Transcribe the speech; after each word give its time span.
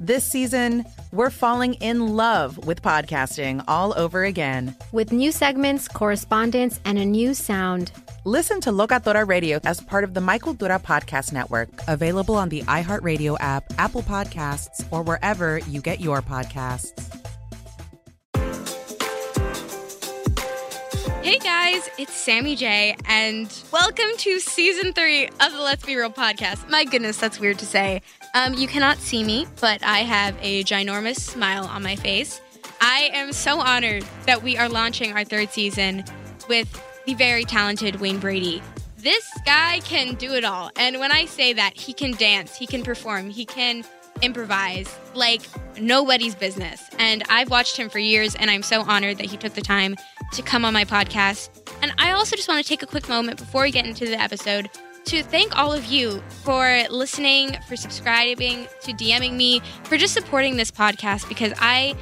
This 0.00 0.22
season, 0.22 0.84
we're 1.10 1.28
falling 1.28 1.74
in 1.74 2.14
love 2.14 2.64
with 2.68 2.82
podcasting 2.82 3.64
all 3.66 3.98
over 3.98 4.22
again. 4.22 4.76
With 4.92 5.10
new 5.10 5.32
segments, 5.32 5.88
correspondence, 5.88 6.78
and 6.84 6.98
a 6.98 7.04
new 7.04 7.34
sound. 7.34 7.90
Listen 8.24 8.60
to 8.60 8.70
Locatora 8.70 9.26
Radio 9.26 9.58
as 9.64 9.80
part 9.80 10.04
of 10.04 10.14
the 10.14 10.20
My 10.20 10.38
Cultura 10.38 10.80
Podcast 10.80 11.32
Network, 11.32 11.68
available 11.88 12.36
on 12.36 12.48
the 12.48 12.62
iHeartRadio 12.62 13.38
app, 13.40 13.64
Apple 13.76 14.02
Podcasts, 14.02 14.86
or 14.92 15.02
wherever 15.02 15.58
you 15.58 15.80
get 15.80 15.98
your 15.98 16.22
podcasts. 16.22 16.92
Hey 21.24 21.38
guys, 21.40 21.90
it's 21.98 22.14
Sammy 22.14 22.54
J, 22.56 22.96
and 23.06 23.52
welcome 23.70 24.06
to 24.18 24.38
season 24.40 24.92
three 24.92 25.26
of 25.26 25.52
the 25.52 25.60
Let's 25.60 25.84
Be 25.84 25.96
Real 25.96 26.10
podcast. 26.10 26.70
My 26.70 26.84
goodness, 26.84 27.18
that's 27.18 27.38
weird 27.38 27.58
to 27.58 27.66
say. 27.66 28.00
Um, 28.34 28.54
you 28.54 28.68
cannot 28.68 28.98
see 28.98 29.24
me, 29.24 29.46
but 29.60 29.82
I 29.82 29.98
have 29.98 30.36
a 30.40 30.64
ginormous 30.64 31.16
smile 31.16 31.64
on 31.66 31.82
my 31.82 31.96
face. 31.96 32.40
I 32.80 33.10
am 33.12 33.32
so 33.32 33.58
honored 33.58 34.04
that 34.26 34.42
we 34.42 34.56
are 34.56 34.68
launching 34.68 35.12
our 35.12 35.24
third 35.24 35.50
season 35.50 36.04
with 36.48 36.68
the 37.06 37.14
very 37.14 37.44
talented 37.44 38.00
Wayne 38.00 38.18
Brady. 38.18 38.62
This 38.98 39.26
guy 39.44 39.80
can 39.80 40.14
do 40.14 40.34
it 40.34 40.44
all. 40.44 40.70
And 40.76 40.98
when 40.98 41.12
I 41.12 41.24
say 41.24 41.52
that, 41.52 41.76
he 41.76 41.92
can 41.92 42.12
dance, 42.12 42.56
he 42.56 42.66
can 42.66 42.82
perform, 42.82 43.30
he 43.30 43.44
can 43.44 43.84
improvise 44.22 44.92
like 45.14 45.42
nobody's 45.80 46.34
business. 46.34 46.82
And 46.98 47.22
I've 47.28 47.50
watched 47.50 47.76
him 47.76 47.88
for 47.88 47.98
years, 47.98 48.34
and 48.34 48.50
I'm 48.50 48.62
so 48.62 48.82
honored 48.82 49.18
that 49.18 49.26
he 49.26 49.36
took 49.36 49.54
the 49.54 49.62
time 49.62 49.96
to 50.32 50.42
come 50.42 50.64
on 50.64 50.74
my 50.74 50.84
podcast. 50.84 51.50
And 51.82 51.92
I 51.98 52.12
also 52.12 52.36
just 52.36 52.48
want 52.48 52.62
to 52.62 52.68
take 52.68 52.82
a 52.82 52.86
quick 52.86 53.08
moment 53.08 53.38
before 53.38 53.62
we 53.62 53.70
get 53.70 53.86
into 53.86 54.06
the 54.06 54.20
episode 54.20 54.68
to 55.08 55.22
thank 55.22 55.56
all 55.56 55.72
of 55.72 55.86
you 55.86 56.22
for 56.44 56.82
listening, 56.90 57.56
for 57.66 57.76
subscribing, 57.76 58.68
to 58.82 58.92
DMing 58.92 59.36
me, 59.36 59.60
for 59.84 59.96
just 59.96 60.12
supporting 60.12 60.58
this 60.58 60.70
podcast 60.70 61.26
because 61.30 61.54
I 61.56 61.96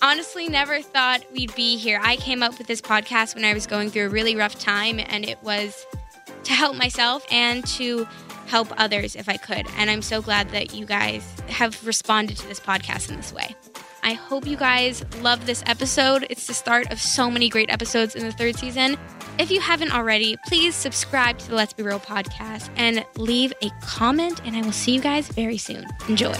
honestly 0.00 0.48
never 0.48 0.80
thought 0.80 1.24
we'd 1.32 1.52
be 1.56 1.76
here. 1.76 1.98
I 2.00 2.14
came 2.16 2.40
up 2.40 2.56
with 2.58 2.68
this 2.68 2.80
podcast 2.80 3.34
when 3.34 3.44
I 3.44 3.52
was 3.52 3.66
going 3.66 3.90
through 3.90 4.06
a 4.06 4.08
really 4.08 4.36
rough 4.36 4.60
time, 4.60 5.00
and 5.00 5.24
it 5.24 5.42
was 5.42 5.84
to 6.44 6.52
help 6.52 6.76
myself 6.76 7.26
and 7.32 7.66
to 7.66 8.06
help 8.46 8.68
others 8.76 9.16
if 9.16 9.28
I 9.28 9.38
could. 9.38 9.66
And 9.76 9.90
I'm 9.90 10.02
so 10.02 10.22
glad 10.22 10.50
that 10.50 10.72
you 10.72 10.86
guys 10.86 11.24
have 11.48 11.84
responded 11.84 12.36
to 12.36 12.46
this 12.46 12.60
podcast 12.60 13.10
in 13.10 13.16
this 13.16 13.32
way. 13.32 13.56
I 14.04 14.12
hope 14.12 14.46
you 14.46 14.56
guys 14.56 15.04
love 15.20 15.46
this 15.46 15.64
episode. 15.66 16.28
It's 16.30 16.46
the 16.46 16.54
start 16.54 16.92
of 16.92 17.00
so 17.00 17.28
many 17.28 17.48
great 17.48 17.70
episodes 17.70 18.14
in 18.14 18.24
the 18.24 18.32
third 18.32 18.56
season. 18.56 18.96
If 19.38 19.50
you 19.50 19.60
haven't 19.60 19.92
already, 19.92 20.36
please 20.46 20.74
subscribe 20.74 21.38
to 21.38 21.48
the 21.48 21.54
Let's 21.54 21.72
Be 21.72 21.82
Real 21.82 21.98
podcast 21.98 22.68
and 22.76 23.04
leave 23.16 23.52
a 23.62 23.70
comment, 23.80 24.42
and 24.44 24.54
I 24.54 24.60
will 24.60 24.72
see 24.72 24.94
you 24.94 25.00
guys 25.00 25.28
very 25.28 25.56
soon. 25.56 25.86
Enjoy. 26.06 26.34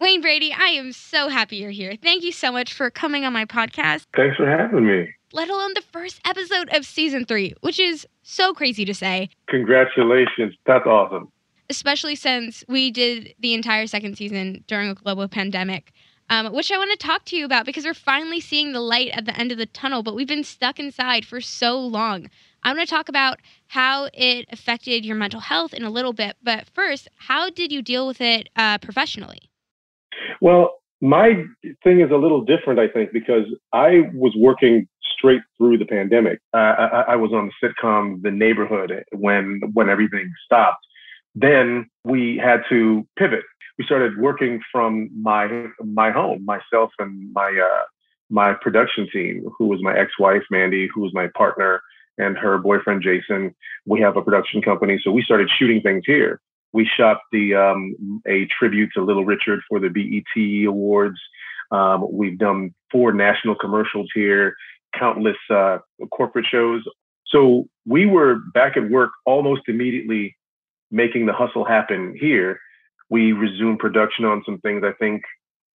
Wayne 0.00 0.20
Brady, 0.20 0.52
I 0.52 0.70
am 0.70 0.92
so 0.92 1.28
happy 1.28 1.56
you're 1.56 1.70
here. 1.70 1.94
Thank 2.02 2.24
you 2.24 2.32
so 2.32 2.50
much 2.50 2.74
for 2.74 2.90
coming 2.90 3.24
on 3.24 3.32
my 3.32 3.44
podcast. 3.44 4.06
Thanks 4.16 4.36
for 4.36 4.46
having 4.48 4.86
me. 4.86 5.08
Let 5.32 5.48
alone 5.48 5.72
the 5.74 5.82
first 5.82 6.20
episode 6.24 6.68
of 6.72 6.84
season 6.84 7.26
three, 7.26 7.54
which 7.60 7.78
is 7.78 8.06
so 8.22 8.52
crazy 8.52 8.84
to 8.84 8.94
say. 8.94 9.28
Congratulations. 9.48 10.54
That's 10.66 10.86
awesome. 10.86 11.30
Especially 11.70 12.16
since 12.16 12.64
we 12.68 12.90
did 12.90 13.34
the 13.38 13.54
entire 13.54 13.86
second 13.86 14.16
season 14.16 14.64
during 14.66 14.88
a 14.88 14.94
global 14.94 15.28
pandemic, 15.28 15.92
um, 16.30 16.52
which 16.52 16.72
I 16.72 16.78
want 16.78 16.90
to 16.98 17.06
talk 17.06 17.24
to 17.26 17.36
you 17.36 17.44
about 17.44 17.66
because 17.66 17.84
we're 17.84 17.94
finally 17.94 18.40
seeing 18.40 18.72
the 18.72 18.80
light 18.80 19.10
at 19.12 19.26
the 19.26 19.38
end 19.38 19.52
of 19.52 19.58
the 19.58 19.66
tunnel, 19.66 20.02
but 20.02 20.14
we've 20.14 20.26
been 20.26 20.44
stuck 20.44 20.78
inside 20.78 21.24
for 21.24 21.40
so 21.40 21.78
long. 21.78 22.28
I 22.62 22.72
want 22.72 22.80
to 22.88 22.94
talk 22.94 23.08
about 23.08 23.38
how 23.68 24.08
it 24.12 24.46
affected 24.50 25.04
your 25.04 25.16
mental 25.16 25.40
health 25.40 25.72
in 25.72 25.84
a 25.84 25.90
little 25.90 26.12
bit, 26.12 26.36
but 26.42 26.66
first, 26.74 27.08
how 27.16 27.50
did 27.50 27.70
you 27.70 27.82
deal 27.82 28.06
with 28.06 28.20
it 28.20 28.48
uh, 28.56 28.78
professionally? 28.78 29.50
Well, 30.40 30.78
my 31.00 31.44
thing 31.84 32.00
is 32.00 32.10
a 32.10 32.16
little 32.16 32.44
different, 32.44 32.80
I 32.80 32.88
think, 32.88 33.12
because 33.12 33.44
I 33.72 34.10
was 34.14 34.34
working 34.36 34.88
straight 35.16 35.42
through 35.56 35.78
the 35.78 35.84
pandemic. 35.84 36.40
Uh, 36.52 36.56
I, 36.56 37.04
I, 37.08 37.16
was 37.16 37.32
on 37.32 37.50
the 37.60 37.68
sitcom 37.68 38.22
The 38.22 38.30
Neighborhood 38.30 38.92
when 39.12 39.60
when 39.72 39.88
everything 39.88 40.30
stopped. 40.44 40.84
Then 41.34 41.88
we 42.04 42.40
had 42.42 42.60
to 42.70 43.06
pivot. 43.18 43.44
We 43.78 43.84
started 43.84 44.18
working 44.18 44.60
from 44.72 45.10
my 45.20 45.66
my 45.82 46.10
home, 46.10 46.44
myself 46.44 46.90
and 46.98 47.32
my 47.32 47.50
uh, 47.50 47.84
my 48.30 48.54
production 48.54 49.08
team, 49.12 49.46
who 49.58 49.66
was 49.66 49.82
my 49.82 49.96
ex-wife 49.96 50.42
Mandy, 50.50 50.88
who 50.92 51.02
was 51.02 51.12
my 51.14 51.28
partner, 51.36 51.80
and 52.18 52.36
her 52.36 52.58
boyfriend 52.58 53.02
Jason. 53.02 53.54
We 53.86 54.00
have 54.00 54.16
a 54.16 54.22
production 54.22 54.62
company, 54.62 55.00
so 55.02 55.10
we 55.10 55.22
started 55.22 55.48
shooting 55.56 55.82
things 55.82 56.04
here. 56.06 56.40
We 56.72 56.88
shot 56.96 57.20
the 57.32 57.54
um, 57.54 58.22
a 58.26 58.46
tribute 58.46 58.90
to 58.94 59.02
Little 59.02 59.24
Richard 59.24 59.60
for 59.68 59.78
the 59.78 59.88
BET 59.88 60.66
Awards. 60.68 61.18
Um, 61.70 62.06
we've 62.10 62.38
done 62.38 62.74
four 62.90 63.12
national 63.12 63.56
commercials 63.56 64.08
here, 64.14 64.54
countless 64.94 65.36
uh, 65.50 65.78
corporate 66.12 66.46
shows. 66.50 66.82
So 67.26 67.68
we 67.86 68.06
were 68.06 68.36
back 68.54 68.76
at 68.76 68.88
work 68.88 69.10
almost 69.24 69.62
immediately, 69.68 70.36
making 70.90 71.26
the 71.26 71.32
hustle 71.32 71.64
happen 71.64 72.16
here. 72.18 72.60
We 73.10 73.32
resumed 73.32 73.78
production 73.78 74.24
on 74.24 74.42
some 74.44 74.58
things. 74.58 74.82
I 74.84 74.92
think 74.92 75.22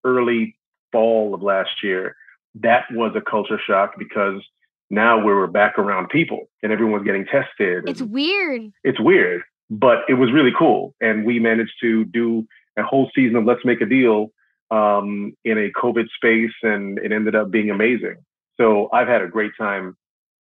early 0.04 0.56
fall 0.92 1.34
of 1.34 1.42
last 1.42 1.82
year. 1.82 2.16
That 2.54 2.84
was 2.90 3.12
a 3.14 3.20
culture 3.20 3.60
shock 3.64 3.94
because 3.98 4.42
now 4.90 5.18
we 5.18 5.32
were 5.32 5.46
back 5.46 5.78
around 5.78 6.08
people 6.08 6.48
and 6.62 6.72
everyone's 6.72 7.04
getting 7.04 7.24
tested. 7.24 7.88
It's 7.88 8.02
weird. 8.02 8.72
It's 8.82 9.00
weird, 9.00 9.42
but 9.70 9.98
it 10.08 10.14
was 10.14 10.32
really 10.32 10.50
cool. 10.56 10.94
And 11.00 11.24
we 11.24 11.38
managed 11.38 11.74
to 11.82 12.04
do 12.04 12.46
a 12.76 12.82
whole 12.82 13.10
season 13.14 13.36
of 13.36 13.44
Let's 13.44 13.64
Make 13.64 13.80
a 13.80 13.86
Deal 13.86 14.32
um, 14.70 15.34
in 15.44 15.58
a 15.58 15.70
COVID 15.80 16.06
space, 16.14 16.52
and 16.62 16.98
it 16.98 17.12
ended 17.12 17.34
up 17.34 17.50
being 17.50 17.70
amazing. 17.70 18.16
So 18.60 18.88
I've 18.92 19.08
had 19.08 19.22
a 19.22 19.28
great 19.28 19.52
time 19.58 19.96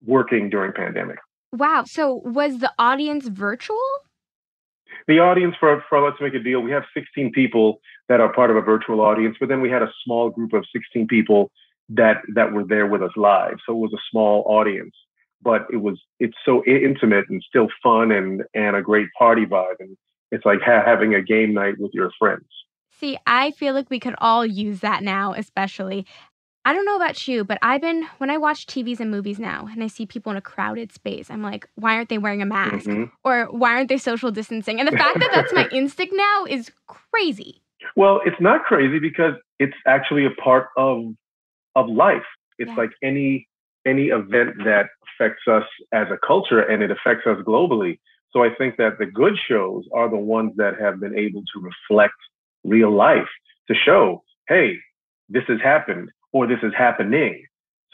working 0.04 0.50
during 0.50 0.72
pandemic. 0.72 1.18
Wow. 1.52 1.84
So 1.86 2.22
was 2.24 2.58
the 2.58 2.72
audience 2.78 3.28
virtual? 3.28 3.78
The 5.08 5.20
audience 5.20 5.54
for, 5.58 5.82
for 5.88 6.02
Let's 6.02 6.20
Make 6.20 6.34
a 6.34 6.38
Deal, 6.38 6.60
we 6.60 6.70
have 6.70 6.84
16 6.92 7.32
people 7.32 7.80
that 8.10 8.20
are 8.20 8.30
part 8.30 8.50
of 8.50 8.56
a 8.56 8.60
virtual 8.60 9.00
audience, 9.00 9.36
but 9.40 9.48
then 9.48 9.62
we 9.62 9.70
had 9.70 9.82
a 9.82 9.90
small 10.04 10.28
group 10.28 10.52
of 10.52 10.66
16 10.70 11.08
people 11.08 11.50
that 11.88 12.18
that 12.34 12.52
were 12.52 12.64
there 12.64 12.86
with 12.86 13.02
us 13.02 13.12
live. 13.16 13.56
So 13.66 13.72
it 13.72 13.78
was 13.78 13.94
a 13.94 14.04
small 14.10 14.44
audience, 14.46 14.94
but 15.40 15.66
it 15.72 15.78
was 15.78 15.98
it's 16.20 16.36
so 16.44 16.62
intimate 16.66 17.24
and 17.30 17.42
still 17.48 17.68
fun 17.82 18.12
and 18.12 18.42
and 18.52 18.76
a 18.76 18.82
great 18.82 19.08
party 19.18 19.46
vibe. 19.46 19.76
And 19.80 19.96
it's 20.30 20.44
like 20.44 20.60
ha- 20.60 20.84
having 20.84 21.14
a 21.14 21.22
game 21.22 21.54
night 21.54 21.76
with 21.78 21.92
your 21.94 22.10
friends. 22.18 22.44
See, 22.90 23.16
I 23.26 23.52
feel 23.52 23.74
like 23.74 23.88
we 23.88 24.00
could 24.00 24.16
all 24.18 24.44
use 24.44 24.80
that 24.80 25.02
now, 25.02 25.32
especially. 25.32 26.04
I 26.68 26.74
don't 26.74 26.84
know 26.84 26.96
about 26.96 27.26
you, 27.26 27.44
but 27.44 27.56
I've 27.62 27.80
been 27.80 28.06
when 28.18 28.28
I 28.28 28.36
watch 28.36 28.66
TVs 28.66 29.00
and 29.00 29.10
movies 29.10 29.38
now 29.38 29.66
and 29.72 29.82
I 29.82 29.86
see 29.86 30.04
people 30.04 30.30
in 30.32 30.36
a 30.36 30.42
crowded 30.42 30.92
space, 30.92 31.30
I'm 31.30 31.40
like, 31.40 31.66
why 31.76 31.94
aren't 31.94 32.10
they 32.10 32.18
wearing 32.18 32.42
a 32.42 32.44
mask? 32.44 32.84
Mm-hmm. 32.84 33.04
Or 33.24 33.46
why 33.46 33.70
aren't 33.70 33.88
they 33.88 33.96
social 33.96 34.30
distancing? 34.30 34.78
And 34.78 34.86
the 34.86 34.92
fact 34.92 35.18
that 35.18 35.30
that's 35.32 35.50
my 35.54 35.66
instinct 35.72 36.12
now 36.14 36.44
is 36.44 36.70
crazy. 36.86 37.62
Well, 37.96 38.20
it's 38.26 38.36
not 38.38 38.64
crazy 38.64 38.98
because 38.98 39.32
it's 39.58 39.78
actually 39.86 40.26
a 40.26 40.30
part 40.44 40.66
of 40.76 41.14
of 41.74 41.88
life. 41.88 42.28
It's 42.58 42.68
yeah. 42.68 42.76
like 42.76 42.90
any 43.02 43.48
any 43.86 44.08
event 44.08 44.58
that 44.66 44.88
affects 45.08 45.48
us 45.50 45.64
as 45.94 46.08
a 46.12 46.18
culture 46.18 46.60
and 46.60 46.82
it 46.82 46.90
affects 46.90 47.26
us 47.26 47.38
globally. 47.46 47.98
So 48.30 48.44
I 48.44 48.50
think 48.58 48.76
that 48.76 48.98
the 48.98 49.06
good 49.06 49.38
shows 49.48 49.84
are 49.94 50.10
the 50.10 50.18
ones 50.18 50.52
that 50.56 50.78
have 50.78 51.00
been 51.00 51.16
able 51.16 51.44
to 51.54 51.62
reflect 51.62 52.12
real 52.62 52.94
life 52.94 53.30
to 53.68 53.74
show, 53.74 54.22
hey, 54.48 54.74
this 55.30 55.44
has 55.48 55.62
happened 55.64 56.10
or 56.32 56.46
this 56.46 56.58
is 56.62 56.72
happening. 56.76 57.44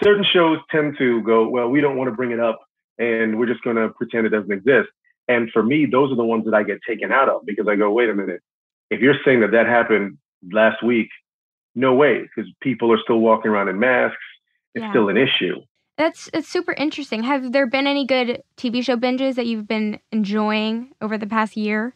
Certain 0.03 0.25
shows 0.25 0.59
tend 0.71 0.97
to 0.99 1.23
go, 1.23 1.49
well, 1.49 1.69
we 1.69 1.81
don't 1.81 1.97
want 1.97 2.09
to 2.09 2.17
bring 2.17 2.33
it 2.33 2.41
up 2.41 2.61
and 2.99 3.39
we're 3.39 3.47
just 3.47 3.63
going 3.63 3.77
to 3.77 3.89
pretend 3.91 4.27
it 4.27 4.31
doesn't 4.31 4.53
exist. 4.53 4.89
And 5.29 5.51
for 5.53 5.63
me, 5.63 5.87
those 5.91 6.13
are 6.13 6.17
the 6.17 6.25
ones 6.25 6.45
that 6.45 6.55
I 6.55 6.63
get 6.63 6.79
taken 6.87 7.13
out 7.13 7.29
of 7.29 7.43
because 7.47 7.67
I 7.69 7.77
go, 7.77 7.91
wait 7.91 8.11
a 8.11 8.15
minute. 8.15 8.41
If 8.91 9.01
you're 9.01 9.15
saying 9.25 9.41
that 9.41 9.53
that 9.53 9.67
happened 9.67 10.19
last 10.53 10.83
week, 10.83 11.09
no 11.75 11.95
way, 11.95 12.23
because 12.23 12.51
people 12.61 12.93
are 12.93 12.99
still 13.03 13.19
walking 13.19 13.51
around 13.51 13.69
in 13.69 13.79
masks. 13.79 14.17
It's 14.75 14.83
yeah. 14.83 14.91
still 14.91 15.09
an 15.09 15.17
issue. 15.17 15.61
That's 15.97 16.29
it's 16.35 16.49
super 16.49 16.73
interesting. 16.73 17.23
Have 17.23 17.53
there 17.53 17.67
been 17.67 17.87
any 17.87 18.05
good 18.05 18.43
TV 18.57 18.85
show 18.85 18.97
binges 18.97 19.37
that 19.37 19.47
you've 19.47 19.69
been 19.69 20.01
enjoying 20.11 20.91
over 21.01 21.17
the 21.17 21.27
past 21.27 21.57
year? 21.57 21.95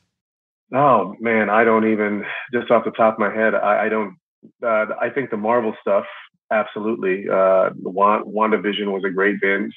Oh 0.73 1.17
man, 1.21 1.51
I 1.51 1.65
don't 1.65 1.91
even 1.91 2.25
just 2.53 2.71
off 2.71 2.85
the 2.85 2.93
top 2.93 3.15
of 3.15 3.19
my 3.19 3.33
head. 3.35 3.55
I, 3.55 3.87
I 3.87 3.89
don't. 3.89 4.17
Uh, 4.63 4.87
I 5.01 5.11
think 5.13 5.31
the 5.31 5.37
Marvel 5.37 5.75
stuff 5.81 6.05
absolutely. 6.51 7.29
Uh, 7.29 7.71
Wand- 7.83 8.27
WandaVision 8.27 8.93
was 8.93 9.05
a 9.05 9.11
great 9.11 9.41
binge. 9.41 9.75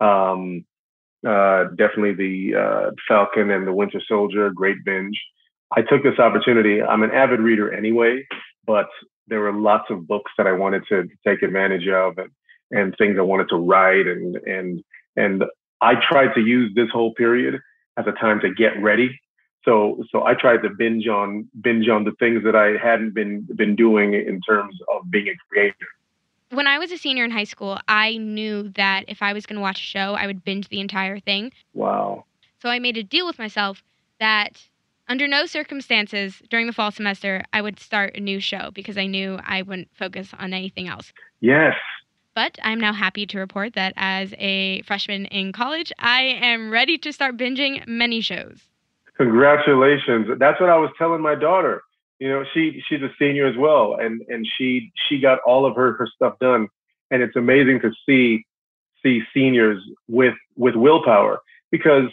Um, 0.00 0.64
uh, 1.26 1.64
definitely 1.76 2.14
the 2.14 2.54
uh, 2.54 2.90
Falcon 3.08 3.50
and 3.50 3.66
the 3.66 3.72
Winter 3.72 4.00
Soldier, 4.06 4.50
great 4.50 4.84
binge. 4.84 5.18
I 5.76 5.82
took 5.82 6.02
this 6.02 6.18
opportunity. 6.18 6.82
I'm 6.82 7.02
an 7.02 7.10
avid 7.10 7.40
reader 7.40 7.72
anyway, 7.72 8.24
but 8.66 8.86
there 9.26 9.40
were 9.40 9.52
lots 9.52 9.90
of 9.90 10.06
books 10.06 10.30
that 10.38 10.46
I 10.46 10.52
wanted 10.52 10.84
to, 10.88 11.02
to 11.04 11.14
take 11.26 11.42
advantage 11.42 11.88
of 11.88 12.18
and, 12.18 12.30
and 12.70 12.94
things 12.96 13.16
I 13.18 13.22
wanted 13.22 13.48
to 13.50 13.56
write 13.56 14.06
and 14.06 14.36
and 14.36 14.82
and 15.16 15.44
I 15.80 15.94
tried 16.08 16.34
to 16.34 16.40
use 16.40 16.72
this 16.74 16.88
whole 16.92 17.14
period 17.14 17.60
as 17.96 18.06
a 18.06 18.12
time 18.12 18.40
to 18.40 18.52
get 18.52 18.80
ready. 18.80 19.18
So 19.64 20.02
so 20.10 20.24
I 20.24 20.34
tried 20.34 20.62
to 20.62 20.70
binge 20.70 21.08
on 21.08 21.48
binge 21.60 21.88
on 21.88 22.04
the 22.04 22.12
things 22.18 22.44
that 22.44 22.54
I 22.54 22.76
hadn't 22.76 23.14
been 23.14 23.46
been 23.56 23.74
doing 23.74 24.14
in 24.14 24.40
terms 24.42 24.76
of 24.94 25.10
being 25.10 25.28
a 25.28 25.34
creator. 25.50 25.74
When 26.50 26.66
I 26.66 26.78
was 26.78 26.92
a 26.92 26.98
senior 26.98 27.24
in 27.24 27.30
high 27.30 27.44
school, 27.44 27.78
I 27.88 28.18
knew 28.18 28.68
that 28.76 29.06
if 29.08 29.20
I 29.20 29.32
was 29.32 29.46
going 29.46 29.56
to 29.56 29.62
watch 29.62 29.80
a 29.80 29.82
show, 29.82 30.14
I 30.14 30.26
would 30.26 30.44
binge 30.44 30.68
the 30.68 30.80
entire 30.80 31.18
thing. 31.18 31.52
Wow. 31.74 32.24
So 32.60 32.68
I 32.68 32.78
made 32.78 32.96
a 32.96 33.02
deal 33.02 33.26
with 33.26 33.38
myself 33.38 33.82
that 34.20 34.68
under 35.08 35.28
no 35.28 35.46
circumstances 35.46 36.40
during 36.50 36.66
the 36.66 36.72
fall 36.72 36.90
semester 36.90 37.44
I 37.52 37.62
would 37.62 37.78
start 37.78 38.16
a 38.16 38.20
new 38.20 38.40
show 38.40 38.70
because 38.72 38.96
I 38.96 39.06
knew 39.06 39.38
I 39.44 39.62
wouldn't 39.62 39.88
focus 39.94 40.30
on 40.38 40.52
anything 40.52 40.88
else. 40.88 41.12
Yes. 41.40 41.74
But 42.34 42.58
I'm 42.62 42.80
now 42.80 42.92
happy 42.92 43.26
to 43.26 43.38
report 43.38 43.74
that 43.74 43.94
as 43.96 44.34
a 44.38 44.82
freshman 44.82 45.26
in 45.26 45.52
college, 45.52 45.92
I 45.98 46.22
am 46.22 46.70
ready 46.70 46.98
to 46.98 47.12
start 47.12 47.36
binging 47.36 47.86
many 47.86 48.20
shows. 48.20 48.60
Congratulations. 49.16 50.28
That's 50.38 50.60
what 50.60 50.68
I 50.68 50.76
was 50.76 50.90
telling 50.98 51.22
my 51.22 51.34
daughter. 51.34 51.82
You 52.18 52.30
know, 52.30 52.44
she 52.54 52.82
she's 52.88 53.02
a 53.02 53.10
senior 53.18 53.46
as 53.46 53.56
well 53.56 53.96
and 54.00 54.22
and 54.28 54.46
she 54.56 54.92
she 55.08 55.20
got 55.20 55.38
all 55.46 55.66
of 55.66 55.76
her 55.76 55.92
her 55.98 56.08
stuff 56.14 56.38
done 56.40 56.68
and 57.10 57.22
it's 57.22 57.36
amazing 57.36 57.80
to 57.80 57.90
see 58.06 58.44
see 59.02 59.22
seniors 59.32 59.82
with 60.08 60.34
with 60.56 60.74
willpower 60.74 61.40
because 61.70 62.10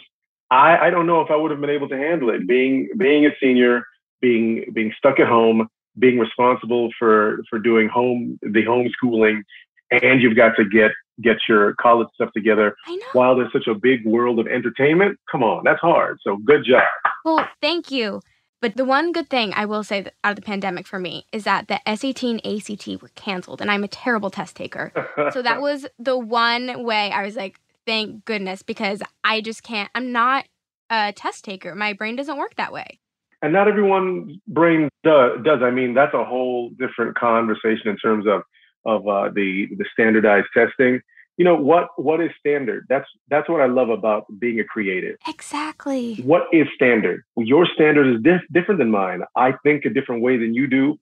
I, 0.50 0.86
I 0.86 0.90
don't 0.90 1.06
know 1.06 1.20
if 1.20 1.30
I 1.30 1.36
would 1.36 1.50
have 1.50 1.60
been 1.60 1.70
able 1.70 1.88
to 1.88 1.96
handle 1.96 2.30
it. 2.30 2.46
Being 2.46 2.88
being 2.96 3.26
a 3.26 3.30
senior, 3.40 3.84
being 4.20 4.66
being 4.72 4.92
stuck 4.96 5.18
at 5.18 5.26
home, 5.26 5.68
being 5.98 6.18
responsible 6.18 6.90
for 6.98 7.42
for 7.50 7.58
doing 7.58 7.88
home 7.88 8.38
the 8.42 8.64
homeschooling, 8.64 9.42
and 9.90 10.22
you've 10.22 10.36
got 10.36 10.56
to 10.56 10.64
get 10.64 10.92
get 11.22 11.36
your 11.48 11.74
college 11.74 12.08
stuff 12.14 12.30
together 12.32 12.76
while 13.12 13.36
there's 13.36 13.52
such 13.52 13.68
a 13.68 13.74
big 13.74 14.04
world 14.04 14.38
of 14.38 14.46
entertainment. 14.46 15.18
Come 15.30 15.42
on, 15.42 15.62
that's 15.64 15.80
hard. 15.80 16.18
So 16.22 16.36
good 16.44 16.64
job. 16.64 16.84
Well, 17.24 17.48
thank 17.60 17.90
you. 17.90 18.20
But 18.64 18.78
the 18.78 18.84
one 18.86 19.12
good 19.12 19.28
thing 19.28 19.52
I 19.54 19.66
will 19.66 19.84
say 19.84 20.06
out 20.24 20.30
of 20.30 20.36
the 20.36 20.40
pandemic 20.40 20.86
for 20.86 20.98
me 20.98 21.26
is 21.32 21.44
that 21.44 21.68
the 21.68 21.80
SAT 21.84 22.22
and 22.22 22.46
ACT 22.46 23.02
were 23.02 23.10
canceled, 23.14 23.60
and 23.60 23.70
I'm 23.70 23.84
a 23.84 23.88
terrible 23.88 24.30
test 24.30 24.56
taker. 24.56 24.90
so 25.32 25.42
that 25.42 25.60
was 25.60 25.84
the 25.98 26.18
one 26.18 26.82
way 26.82 27.10
I 27.10 27.26
was 27.26 27.36
like, 27.36 27.60
thank 27.84 28.24
goodness 28.24 28.62
because 28.62 29.02
I 29.22 29.42
just 29.42 29.64
can't. 29.64 29.90
I'm 29.94 30.12
not 30.12 30.46
a 30.88 31.12
test 31.12 31.44
taker. 31.44 31.74
My 31.74 31.92
brain 31.92 32.16
doesn't 32.16 32.38
work 32.38 32.54
that 32.56 32.72
way. 32.72 33.00
And 33.42 33.52
not 33.52 33.68
everyone's 33.68 34.38
brain 34.48 34.88
does. 35.02 35.42
does. 35.44 35.60
I 35.62 35.70
mean, 35.70 35.92
that's 35.92 36.14
a 36.14 36.24
whole 36.24 36.70
different 36.70 37.18
conversation 37.18 37.88
in 37.88 37.98
terms 37.98 38.26
of 38.26 38.44
of 38.86 39.06
uh, 39.06 39.28
the 39.28 39.68
the 39.76 39.84
standardized 39.92 40.46
testing. 40.54 41.02
You 41.36 41.44
know 41.44 41.56
what 41.56 41.88
what 41.96 42.20
is 42.20 42.30
standard? 42.38 42.86
That's 42.88 43.08
that's 43.28 43.48
what 43.48 43.60
I 43.60 43.66
love 43.66 43.88
about 43.88 44.26
being 44.38 44.60
a 44.60 44.64
creative. 44.64 45.16
Exactly. 45.26 46.16
What 46.16 46.42
is 46.52 46.66
standard? 46.74 47.24
Your 47.36 47.66
standard 47.66 48.14
is 48.14 48.22
dif- 48.22 48.48
different 48.52 48.78
than 48.78 48.90
mine. 48.90 49.22
I 49.36 49.54
think 49.64 49.84
a 49.84 49.90
different 49.90 50.22
way 50.22 50.36
than 50.36 50.54
you 50.54 50.66
do. 50.68 50.98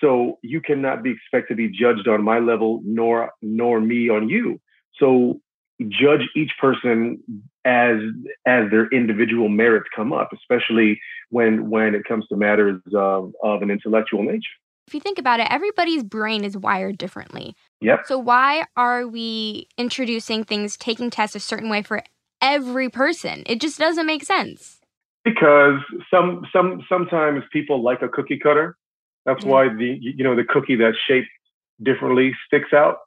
So 0.00 0.38
you 0.42 0.60
cannot 0.60 1.02
be 1.02 1.10
expected 1.10 1.54
to 1.54 1.56
be 1.56 1.68
judged 1.68 2.08
on 2.08 2.22
my 2.24 2.38
level, 2.38 2.80
nor 2.84 3.32
nor 3.42 3.80
me 3.80 4.08
on 4.08 4.28
you. 4.28 4.60
So 4.98 5.40
judge 5.88 6.28
each 6.34 6.52
person 6.60 7.22
as 7.64 7.98
as 8.46 8.70
their 8.70 8.88
individual 8.88 9.48
merits 9.48 9.88
come 9.94 10.12
up, 10.12 10.30
especially 10.32 11.00
when 11.30 11.68
when 11.68 11.94
it 11.94 12.04
comes 12.04 12.26
to 12.28 12.36
matters 12.36 12.80
of, 12.94 13.32
of 13.42 13.62
an 13.62 13.70
intellectual 13.70 14.22
nature. 14.22 14.56
If 14.86 14.94
you 14.94 15.00
think 15.00 15.18
about 15.18 15.40
it, 15.40 15.48
everybody's 15.50 16.04
brain 16.04 16.44
is 16.44 16.56
wired 16.56 16.96
differently. 16.96 17.56
Yep. 17.80 18.06
So 18.06 18.18
why 18.18 18.64
are 18.76 19.06
we 19.06 19.68
introducing 19.76 20.44
things, 20.44 20.76
taking 20.76 21.10
tests 21.10 21.34
a 21.34 21.40
certain 21.40 21.68
way 21.68 21.82
for 21.82 22.04
every 22.40 22.88
person? 22.88 23.42
It 23.46 23.60
just 23.60 23.78
doesn't 23.78 24.06
make 24.06 24.24
sense. 24.24 24.80
Because 25.24 25.80
some 26.08 26.46
some 26.52 26.84
sometimes 26.88 27.42
people 27.52 27.82
like 27.82 28.00
a 28.02 28.08
cookie 28.08 28.38
cutter. 28.38 28.76
That's 29.24 29.44
why 29.44 29.68
the 29.68 29.98
you 30.00 30.22
know 30.22 30.36
the 30.36 30.44
cookie 30.44 30.76
that's 30.76 30.96
shaped 31.08 31.26
differently 31.82 32.32
sticks 32.46 32.72
out. 32.72 32.98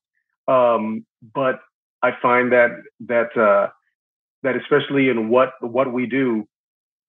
Um, 0.50 1.06
but 1.34 1.62
I 2.04 2.12
find 2.22 2.52
that 2.52 2.72
that 3.08 3.38
uh, 3.38 3.70
that 4.44 4.58
especially 4.58 5.08
in 5.08 5.30
what 5.30 5.54
what 5.62 5.94
we 5.94 6.08
do, 6.08 6.46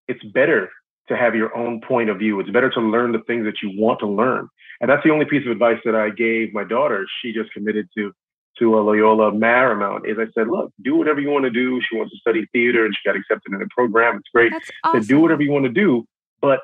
it's 0.06 0.22
better 0.32 0.70
to 1.10 1.16
have 1.16 1.34
your 1.34 1.54
own 1.56 1.80
point 1.80 2.08
of 2.08 2.18
view. 2.18 2.40
It's 2.40 2.50
better 2.50 2.70
to 2.70 2.80
learn 2.80 3.12
the 3.12 3.20
things 3.26 3.44
that 3.44 3.62
you 3.62 3.72
want 3.78 4.00
to 4.00 4.06
learn, 4.06 4.48
and 4.80 4.90
that's 4.90 5.04
the 5.04 5.10
only 5.10 5.26
piece 5.26 5.44
of 5.44 5.52
advice 5.52 5.78
that 5.84 5.94
I 5.94 6.10
gave 6.10 6.54
my 6.54 6.64
daughter. 6.64 7.06
She 7.20 7.32
just 7.32 7.52
committed 7.52 7.88
to 7.98 8.12
to 8.58 8.78
a 8.78 8.80
Loyola 8.80 9.32
Marymount. 9.32 10.08
Is 10.08 10.18
I 10.18 10.26
said, 10.34 10.48
look, 10.48 10.72
do 10.82 10.96
whatever 10.96 11.20
you 11.20 11.30
want 11.30 11.44
to 11.44 11.50
do. 11.50 11.80
She 11.88 11.96
wants 11.96 12.12
to 12.12 12.18
study 12.18 12.46
theater, 12.52 12.86
and 12.86 12.94
she 12.94 13.08
got 13.08 13.16
accepted 13.16 13.52
in 13.52 13.60
a 13.60 13.68
program. 13.70 14.16
It's 14.16 14.28
great. 14.32 14.52
That's 14.52 14.70
awesome. 14.84 15.02
So 15.02 15.08
do 15.08 15.20
whatever 15.20 15.42
you 15.42 15.50
want 15.50 15.66
to 15.66 15.72
do, 15.72 16.04
but 16.40 16.60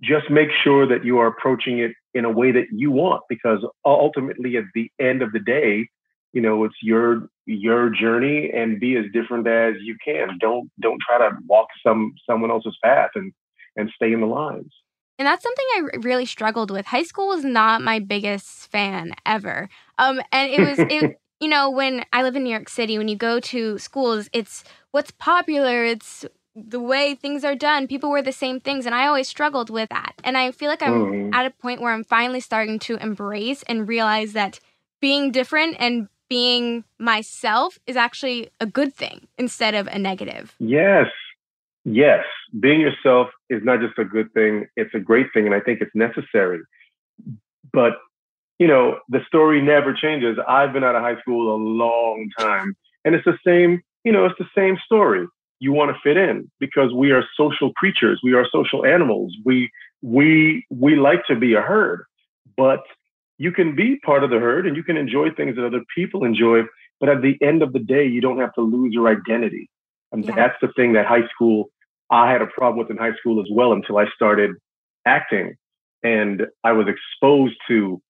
just 0.00 0.30
make 0.30 0.48
sure 0.64 0.86
that 0.86 1.04
you 1.04 1.18
are 1.18 1.28
approaching 1.28 1.78
it 1.78 1.92
in 2.14 2.24
a 2.24 2.30
way 2.30 2.50
that 2.50 2.66
you 2.72 2.90
want, 2.90 3.22
because 3.28 3.64
ultimately, 3.84 4.56
at 4.56 4.64
the 4.74 4.90
end 4.98 5.22
of 5.22 5.32
the 5.32 5.38
day, 5.38 5.86
you 6.32 6.40
know 6.40 6.64
it's 6.64 6.74
your 6.82 7.28
your 7.46 7.90
journey 7.90 8.50
and 8.50 8.80
be 8.80 8.96
as 8.96 9.04
different 9.12 9.46
as 9.46 9.74
you 9.80 9.96
can 10.04 10.38
don't 10.38 10.70
don't 10.80 11.00
try 11.06 11.18
to 11.18 11.36
walk 11.46 11.68
some 11.86 12.12
someone 12.28 12.50
else's 12.50 12.76
path 12.82 13.10
and 13.14 13.32
and 13.76 13.90
stay 13.94 14.12
in 14.12 14.20
the 14.20 14.26
lines 14.26 14.72
And 15.18 15.26
that's 15.26 15.42
something 15.42 15.66
I 15.76 15.96
really 15.98 16.26
struggled 16.26 16.70
with. 16.70 16.86
High 16.86 17.02
school 17.02 17.28
was 17.28 17.44
not 17.44 17.82
my 17.82 17.98
biggest 17.98 18.70
fan 18.70 19.14
ever. 19.26 19.68
Um, 19.98 20.20
and 20.32 20.50
it 20.50 20.60
was, 20.60 20.78
it, 20.78 21.20
you 21.40 21.48
know, 21.48 21.70
when 21.70 22.04
I 22.12 22.22
live 22.22 22.36
in 22.36 22.44
New 22.44 22.50
York 22.50 22.68
City, 22.68 22.98
when 22.98 23.08
you 23.08 23.16
go 23.16 23.40
to 23.40 23.78
schools, 23.78 24.28
it's 24.32 24.64
what's 24.90 25.10
popular, 25.10 25.84
it's 25.84 26.24
the 26.54 26.80
way 26.80 27.14
things 27.14 27.44
are 27.44 27.54
done. 27.54 27.86
People 27.86 28.10
wear 28.10 28.22
the 28.22 28.32
same 28.32 28.60
things. 28.60 28.86
And 28.86 28.94
I 28.94 29.06
always 29.06 29.28
struggled 29.28 29.70
with 29.70 29.88
that. 29.88 30.14
And 30.22 30.36
I 30.36 30.50
feel 30.50 30.68
like 30.68 30.82
I'm 30.82 30.92
mm. 30.92 31.34
at 31.34 31.46
a 31.46 31.50
point 31.50 31.80
where 31.80 31.92
I'm 31.92 32.04
finally 32.04 32.40
starting 32.40 32.78
to 32.80 32.96
embrace 32.96 33.62
and 33.64 33.88
realize 33.88 34.32
that 34.34 34.60
being 35.00 35.32
different 35.32 35.76
and 35.78 36.08
being 36.28 36.84
myself 36.98 37.78
is 37.86 37.96
actually 37.96 38.50
a 38.60 38.66
good 38.66 38.94
thing 38.94 39.26
instead 39.36 39.74
of 39.74 39.86
a 39.88 39.98
negative. 39.98 40.54
Yes. 40.58 41.06
Yes. 41.84 42.24
Being 42.58 42.80
yourself 42.80 43.28
is 43.50 43.62
not 43.64 43.80
just 43.80 43.98
a 43.98 44.04
good 44.04 44.32
thing, 44.32 44.66
it's 44.76 44.94
a 44.94 45.00
great 45.00 45.26
thing. 45.34 45.46
And 45.46 45.54
I 45.54 45.60
think 45.60 45.80
it's 45.80 45.94
necessary. 45.94 46.60
But, 47.72 47.94
you 48.58 48.66
know, 48.68 48.98
the 49.08 49.20
story 49.26 49.60
never 49.62 49.92
changes. 49.92 50.38
I've 50.46 50.72
been 50.72 50.84
out 50.84 50.94
of 50.94 51.02
high 51.02 51.20
school 51.20 51.54
a 51.54 51.58
long 51.58 52.28
time. 52.38 52.74
And 53.04 53.14
it's 53.14 53.24
the 53.24 53.38
same, 53.44 53.80
you 54.04 54.12
know, 54.12 54.26
it's 54.26 54.38
the 54.38 54.48
same 54.56 54.78
story. 54.84 55.26
You 55.58 55.72
want 55.72 55.94
to 55.94 56.00
fit 56.02 56.16
in 56.16 56.50
because 56.60 56.92
we 56.92 57.12
are 57.12 57.24
social 57.36 57.72
creatures. 57.74 58.20
We 58.22 58.34
are 58.34 58.46
social 58.52 58.84
animals. 58.84 59.32
We 59.44 59.70
we 60.02 60.66
we 60.70 60.96
like 60.96 61.24
to 61.28 61.36
be 61.36 61.54
a 61.54 61.60
herd. 61.60 62.04
But 62.56 62.82
you 63.38 63.52
can 63.52 63.74
be 63.74 63.98
part 64.04 64.24
of 64.24 64.30
the 64.30 64.38
herd 64.38 64.66
and 64.66 64.76
you 64.76 64.82
can 64.82 64.96
enjoy 64.96 65.30
things 65.30 65.56
that 65.56 65.64
other 65.64 65.82
people 65.94 66.24
enjoy. 66.24 66.62
But 67.00 67.08
at 67.08 67.22
the 67.22 67.36
end 67.40 67.62
of 67.62 67.72
the 67.72 67.78
day, 67.78 68.06
you 68.06 68.20
don't 68.20 68.38
have 68.38 68.54
to 68.54 68.60
lose 68.60 68.92
your 68.92 69.08
identity. 69.08 69.68
Um, 70.12 70.20
and 70.20 70.24
yeah. 70.24 70.34
that's 70.34 70.56
the 70.60 70.68
thing 70.76 70.92
that 70.94 71.06
high 71.06 71.26
school, 71.34 71.70
I 72.10 72.30
had 72.30 72.42
a 72.42 72.46
problem 72.46 72.78
with 72.78 72.90
in 72.90 72.96
high 72.96 73.14
school 73.18 73.40
as 73.40 73.48
well 73.50 73.72
until 73.72 73.98
I 73.98 74.06
started 74.14 74.52
acting. 75.06 75.56
And 76.02 76.46
I 76.64 76.72
was 76.72 76.86
exposed 76.88 77.56
to 77.68 78.00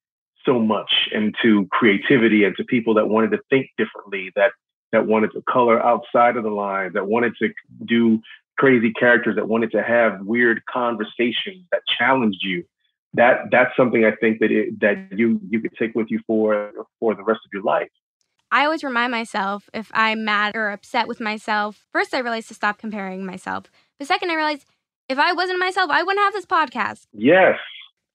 so 0.44 0.58
much 0.58 1.08
and 1.14 1.34
to 1.42 1.66
creativity 1.70 2.44
and 2.44 2.56
to 2.56 2.64
people 2.64 2.94
that 2.94 3.08
wanted 3.08 3.30
to 3.30 3.38
think 3.50 3.68
differently, 3.76 4.32
that 4.34 4.52
that 4.90 5.06
wanted 5.06 5.32
to 5.32 5.42
color 5.48 5.82
outside 5.82 6.36
of 6.36 6.42
the 6.42 6.50
lines, 6.50 6.92
that 6.94 7.06
wanted 7.06 7.32
to 7.40 7.50
do 7.86 8.20
crazy 8.58 8.92
characters, 8.92 9.36
that 9.36 9.48
wanted 9.48 9.70
to 9.70 9.82
have 9.82 10.20
weird 10.22 10.60
conversations 10.70 11.64
that 11.70 11.80
challenged 11.98 12.42
you 12.42 12.64
that 13.14 13.50
that's 13.50 13.76
something 13.76 14.04
I 14.04 14.12
think 14.12 14.40
that 14.40 14.50
it, 14.50 14.80
that 14.80 15.08
you 15.12 15.40
you 15.48 15.60
could 15.60 15.74
take 15.78 15.94
with 15.94 16.10
you 16.10 16.20
for 16.26 16.72
for 16.98 17.14
the 17.14 17.22
rest 17.22 17.40
of 17.44 17.50
your 17.52 17.62
life. 17.62 17.88
I 18.52 18.66
always 18.66 18.84
remind 18.84 19.10
myself 19.10 19.70
if 19.72 19.90
I'm 19.94 20.26
mad 20.26 20.54
or 20.54 20.70
upset 20.70 21.08
with 21.08 21.20
myself. 21.20 21.86
First, 21.90 22.14
I 22.14 22.18
realized 22.18 22.48
to 22.48 22.54
stop 22.54 22.76
comparing 22.76 23.24
myself. 23.24 23.64
The 23.98 24.04
second, 24.04 24.30
I 24.30 24.34
realized 24.34 24.66
if 25.08 25.18
I 25.18 25.32
wasn't 25.32 25.58
myself, 25.58 25.90
I 25.90 26.02
wouldn't 26.02 26.22
have 26.22 26.34
this 26.34 26.44
podcast. 26.44 27.06
Yes. 27.14 27.56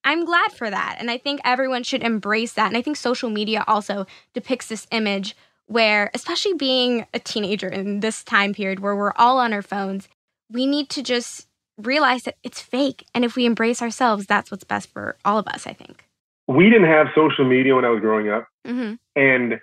I'm 0.03 0.25
glad 0.25 0.51
for 0.51 0.69
that. 0.69 0.97
And 0.99 1.09
I 1.09 1.17
think 1.17 1.41
everyone 1.43 1.81
should 1.81 2.03
embrace 2.03 2.53
that. 2.53 2.67
And 2.67 2.77
I 2.77 2.83
think 2.83 2.97
social 2.97 3.31
media 3.31 3.63
also 3.67 4.05
depicts 4.35 4.67
this 4.67 4.85
image 4.91 5.35
where, 5.65 6.11
especially 6.13 6.53
being 6.53 7.07
a 7.15 7.19
teenager 7.19 7.67
in 7.67 8.01
this 8.01 8.23
time 8.23 8.53
period 8.53 8.79
where 8.79 8.95
we're 8.95 9.13
all 9.15 9.39
on 9.39 9.53
our 9.53 9.63
phones, 9.63 10.07
we 10.51 10.67
need 10.67 10.89
to 10.89 11.01
just 11.01 11.47
realize 11.79 12.23
that 12.23 12.35
it's 12.43 12.61
fake. 12.61 13.05
And 13.15 13.25
if 13.25 13.35
we 13.35 13.45
embrace 13.45 13.81
ourselves, 13.81 14.27
that's 14.27 14.51
what's 14.51 14.63
best 14.63 14.91
for 14.93 15.17
all 15.25 15.39
of 15.39 15.47
us, 15.47 15.65
I 15.65 15.73
think. 15.73 16.05
We 16.47 16.69
didn't 16.69 16.87
have 16.87 17.07
social 17.15 17.43
media 17.43 17.75
when 17.75 17.85
I 17.85 17.89
was 17.89 18.01
growing 18.01 18.29
up. 18.29 18.47
Mm-hmm. 18.65 18.93
And 19.19 19.59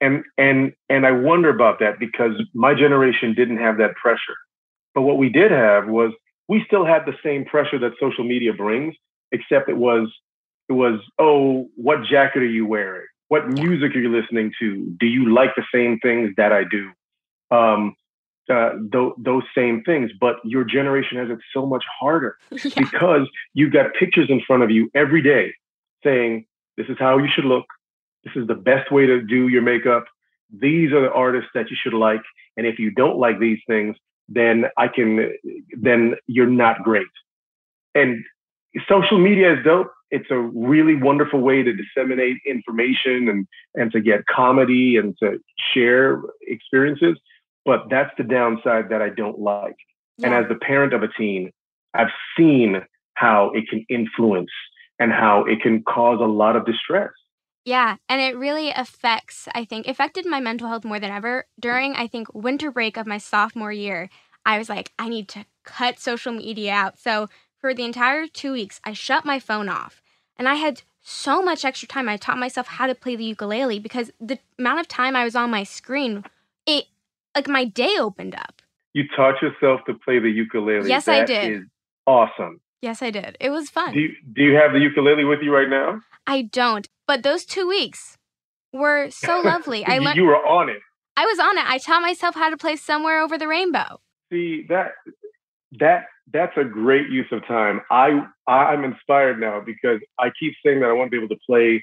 and 0.00 0.24
and 0.36 0.72
and 0.88 1.06
I 1.06 1.12
wonder 1.12 1.50
about 1.50 1.78
that 1.80 1.98
because 1.98 2.32
my 2.54 2.74
generation 2.74 3.34
didn't 3.34 3.58
have 3.58 3.78
that 3.78 3.94
pressure. 3.96 4.36
But 4.94 5.02
what 5.02 5.18
we 5.18 5.28
did 5.28 5.50
have 5.50 5.86
was 5.88 6.12
we 6.48 6.62
still 6.66 6.84
had 6.84 7.04
the 7.04 7.14
same 7.22 7.44
pressure 7.44 7.78
that 7.78 7.92
social 8.00 8.24
media 8.24 8.52
brings, 8.52 8.94
except 9.32 9.68
it 9.68 9.76
was 9.76 10.08
it 10.68 10.74
was, 10.74 11.00
oh, 11.18 11.68
what 11.76 12.04
jacket 12.04 12.42
are 12.42 12.46
you 12.46 12.66
wearing? 12.66 13.06
What 13.28 13.48
music 13.48 13.94
are 13.94 14.00
you 14.00 14.14
listening 14.14 14.52
to? 14.60 14.96
Do 14.98 15.06
you 15.06 15.32
like 15.32 15.50
the 15.56 15.64
same 15.74 15.98
things 16.00 16.30
that 16.36 16.52
I 16.52 16.64
do? 16.64 16.90
Um, 17.50 17.94
uh, 18.50 18.70
th- 18.90 19.12
those 19.18 19.42
same 19.54 19.82
things, 19.84 20.10
but 20.18 20.36
your 20.44 20.64
generation 20.64 21.18
has 21.18 21.28
it 21.28 21.38
so 21.52 21.66
much 21.66 21.84
harder 22.00 22.36
yeah. 22.50 22.70
because 22.76 23.28
you've 23.52 23.72
got 23.72 23.92
pictures 23.98 24.30
in 24.30 24.40
front 24.46 24.62
of 24.62 24.70
you 24.70 24.90
every 24.94 25.22
day 25.22 25.52
saying, 26.02 26.46
this 26.76 26.86
is 26.88 26.96
how 26.98 27.18
you 27.18 27.28
should 27.34 27.44
look. 27.44 27.66
This 28.24 28.34
is 28.36 28.46
the 28.46 28.54
best 28.54 28.90
way 28.90 29.06
to 29.06 29.20
do 29.22 29.48
your 29.48 29.62
makeup. 29.62 30.04
These 30.50 30.92
are 30.92 31.00
the 31.00 31.12
artists 31.12 31.50
that 31.54 31.70
you 31.70 31.76
should 31.80 31.94
like. 31.94 32.22
And 32.56 32.66
if 32.66 32.78
you 32.78 32.90
don't 32.90 33.18
like 33.18 33.38
these 33.38 33.60
things, 33.66 33.96
then 34.28 34.64
I 34.76 34.88
can, 34.88 35.32
then 35.80 36.14
you're 36.26 36.46
not 36.46 36.82
great. 36.82 37.06
And 37.94 38.24
social 38.88 39.18
media 39.18 39.58
is 39.58 39.64
dope. 39.64 39.92
It's 40.10 40.30
a 40.30 40.38
really 40.38 40.94
wonderful 40.94 41.40
way 41.40 41.62
to 41.62 41.72
disseminate 41.72 42.38
information 42.46 43.28
and, 43.28 43.46
and 43.74 43.92
to 43.92 44.00
get 44.00 44.26
comedy 44.26 44.96
and 44.96 45.16
to 45.22 45.38
share 45.74 46.22
experiences 46.46 47.18
but 47.68 47.90
that's 47.90 48.10
the 48.16 48.24
downside 48.24 48.88
that 48.88 49.02
I 49.02 49.10
don't 49.10 49.38
like. 49.38 49.76
Yeah. 50.16 50.28
And 50.28 50.34
as 50.34 50.48
the 50.48 50.54
parent 50.54 50.94
of 50.94 51.02
a 51.02 51.08
teen, 51.18 51.52
I've 51.92 52.08
seen 52.34 52.80
how 53.12 53.50
it 53.54 53.68
can 53.68 53.84
influence 53.90 54.48
and 54.98 55.12
how 55.12 55.44
it 55.44 55.60
can 55.60 55.82
cause 55.82 56.18
a 56.18 56.26
lot 56.26 56.56
of 56.56 56.64
distress. 56.64 57.10
Yeah, 57.68 57.96
and 58.08 58.18
it 58.18 58.34
really 58.34 58.70
affects, 58.70 59.46
I 59.54 59.66
think, 59.66 59.86
affected 59.86 60.24
my 60.24 60.40
mental 60.40 60.68
health 60.68 60.86
more 60.86 60.98
than 60.98 61.10
ever. 61.10 61.44
During, 61.60 61.92
I 61.96 62.06
think, 62.06 62.32
winter 62.32 62.70
break 62.70 62.96
of 62.96 63.06
my 63.06 63.18
sophomore 63.18 63.72
year, 63.72 64.08
I 64.46 64.56
was 64.56 64.70
like, 64.70 64.92
I 64.98 65.10
need 65.10 65.28
to 65.28 65.44
cut 65.64 66.00
social 66.00 66.32
media 66.32 66.72
out. 66.72 66.98
So 66.98 67.28
for 67.58 67.74
the 67.74 67.84
entire 67.84 68.26
two 68.26 68.52
weeks, 68.52 68.80
I 68.84 68.94
shut 68.94 69.26
my 69.26 69.38
phone 69.38 69.68
off. 69.68 70.00
And 70.38 70.48
I 70.48 70.54
had 70.54 70.80
so 71.02 71.42
much 71.42 71.62
extra 71.62 71.86
time. 71.86 72.08
I 72.08 72.16
taught 72.16 72.38
myself 72.38 72.68
how 72.68 72.86
to 72.86 72.94
play 72.94 73.16
the 73.16 73.24
ukulele 73.24 73.78
because 73.78 74.10
the 74.18 74.38
amount 74.58 74.80
of 74.80 74.88
time 74.88 75.14
I 75.14 75.24
was 75.24 75.36
on 75.36 75.50
my 75.50 75.64
screen, 75.64 76.24
it 76.64 76.86
like 77.34 77.48
my 77.48 77.66
day 77.66 77.96
opened 78.00 78.34
up. 78.34 78.62
You 78.94 79.04
taught 79.14 79.42
yourself 79.42 79.82
to 79.84 79.92
play 79.92 80.20
the 80.20 80.30
ukulele. 80.30 80.88
Yes, 80.88 81.04
that 81.04 81.20
I 81.20 81.24
did. 81.26 81.64
Awesome. 82.06 82.62
Yes, 82.80 83.02
I 83.02 83.10
did. 83.10 83.36
It 83.40 83.50
was 83.50 83.68
fun. 83.68 83.92
Do 83.92 84.00
you, 84.00 84.14
do 84.32 84.42
you 84.42 84.54
have 84.54 84.72
the 84.72 84.78
ukulele 84.78 85.24
with 85.24 85.40
you 85.42 85.54
right 85.54 85.68
now? 85.68 86.00
I 86.28 86.42
don't. 86.42 86.86
But 87.06 87.22
those 87.22 87.44
two 87.44 87.66
weeks 87.66 88.18
were 88.72 89.10
so 89.10 89.40
lovely. 89.44 89.84
I 89.84 89.98
learned. 89.98 90.16
You 90.16 90.24
were 90.24 90.36
on 90.36 90.68
it. 90.68 90.78
I 91.16 91.24
was 91.24 91.40
on 91.40 91.58
it. 91.58 91.64
I 91.66 91.78
taught 91.78 92.02
myself 92.02 92.36
how 92.36 92.50
to 92.50 92.56
play 92.56 92.76
somewhere 92.76 93.20
over 93.20 93.36
the 93.36 93.48
rainbow. 93.48 94.00
See 94.30 94.66
that 94.68 94.92
that 95.80 96.04
that's 96.32 96.56
a 96.56 96.64
great 96.64 97.08
use 97.08 97.26
of 97.32 97.44
time. 97.48 97.80
I 97.90 98.20
I'm 98.46 98.84
inspired 98.84 99.40
now 99.40 99.60
because 99.64 100.00
I 100.18 100.30
keep 100.38 100.54
saying 100.64 100.80
that 100.80 100.90
I 100.90 100.92
want 100.92 101.10
to 101.10 101.18
be 101.18 101.24
able 101.24 101.34
to 101.34 101.40
play 101.44 101.82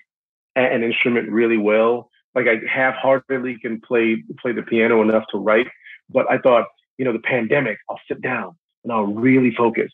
an 0.55 0.83
instrument 0.83 1.29
really 1.29 1.57
well, 1.57 2.09
like 2.33 2.45
I 2.47 2.59
half-heartedly 2.71 3.57
can 3.61 3.81
play 3.81 4.23
play 4.41 4.53
the 4.53 4.61
piano 4.61 5.01
enough 5.01 5.25
to 5.31 5.37
write, 5.37 5.67
but 6.09 6.31
I 6.31 6.37
thought, 6.37 6.67
you 6.97 7.03
know, 7.03 7.11
the 7.11 7.19
pandemic, 7.19 7.77
I'll 7.89 7.99
sit 8.07 8.21
down 8.21 8.55
and 8.83 8.93
I'll 8.93 9.07
really 9.07 9.53
focus. 9.53 9.91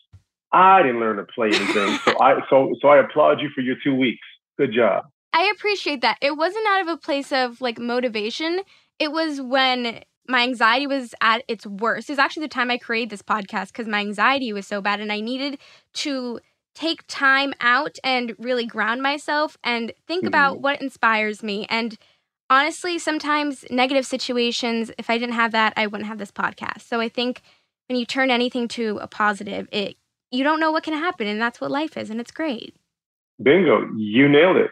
I 0.52 0.82
didn't 0.82 1.00
learn 1.00 1.16
to 1.16 1.24
play 1.24 1.48
anything, 1.48 1.98
so 2.04 2.20
I 2.20 2.40
so 2.48 2.74
so 2.80 2.88
I 2.88 2.98
applaud 2.98 3.40
you 3.40 3.48
for 3.54 3.62
your 3.62 3.76
two 3.82 3.94
weeks. 3.94 4.26
Good 4.58 4.72
job. 4.72 5.04
I 5.32 5.50
appreciate 5.54 6.02
that. 6.02 6.18
It 6.20 6.36
wasn't 6.36 6.66
out 6.68 6.82
of 6.82 6.88
a 6.88 6.96
place 6.96 7.32
of 7.32 7.60
like 7.60 7.78
motivation. 7.78 8.60
It 8.98 9.12
was 9.12 9.40
when 9.40 10.02
my 10.28 10.42
anxiety 10.42 10.86
was 10.86 11.14
at 11.20 11.42
its 11.48 11.66
worst. 11.66 12.08
It 12.08 12.12
was 12.12 12.18
actually 12.18 12.44
the 12.44 12.48
time 12.48 12.70
I 12.70 12.78
created 12.78 13.10
this 13.10 13.22
podcast 13.22 13.68
because 13.68 13.88
my 13.88 14.00
anxiety 14.00 14.52
was 14.52 14.66
so 14.66 14.80
bad 14.80 15.00
and 15.00 15.12
I 15.12 15.20
needed 15.20 15.58
to 15.94 16.40
take 16.74 17.04
time 17.06 17.52
out 17.60 17.98
and 18.04 18.34
really 18.38 18.66
ground 18.66 19.02
myself 19.02 19.56
and 19.64 19.92
think 20.06 20.22
mm-hmm. 20.22 20.28
about 20.28 20.60
what 20.60 20.80
inspires 20.80 21.42
me. 21.42 21.66
And 21.68 21.98
honestly, 22.48 22.98
sometimes 22.98 23.64
negative 23.70 24.06
situations, 24.06 24.90
if 24.98 25.10
I 25.10 25.18
didn't 25.18 25.34
have 25.34 25.52
that, 25.52 25.72
I 25.76 25.86
wouldn't 25.86 26.08
have 26.08 26.18
this 26.18 26.30
podcast. 26.30 26.82
So 26.82 27.00
I 27.00 27.08
think 27.08 27.42
when 27.88 27.98
you 27.98 28.06
turn 28.06 28.30
anything 28.30 28.68
to 28.68 28.98
a 29.02 29.06
positive, 29.06 29.68
it 29.72 29.96
you 30.30 30.44
don't 30.44 30.60
know 30.60 30.72
what 30.72 30.82
can 30.82 30.94
happen, 30.94 31.26
and 31.26 31.38
that's 31.38 31.60
what 31.60 31.70
life 31.70 31.94
is, 31.94 32.08
and 32.08 32.18
it's 32.18 32.30
great. 32.30 32.74
Bingo, 33.42 33.88
you 33.96 34.28
nailed 34.28 34.56
it. 34.56 34.70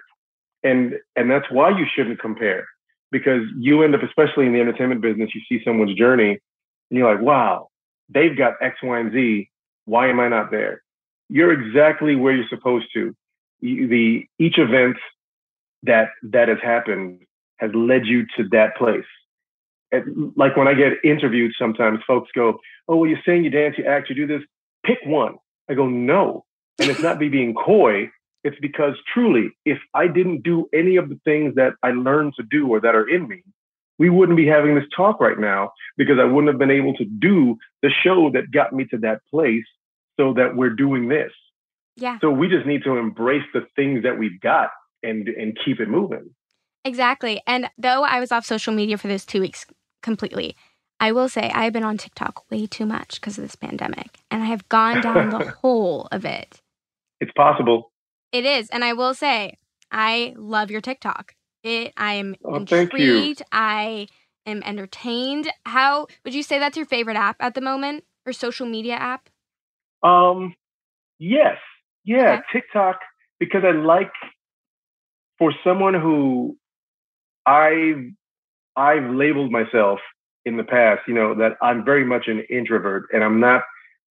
And 0.62 0.95
and 1.17 1.31
that's 1.31 1.50
why 1.50 1.71
you 1.71 1.87
shouldn't 1.95 2.21
compare. 2.21 2.67
Because 3.11 3.43
you 3.59 3.83
end 3.83 3.95
up, 3.95 4.03
especially 4.03 4.47
in 4.47 4.53
the 4.53 4.61
entertainment 4.61 5.00
business, 5.00 5.31
you 5.35 5.41
see 5.49 5.65
someone's 5.65 5.97
journey 5.97 6.39
and 6.91 6.99
you're 6.99 7.12
like, 7.12 7.23
wow, 7.25 7.69
they've 8.09 8.37
got 8.37 8.55
X, 8.61 8.77
Y, 8.83 8.99
and 8.99 9.12
Z. 9.12 9.50
Why 9.87 10.09
am 10.09 10.21
I 10.21 10.29
not 10.29 10.50
there? 10.50 10.83
You're 11.29 11.53
exactly 11.53 12.17
where 12.17 12.35
you're 12.35 12.49
supposed 12.49 12.87
to. 12.95 13.15
The 13.61 14.25
each 14.39 14.59
event 14.59 14.97
that 15.83 16.11
that 16.23 16.49
has 16.49 16.59
happened 16.62 17.21
has 17.59 17.71
led 17.75 18.07
you 18.07 18.27
to 18.37 18.49
that 18.50 18.77
place. 18.77 19.05
And 19.93 20.33
like 20.37 20.57
when 20.57 20.69
I 20.69 20.75
get 20.75 20.93
interviewed, 21.05 21.53
sometimes 21.59 22.00
folks 22.07 22.31
go, 22.35 22.59
"Oh, 22.89 22.97
well, 22.97 23.11
you 23.11 23.17
sing, 23.25 23.45
you 23.45 23.50
dance, 23.50 23.77
you 23.77 23.85
act, 23.85 24.09
you 24.09 24.15
do 24.15 24.27
this. 24.27 24.43
Pick 24.85 24.99
one." 25.05 25.37
I 25.69 25.75
go, 25.75 25.89
"No," 25.89 26.45
and 26.79 26.91
it's 26.91 27.03
not 27.03 27.19
me 27.19 27.29
being 27.29 27.55
coy. 27.55 28.11
It's 28.42 28.59
because 28.61 28.94
truly, 29.12 29.50
if 29.64 29.78
I 29.94 30.06
didn't 30.06 30.42
do 30.42 30.68
any 30.75 30.97
of 30.97 31.09
the 31.09 31.20
things 31.25 31.54
that 31.56 31.75
I 31.82 31.90
learned 31.90 32.35
to 32.37 32.42
do 32.42 32.68
or 32.68 32.80
that 32.80 32.94
are 32.94 33.09
in 33.09 33.28
me, 33.28 33.42
we 33.99 34.09
wouldn't 34.09 34.38
be 34.38 34.47
having 34.47 34.75
this 34.75 34.85
talk 34.97 35.20
right 35.20 35.38
now 35.38 35.73
because 35.99 36.16
I 36.18 36.25
wouldn't 36.25 36.49
have 36.49 36.59
been 36.59 36.70
able 36.70 36.94
to 36.94 37.04
do 37.04 37.59
the 37.82 37.90
show 38.02 38.30
that 38.32 38.50
got 38.50 38.73
me 38.73 38.87
to 38.87 38.99
that 38.99 39.20
place 39.30 39.66
so 40.18 40.32
that 40.35 40.56
we're 40.56 40.70
doing 40.70 41.09
this. 41.09 41.32
Yeah. 41.97 42.18
So 42.20 42.30
we 42.30 42.49
just 42.49 42.66
need 42.66 42.82
to 42.85 42.97
embrace 42.97 43.44
the 43.52 43.66
things 43.76 44.02
that 44.04 44.18
we've 44.18 44.40
got 44.40 44.70
and 45.02 45.28
and 45.28 45.59
keep 45.64 45.80
it 45.80 45.88
moving. 45.88 46.30
Exactly. 46.85 47.42
And 47.47 47.68
though 47.76 48.04
I 48.04 48.20
was 48.20 48.32
off 48.32 48.47
social 48.47 48.73
media 48.73 48.97
for 48.97 49.09
those 49.09 49.26
two 49.26 49.40
weeks 49.40 49.66
completely, 50.02 50.56
I 50.99 51.12
will 51.12 51.28
say 51.28 51.50
I 51.50 51.64
have 51.64 51.73
been 51.73 51.85
on 51.85 51.99
TikTok 51.99 52.50
way 52.50 52.66
too 52.66 52.87
much 52.87 53.20
because 53.20 53.38
of 53.38 53.44
this 53.44 53.54
pandemic, 53.54 54.18
and 54.30 54.42
I 54.42 54.47
have 54.47 54.68
gone 54.68 55.00
down 55.00 55.30
the 55.30 55.50
hole 55.62 56.09
of 56.11 56.25
it. 56.25 56.61
It's 57.20 57.32
possible. 57.37 57.92
It 58.32 58.44
is, 58.44 58.68
and 58.70 58.84
I 58.84 58.92
will 58.92 59.14
say 59.14 59.58
I 59.90 60.34
love 60.37 60.70
your 60.70 60.80
TikTok. 60.80 61.34
It. 61.62 61.92
I 61.96 62.14
am 62.14 62.37
Oh, 62.44 62.54
intrigued. 62.56 63.42
I 63.52 64.06
am 64.46 64.62
entertained. 64.62 65.50
How 65.66 66.06
would 66.25 66.34
you 66.34 66.42
say 66.42 66.58
that's 66.58 66.76
your 66.76 66.87
favorite 66.87 67.16
app 67.16 67.37
at 67.40 67.54
the 67.54 67.60
moment, 67.60 68.04
or 68.25 68.32
social 68.32 68.66
media 68.66 68.94
app? 68.94 69.28
Um, 70.02 70.54
yes, 71.18 71.58
yeah, 72.04 72.40
TikTok 72.52 73.00
because 73.38 73.62
I 73.64 73.72
like 73.72 74.12
for 75.38 75.52
someone 75.64 75.94
who 75.94 76.56
I've 77.46 78.12
I've 78.76 79.10
labeled 79.10 79.50
myself 79.50 79.99
in 80.46 80.56
the 80.56 80.64
past, 80.64 81.02
you 81.06 81.14
know, 81.14 81.34
that 81.34 81.52
I'm 81.60 81.84
very 81.84 82.04
much 82.04 82.28
an 82.28 82.44
introvert 82.49 83.04
and 83.12 83.22
I'm 83.22 83.40
not 83.40 83.62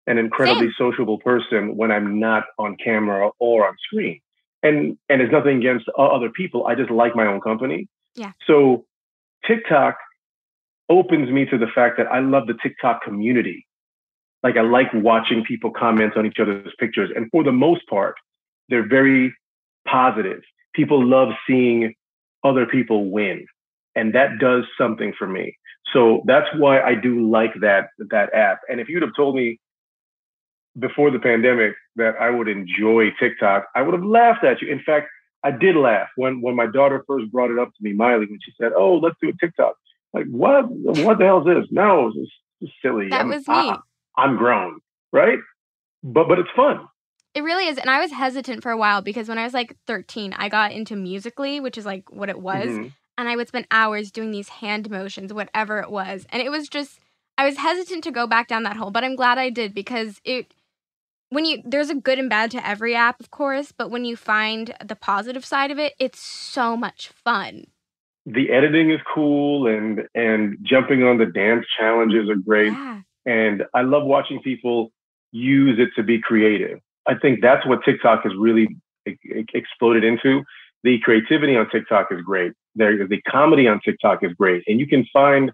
an 0.10 0.18
incredibly 0.18 0.70
sociable 0.78 1.20
person 1.20 1.78
when 1.78 1.92
I'm 1.92 2.20
not 2.20 2.44
on 2.58 2.76
camera 2.84 3.30
or 3.40 3.68
on 3.68 3.76
screen. 3.86 4.20
And 4.64 4.98
and 5.08 5.22
it's 5.22 5.32
nothing 5.32 5.58
against 5.58 5.86
other 5.98 6.30
people. 6.30 6.68
I 6.68 6.76
just 6.76 6.92
like 6.92 7.16
my 7.16 7.26
own 7.26 7.40
company. 7.40 7.88
Yeah. 8.16 8.32
So 8.46 8.86
TikTok 9.48 9.96
opens 10.90 11.30
me 11.30 11.46
to 11.46 11.58
the 11.58 11.68
fact 11.74 11.98
that 11.98 12.08
I 12.08 12.20
love 12.20 12.48
the 12.48 12.56
TikTok 12.62 13.04
community. 13.04 13.66
Like 14.44 14.58
I 14.58 14.62
like 14.62 14.88
watching 14.94 15.44
people 15.46 15.72
comment 15.72 16.18
on 16.18 16.26
each 16.26 16.40
other's 16.42 16.74
pictures. 16.80 17.12
And 17.16 17.30
for 17.32 17.44
the 17.44 17.52
most 17.52 17.88
part, 17.88 18.16
they're 18.68 18.88
very 18.88 19.34
positive. 19.88 20.42
People 20.74 21.06
love 21.06 21.30
seeing 21.48 21.94
other 22.44 22.66
people 22.66 23.12
win. 23.12 23.46
And 23.96 24.14
that 24.16 24.40
does 24.40 24.64
something 24.78 25.14
for 25.18 25.28
me. 25.28 25.56
So 25.94 26.22
that's 26.26 26.48
why 26.58 26.82
I 26.82 26.96
do 26.96 27.30
like 27.30 27.54
that 27.62 27.90
that 28.10 28.34
app. 28.34 28.60
And 28.68 28.80
if 28.80 28.90
you'd 28.90 29.04
have 29.04 29.16
told 29.16 29.36
me 29.36 29.60
before 30.80 31.12
the 31.12 31.20
pandemic 31.20 31.74
that 31.96 32.16
I 32.20 32.30
would 32.30 32.48
enjoy 32.48 33.10
TikTok, 33.20 33.68
I 33.76 33.82
would 33.82 33.94
have 33.94 34.04
laughed 34.04 34.44
at 34.44 34.62
you. 34.62 34.72
In 34.72 34.82
fact, 34.86 35.08
I 35.44 35.52
did 35.52 35.76
laugh 35.76 36.10
when 36.16 36.42
when 36.42 36.56
my 36.56 36.68
daughter 36.68 37.04
first 37.08 37.32
brought 37.32 37.52
it 37.52 37.60
up 37.60 37.70
to 37.70 37.84
me, 37.84 37.94
Miley, 37.94 38.26
when 38.26 38.40
she 38.44 38.52
said, 38.60 38.72
"Oh, 38.76 38.96
let's 38.96 39.16
do 39.22 39.30
a 39.30 39.34
TikTok." 39.34 39.76
Like, 40.14 40.26
what? 40.26 40.66
What 40.70 41.20
the 41.20 41.26
hell 41.26 41.40
is 41.40 41.46
this? 41.46 41.68
No, 41.72 42.08
it's 42.08 42.32
just 42.62 42.74
silly. 42.82 43.10
That 43.10 43.22
I'm, 43.22 43.30
was 43.30 43.48
me. 43.48 43.54
I, 43.56 43.78
I'm 44.18 44.38
grown, 44.38 44.80
right? 45.14 45.40
But 46.04 46.28
but 46.28 46.40
it's 46.40 46.50
fun. 46.56 46.88
It 47.36 47.44
really 47.44 47.68
is. 47.68 47.78
And 47.78 47.90
I 47.90 48.02
was 48.02 48.12
hesitant 48.12 48.64
for 48.64 48.72
a 48.72 48.78
while 48.78 49.02
because 49.02 49.30
when 49.30 49.38
I 49.38 49.44
was 49.44 49.54
like 49.54 49.78
13, 49.86 50.34
I 50.34 50.50
got 50.50 50.72
into 50.72 50.96
Musical.ly, 50.96 51.60
which 51.60 51.78
is 51.78 51.86
like 51.86 52.12
what 52.12 52.30
it 52.30 52.40
was. 52.40 52.68
Mhm. 52.68 52.92
And 53.18 53.30
I 53.30 53.36
would 53.36 53.48
spend 53.48 53.68
hours 53.70 54.12
doing 54.12 54.32
these 54.32 54.50
hand 54.50 54.90
motions, 54.90 55.34
whatever 55.34 55.80
it 55.80 55.92
was. 55.92 56.26
And 56.32 56.42
it 56.42 56.50
was 56.50 56.68
just, 56.70 57.00
I 57.38 57.46
was 57.46 57.58
hesitant 57.58 58.04
to 58.06 58.12
go 58.12 58.26
back 58.26 58.48
down 58.48 58.64
that 58.64 58.78
hole, 58.78 58.92
but 58.92 59.04
I'm 59.04 59.16
glad 59.16 59.38
I 59.38 59.50
did 59.50 59.74
because 59.74 60.20
it, 60.24 60.54
when 61.30 61.46
you, 61.46 61.62
there's 61.64 61.90
a 61.90 61.96
good 61.96 62.20
and 62.20 62.30
bad 62.30 62.52
to 62.52 62.68
every 62.68 62.96
app, 62.96 63.20
of 63.20 63.30
course, 63.32 63.72
but 63.72 63.92
when 63.92 64.04
you 64.06 64.16
find 64.16 64.74
the 64.84 64.96
positive 64.96 65.46
side 65.46 65.72
of 65.72 65.80
it, 65.80 65.94
it's 66.00 66.20
so 66.20 66.76
much 66.78 67.10
fun. 67.10 67.66
the 68.26 68.52
editing 68.52 68.92
is 68.92 69.00
cool 69.14 69.68
and 69.68 70.08
and 70.14 70.58
jumping 70.62 71.04
on 71.04 71.18
the 71.18 71.26
dance 71.26 71.66
challenges 71.80 72.30
are 72.30 72.36
great. 72.36 72.74
And 73.26 73.64
i 73.74 73.82
love 73.82 74.06
watching 74.06 74.42
people 74.42 74.92
use 75.32 75.80
it 75.80 75.90
to 75.96 76.04
be 76.04 76.20
creative. 76.20 76.80
I 77.08 77.16
think 77.16 77.42
that's 77.42 77.66
what 77.66 77.80
tiktok 77.84 78.24
has 78.24 78.34
really 78.38 78.68
exploded 79.54 80.04
into. 80.04 80.44
The 80.84 81.00
creativity 81.00 81.56
on 81.56 81.70
tiktok 81.70 82.08
is 82.12 82.22
great. 82.22 82.54
There 82.76 83.08
the 83.08 83.22
comedy 83.22 83.68
on 83.68 83.80
tiktok 83.84 84.24
is 84.24 84.34
great. 84.34 84.64
And 84.68 84.80
you 84.80 84.88
can 84.88 85.06
find 85.12 85.52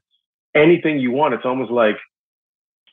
anything 0.53 0.99
you 0.99 1.11
want. 1.11 1.33
It's 1.33 1.45
almost 1.45 1.71
like 1.71 1.97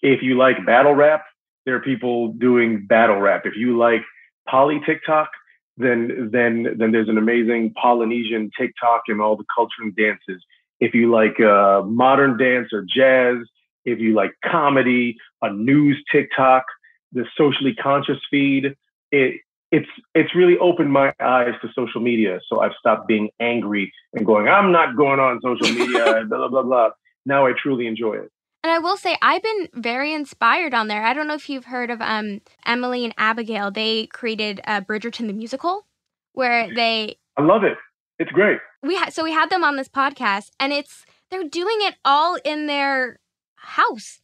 if 0.02 0.22
you 0.22 0.36
like 0.36 0.64
battle 0.66 0.94
rap 0.94 1.24
there 1.66 1.76
are 1.76 1.80
people 1.80 2.28
doing 2.32 2.86
battle 2.86 3.20
rap 3.20 3.42
if 3.44 3.54
you 3.56 3.76
like 3.76 4.02
poly 4.48 4.80
tiktok 4.86 5.28
then 5.76 6.30
then 6.32 6.66
then 6.78 6.92
there's 6.92 7.08
an 7.08 7.18
amazing 7.18 7.72
Polynesian 7.80 8.50
TikTok 8.58 9.02
and 9.08 9.20
all 9.20 9.36
the 9.36 9.44
culture 9.54 9.82
and 9.82 9.94
dances. 9.96 10.42
If 10.80 10.94
you 10.94 11.10
like 11.10 11.40
uh, 11.40 11.82
modern 11.82 12.36
dance 12.36 12.68
or 12.72 12.82
jazz, 12.82 13.38
if 13.84 13.98
you 13.98 14.14
like 14.14 14.32
comedy, 14.44 15.16
a 15.40 15.52
news 15.52 16.02
TikTok, 16.10 16.64
the 17.12 17.24
socially 17.36 17.74
conscious 17.74 18.18
feed, 18.30 18.74
it 19.10 19.40
it's 19.70 19.88
it's 20.14 20.34
really 20.34 20.58
opened 20.58 20.92
my 20.92 21.14
eyes 21.20 21.54
to 21.62 21.68
social 21.74 22.00
media. 22.00 22.40
So 22.48 22.60
I've 22.60 22.72
stopped 22.78 23.08
being 23.08 23.30
angry 23.40 23.92
and 24.12 24.26
going, 24.26 24.48
I'm 24.48 24.72
not 24.72 24.96
going 24.96 25.20
on 25.20 25.40
social 25.42 25.74
media, 25.74 26.24
blah 26.28 26.38
blah 26.38 26.48
blah 26.48 26.62
blah. 26.62 26.90
Now 27.24 27.46
I 27.46 27.52
truly 27.52 27.86
enjoy 27.86 28.14
it. 28.14 28.30
And 28.62 28.70
I 28.70 28.78
will 28.78 28.96
say, 28.96 29.16
I've 29.20 29.42
been 29.42 29.68
very 29.74 30.12
inspired 30.12 30.72
on 30.72 30.86
there. 30.86 31.04
I 31.04 31.14
don't 31.14 31.26
know 31.26 31.34
if 31.34 31.48
you've 31.48 31.64
heard 31.64 31.90
of 31.90 32.00
um, 32.00 32.40
Emily 32.64 33.04
and 33.04 33.14
Abigail. 33.18 33.72
They 33.72 34.06
created 34.06 34.60
uh, 34.64 34.82
Bridgerton 34.82 35.26
the 35.26 35.32
musical, 35.32 35.86
where 36.32 36.72
they 36.72 37.16
I 37.36 37.42
love 37.42 37.64
it. 37.64 37.76
It's 38.18 38.30
great. 38.30 38.58
we 38.82 38.94
had 38.94 39.12
so 39.12 39.24
we 39.24 39.32
had 39.32 39.50
them 39.50 39.64
on 39.64 39.76
this 39.76 39.88
podcast, 39.88 40.50
and 40.60 40.72
it's 40.72 41.04
they're 41.30 41.48
doing 41.48 41.78
it 41.80 41.96
all 42.04 42.38
in 42.44 42.66
their 42.66 43.18
house, 43.56 44.20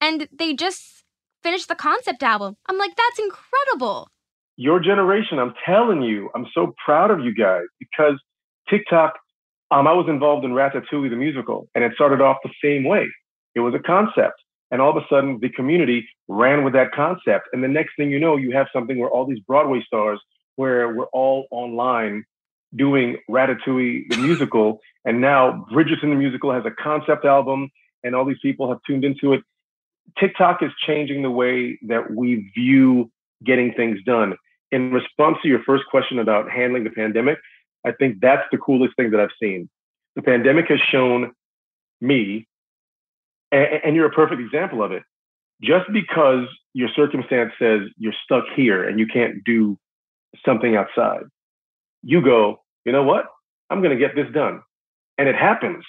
and 0.00 0.28
they 0.32 0.54
just 0.54 1.04
finished 1.42 1.68
the 1.68 1.74
concept 1.74 2.22
album. 2.22 2.56
I'm 2.66 2.78
like, 2.78 2.94
that's 2.96 3.18
incredible. 3.18 4.08
your 4.56 4.78
generation, 4.78 5.38
I'm 5.38 5.54
telling 5.66 6.02
you, 6.02 6.30
I'm 6.34 6.46
so 6.54 6.74
proud 6.84 7.10
of 7.10 7.20
you 7.20 7.34
guys 7.34 7.64
because 7.78 8.20
TikTok, 8.68 9.14
um, 9.70 9.86
I 9.86 9.92
was 9.94 10.06
involved 10.08 10.44
in 10.44 10.52
Ratatouille 10.52 11.10
the 11.10 11.16
musical, 11.16 11.66
and 11.74 11.82
it 11.82 11.92
started 11.94 12.20
off 12.20 12.36
the 12.44 12.50
same 12.62 12.84
way. 12.84 13.06
It 13.54 13.60
was 13.60 13.74
a 13.74 13.78
concept. 13.78 14.40
And 14.70 14.80
all 14.80 14.96
of 14.96 14.96
a 14.96 15.06
sudden, 15.08 15.38
the 15.40 15.48
community 15.48 16.08
ran 16.28 16.62
with 16.62 16.72
that 16.74 16.92
concept. 16.92 17.48
And 17.52 17.62
the 17.62 17.68
next 17.68 17.96
thing 17.96 18.10
you 18.10 18.20
know, 18.20 18.36
you 18.36 18.52
have 18.52 18.68
something 18.72 18.98
where 18.98 19.10
all 19.10 19.26
these 19.26 19.40
Broadway 19.40 19.82
stars, 19.84 20.20
where 20.56 20.94
we're 20.94 21.06
all 21.06 21.46
online 21.50 22.24
doing 22.76 23.16
Ratatouille 23.28 24.08
the 24.08 24.16
musical. 24.16 24.80
And 25.06 25.22
now 25.22 25.64
Bridgerton 25.72 26.10
the 26.10 26.14
musical 26.14 26.52
has 26.52 26.66
a 26.66 26.70
concept 26.70 27.24
album, 27.24 27.70
and 28.04 28.14
all 28.14 28.26
these 28.26 28.36
people 28.42 28.68
have 28.68 28.80
tuned 28.86 29.02
into 29.02 29.32
it. 29.32 29.40
TikTok 30.18 30.62
is 30.62 30.70
changing 30.86 31.22
the 31.22 31.30
way 31.30 31.78
that 31.88 32.10
we 32.14 32.50
view 32.54 33.10
getting 33.42 33.72
things 33.72 33.98
done. 34.04 34.36
In 34.72 34.92
response 34.92 35.38
to 35.42 35.48
your 35.48 35.62
first 35.62 35.84
question 35.90 36.18
about 36.18 36.50
handling 36.50 36.84
the 36.84 36.90
pandemic, 36.90 37.38
I 37.84 37.92
think 37.92 38.20
that's 38.20 38.46
the 38.52 38.58
coolest 38.58 38.94
thing 38.96 39.10
that 39.12 39.20
I've 39.20 39.30
seen. 39.42 39.70
The 40.16 40.22
pandemic 40.22 40.68
has 40.68 40.80
shown 40.90 41.32
me, 42.00 42.46
and, 43.52 43.66
and 43.84 43.96
you're 43.96 44.06
a 44.06 44.10
perfect 44.10 44.40
example 44.40 44.82
of 44.82 44.92
it. 44.92 45.02
Just 45.62 45.86
because 45.92 46.46
your 46.72 46.88
circumstance 46.94 47.52
says 47.58 47.80
you're 47.98 48.14
stuck 48.24 48.44
here 48.54 48.88
and 48.88 48.98
you 48.98 49.06
can't 49.06 49.44
do 49.44 49.78
something 50.44 50.76
outside, 50.76 51.24
you 52.02 52.22
go, 52.22 52.62
you 52.84 52.92
know 52.92 53.02
what? 53.02 53.26
I'm 53.68 53.82
going 53.82 53.96
to 53.96 54.02
get 54.02 54.14
this 54.14 54.32
done. 54.32 54.62
And 55.18 55.28
it 55.28 55.36
happens. 55.36 55.84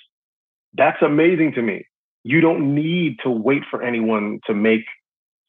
That's 0.74 1.02
amazing 1.02 1.54
to 1.54 1.62
me. 1.62 1.86
You 2.24 2.42
don't 2.42 2.76
need 2.76 3.18
to 3.24 3.30
wait 3.30 3.64
for 3.70 3.82
anyone 3.82 4.40
to 4.46 4.54
make 4.54 4.86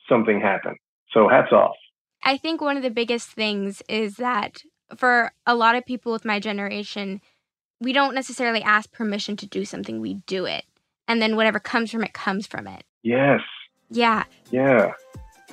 something 0.08 0.40
happen. 0.40 0.76
So 1.10 1.28
hats 1.28 1.52
off. 1.52 1.74
I 2.22 2.36
think 2.36 2.60
one 2.60 2.76
of 2.76 2.82
the 2.82 2.90
biggest 2.90 3.30
things 3.30 3.82
is 3.88 4.16
that 4.16 4.62
for 4.96 5.32
a 5.46 5.54
lot 5.54 5.74
of 5.74 5.84
people 5.84 6.12
with 6.12 6.24
my 6.24 6.38
generation, 6.38 7.20
we 7.80 7.92
don't 7.92 8.14
necessarily 8.14 8.62
ask 8.62 8.90
permission 8.92 9.36
to 9.38 9.46
do 9.46 9.64
something, 9.64 10.00
we 10.00 10.14
do 10.26 10.44
it. 10.46 10.64
And 11.08 11.20
then 11.20 11.36
whatever 11.36 11.58
comes 11.58 11.90
from 11.90 12.04
it 12.04 12.12
comes 12.12 12.46
from 12.46 12.66
it. 12.66 12.84
Yes. 13.02 13.40
Yeah. 13.90 14.24
Yeah. 14.50 14.92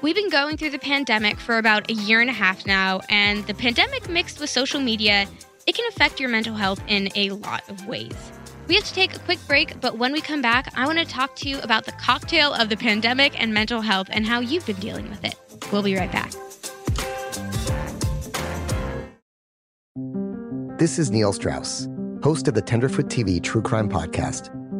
We've 0.01 0.15
been 0.15 0.29
going 0.29 0.55
through 0.55 0.69
the 0.69 0.79
pandemic 0.79 1.39
for 1.39 1.57
about 1.57 1.89
a 1.89 1.93
year 1.93 2.21
and 2.21 2.29
a 2.29 2.33
half 2.33 2.65
now, 2.65 3.01
and 3.09 3.45
the 3.47 3.53
pandemic 3.53 4.07
mixed 4.07 4.39
with 4.39 4.49
social 4.49 4.79
media, 4.79 5.27
it 5.67 5.75
can 5.75 5.85
affect 5.89 6.21
your 6.21 6.29
mental 6.29 6.55
health 6.55 6.81
in 6.87 7.09
a 7.15 7.31
lot 7.31 7.67
of 7.69 7.85
ways. 7.85 8.15
We 8.69 8.75
have 8.75 8.85
to 8.85 8.93
take 8.93 9.15
a 9.15 9.19
quick 9.19 9.39
break, 9.47 9.81
but 9.81 9.97
when 9.97 10.13
we 10.13 10.21
come 10.21 10.41
back, 10.41 10.71
I 10.77 10.85
want 10.85 10.99
to 10.99 11.05
talk 11.05 11.35
to 11.37 11.49
you 11.49 11.59
about 11.61 11.85
the 11.85 11.91
cocktail 11.93 12.53
of 12.53 12.69
the 12.69 12.77
pandemic 12.77 13.41
and 13.41 13.53
mental 13.53 13.81
health 13.81 14.07
and 14.11 14.25
how 14.25 14.39
you've 14.39 14.65
been 14.65 14.77
dealing 14.77 15.09
with 15.09 15.25
it. 15.25 15.35
We'll 15.71 15.83
be 15.83 15.97
right 15.97 16.11
back. 16.11 16.31
This 20.77 20.97
is 20.97 21.11
Neil 21.11 21.33
Strauss, 21.33 21.89
host 22.23 22.47
of 22.47 22.53
the 22.53 22.61
Tenderfoot 22.61 23.07
TV 23.07 23.43
true 23.43 23.61
crime 23.61 23.89
podcast, 23.89 24.55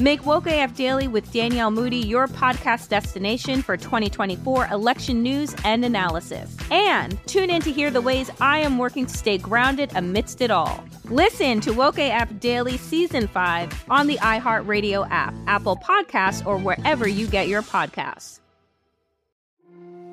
Make 0.00 0.24
Woke 0.24 0.46
AF 0.46 0.76
Daily 0.76 1.08
with 1.08 1.32
Danielle 1.32 1.72
Moody 1.72 1.96
your 1.96 2.28
podcast 2.28 2.88
destination 2.88 3.62
for 3.62 3.76
2024 3.76 4.68
election 4.68 5.24
news 5.24 5.56
and 5.64 5.84
analysis. 5.84 6.56
And 6.70 7.18
tune 7.26 7.50
in 7.50 7.62
to 7.62 7.72
hear 7.72 7.90
the 7.90 8.00
ways 8.00 8.30
I 8.40 8.60
am 8.60 8.78
working 8.78 9.06
to 9.06 9.16
stay 9.16 9.38
grounded 9.38 9.90
amidst 9.96 10.40
it 10.40 10.52
all. 10.52 10.84
Listen 11.06 11.60
to 11.62 11.72
Woke 11.72 11.98
AF 11.98 12.38
Daily 12.38 12.76
Season 12.76 13.26
5 13.26 13.86
on 13.90 14.06
the 14.06 14.18
iHeartRadio 14.18 15.04
app, 15.10 15.34
Apple 15.48 15.76
Podcasts, 15.76 16.46
or 16.46 16.58
wherever 16.58 17.08
you 17.08 17.26
get 17.26 17.48
your 17.48 17.62
podcasts. 17.62 18.38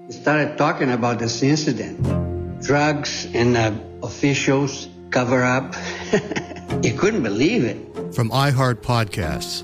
started 0.09 0.57
talking 0.57 0.89
about 0.89 1.19
this 1.19 1.43
incident. 1.43 2.01
Drugs 2.63 3.27
and 3.35 3.55
uh, 3.55 3.71
officials 4.01 4.87
cover 5.11 5.43
up. 5.43 5.75
you 6.83 6.97
couldn't 6.97 7.21
believe 7.21 7.63
it. 7.63 8.15
From 8.15 8.31
iHeart 8.31 8.77
Podcasts. 8.77 9.63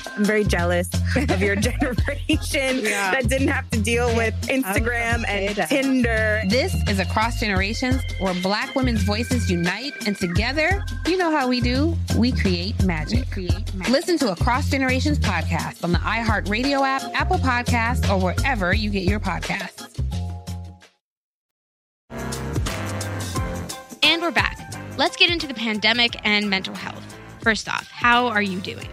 I'm 0.17 0.25
very 0.25 0.43
jealous 0.43 0.89
of 1.15 1.41
your 1.41 1.55
generation 1.67 2.79
Yeah. 2.83 3.11
that 3.11 3.27
didn't 3.29 3.47
have 3.47 3.69
to 3.71 3.79
deal 3.79 4.13
with 4.15 4.33
Instagram 4.47 5.23
and 5.27 5.55
Tinder. 5.69 6.41
This 6.49 6.75
is 6.89 6.99
Across 6.99 7.39
Generations, 7.39 8.01
where 8.19 8.33
Black 8.41 8.75
women's 8.75 9.03
voices 9.03 9.49
unite, 9.49 9.93
and 10.05 10.17
together, 10.17 10.83
you 11.07 11.17
know 11.17 11.31
how 11.31 11.47
we 11.47 11.61
do. 11.61 11.95
We 12.17 12.31
create 12.33 12.83
magic. 12.83 13.25
Listen 13.89 14.17
to 14.19 14.31
Across 14.33 14.69
Generations 14.71 15.17
podcast 15.17 15.83
on 15.83 15.91
the 15.93 15.99
iHeartRadio 15.99 16.85
app, 16.85 17.03
Apple 17.13 17.37
Podcasts, 17.37 18.09
or 18.09 18.19
wherever 18.21 18.73
you 18.73 18.89
get 18.89 19.03
your 19.03 19.19
podcasts. 19.19 19.87
And 24.03 24.21
we're 24.21 24.31
back. 24.31 24.57
Let's 24.97 25.15
get 25.15 25.31
into 25.31 25.47
the 25.47 25.53
pandemic 25.53 26.17
and 26.25 26.49
mental 26.49 26.75
health. 26.75 27.01
First 27.41 27.69
off, 27.69 27.89
how 27.89 28.27
are 28.27 28.41
you 28.41 28.59
doing? 28.59 28.87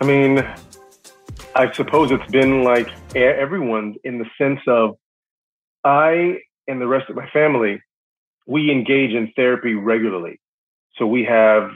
I 0.00 0.04
mean, 0.04 0.46
I 1.54 1.72
suppose 1.72 2.10
it's 2.10 2.30
been 2.30 2.64
like 2.64 2.88
everyone 3.14 3.96
in 4.04 4.18
the 4.18 4.26
sense 4.36 4.60
of 4.66 4.96
I 5.84 6.40
and 6.68 6.80
the 6.80 6.86
rest 6.86 7.08
of 7.08 7.16
my 7.16 7.28
family, 7.30 7.80
we 8.46 8.70
engage 8.70 9.12
in 9.12 9.32
therapy 9.36 9.74
regularly. 9.74 10.38
So 10.96 11.06
we 11.06 11.24
have, 11.24 11.70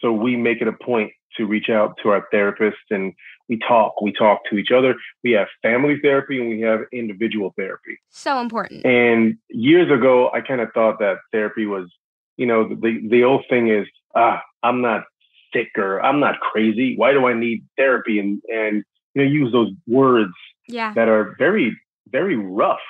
so 0.00 0.12
we 0.12 0.36
make 0.36 0.62
it 0.62 0.68
a 0.68 0.72
point 0.72 1.12
to 1.36 1.46
reach 1.46 1.68
out 1.68 1.98
to 2.02 2.10
our 2.10 2.26
therapist 2.30 2.78
and 2.90 3.12
we 3.48 3.58
talk. 3.58 4.00
We 4.00 4.12
talk 4.12 4.40
to 4.50 4.56
each 4.56 4.70
other. 4.70 4.94
We 5.22 5.32
have 5.32 5.48
family 5.60 5.98
therapy 6.00 6.40
and 6.40 6.48
we 6.48 6.60
have 6.60 6.80
individual 6.92 7.52
therapy. 7.56 7.98
So 8.10 8.40
important. 8.40 8.86
And 8.86 9.36
years 9.50 9.90
ago, 9.90 10.30
I 10.32 10.40
kind 10.40 10.60
of 10.60 10.68
thought 10.72 10.98
that 11.00 11.18
therapy 11.32 11.66
was, 11.66 11.90
you 12.36 12.46
know, 12.46 12.68
the 12.68 13.06
the 13.10 13.24
old 13.24 13.44
thing 13.50 13.68
is, 13.68 13.86
ah, 14.14 14.40
I'm 14.62 14.80
not 14.80 15.04
sick 15.52 15.68
or 15.76 16.00
I'm 16.02 16.20
not 16.20 16.40
crazy. 16.40 16.94
Why 16.96 17.12
do 17.12 17.26
I 17.26 17.34
need 17.34 17.64
therapy? 17.76 18.18
And 18.18 18.40
and 18.52 18.84
you 19.14 19.22
know, 19.22 19.28
use 19.30 19.52
those 19.52 19.72
words 19.86 20.32
Yeah. 20.68 20.92
that 20.94 21.08
are 21.08 21.34
very 21.38 21.76
very 22.10 22.36
rough, 22.36 22.84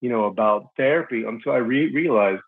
you 0.00 0.10
know, 0.10 0.24
about 0.24 0.68
therapy. 0.76 1.24
Until 1.24 1.52
I 1.52 1.58
re- 1.58 1.92
realized 1.92 2.42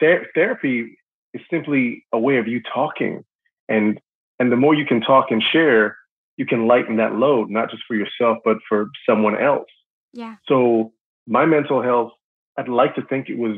ther- 0.00 0.28
therapy 0.34 0.96
is 1.34 1.42
simply 1.50 2.04
a 2.12 2.18
way 2.18 2.36
of 2.38 2.46
you 2.46 2.60
talking, 2.74 3.24
and 3.68 4.00
and 4.38 4.50
the 4.52 4.56
more 4.56 4.74
you 4.74 4.84
can 4.86 5.00
talk 5.00 5.26
and 5.30 5.42
share, 5.42 5.96
you 6.36 6.46
can 6.46 6.66
lighten 6.66 6.96
that 6.96 7.14
load, 7.14 7.50
not 7.50 7.70
just 7.70 7.82
for 7.86 7.94
yourself 7.94 8.38
but 8.44 8.58
for 8.68 8.88
someone 9.08 9.36
else. 9.40 9.68
Yeah. 10.12 10.36
So 10.48 10.92
my 11.26 11.46
mental 11.46 11.82
health, 11.82 12.12
I'd 12.58 12.68
like 12.68 12.94
to 12.96 13.02
think 13.02 13.28
it 13.28 13.38
was 13.38 13.56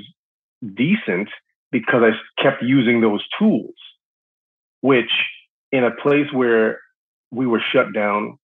decent 0.74 1.28
because 1.72 2.02
I 2.02 2.42
kept 2.42 2.62
using 2.62 3.00
those 3.00 3.24
tools, 3.38 3.74
which 4.84 5.10
in 5.72 5.82
a 5.82 5.90
place 5.90 6.30
where 6.30 6.78
we 7.30 7.46
were 7.46 7.62
shut 7.72 7.94
down, 7.94 8.36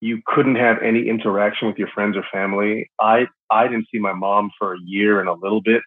you 0.00 0.22
couldn't 0.24 0.54
have 0.54 0.78
any 0.82 1.06
interaction 1.06 1.68
with 1.68 1.76
your 1.76 1.88
friends 1.88 2.16
or 2.16 2.24
family. 2.32 2.90
I 2.98 3.26
I 3.50 3.68
didn't 3.68 3.88
see 3.92 3.98
my 3.98 4.14
mom 4.14 4.50
for 4.58 4.72
a 4.72 4.78
year 4.82 5.20
and 5.20 5.28
a 5.28 5.34
little 5.34 5.60
bit. 5.60 5.82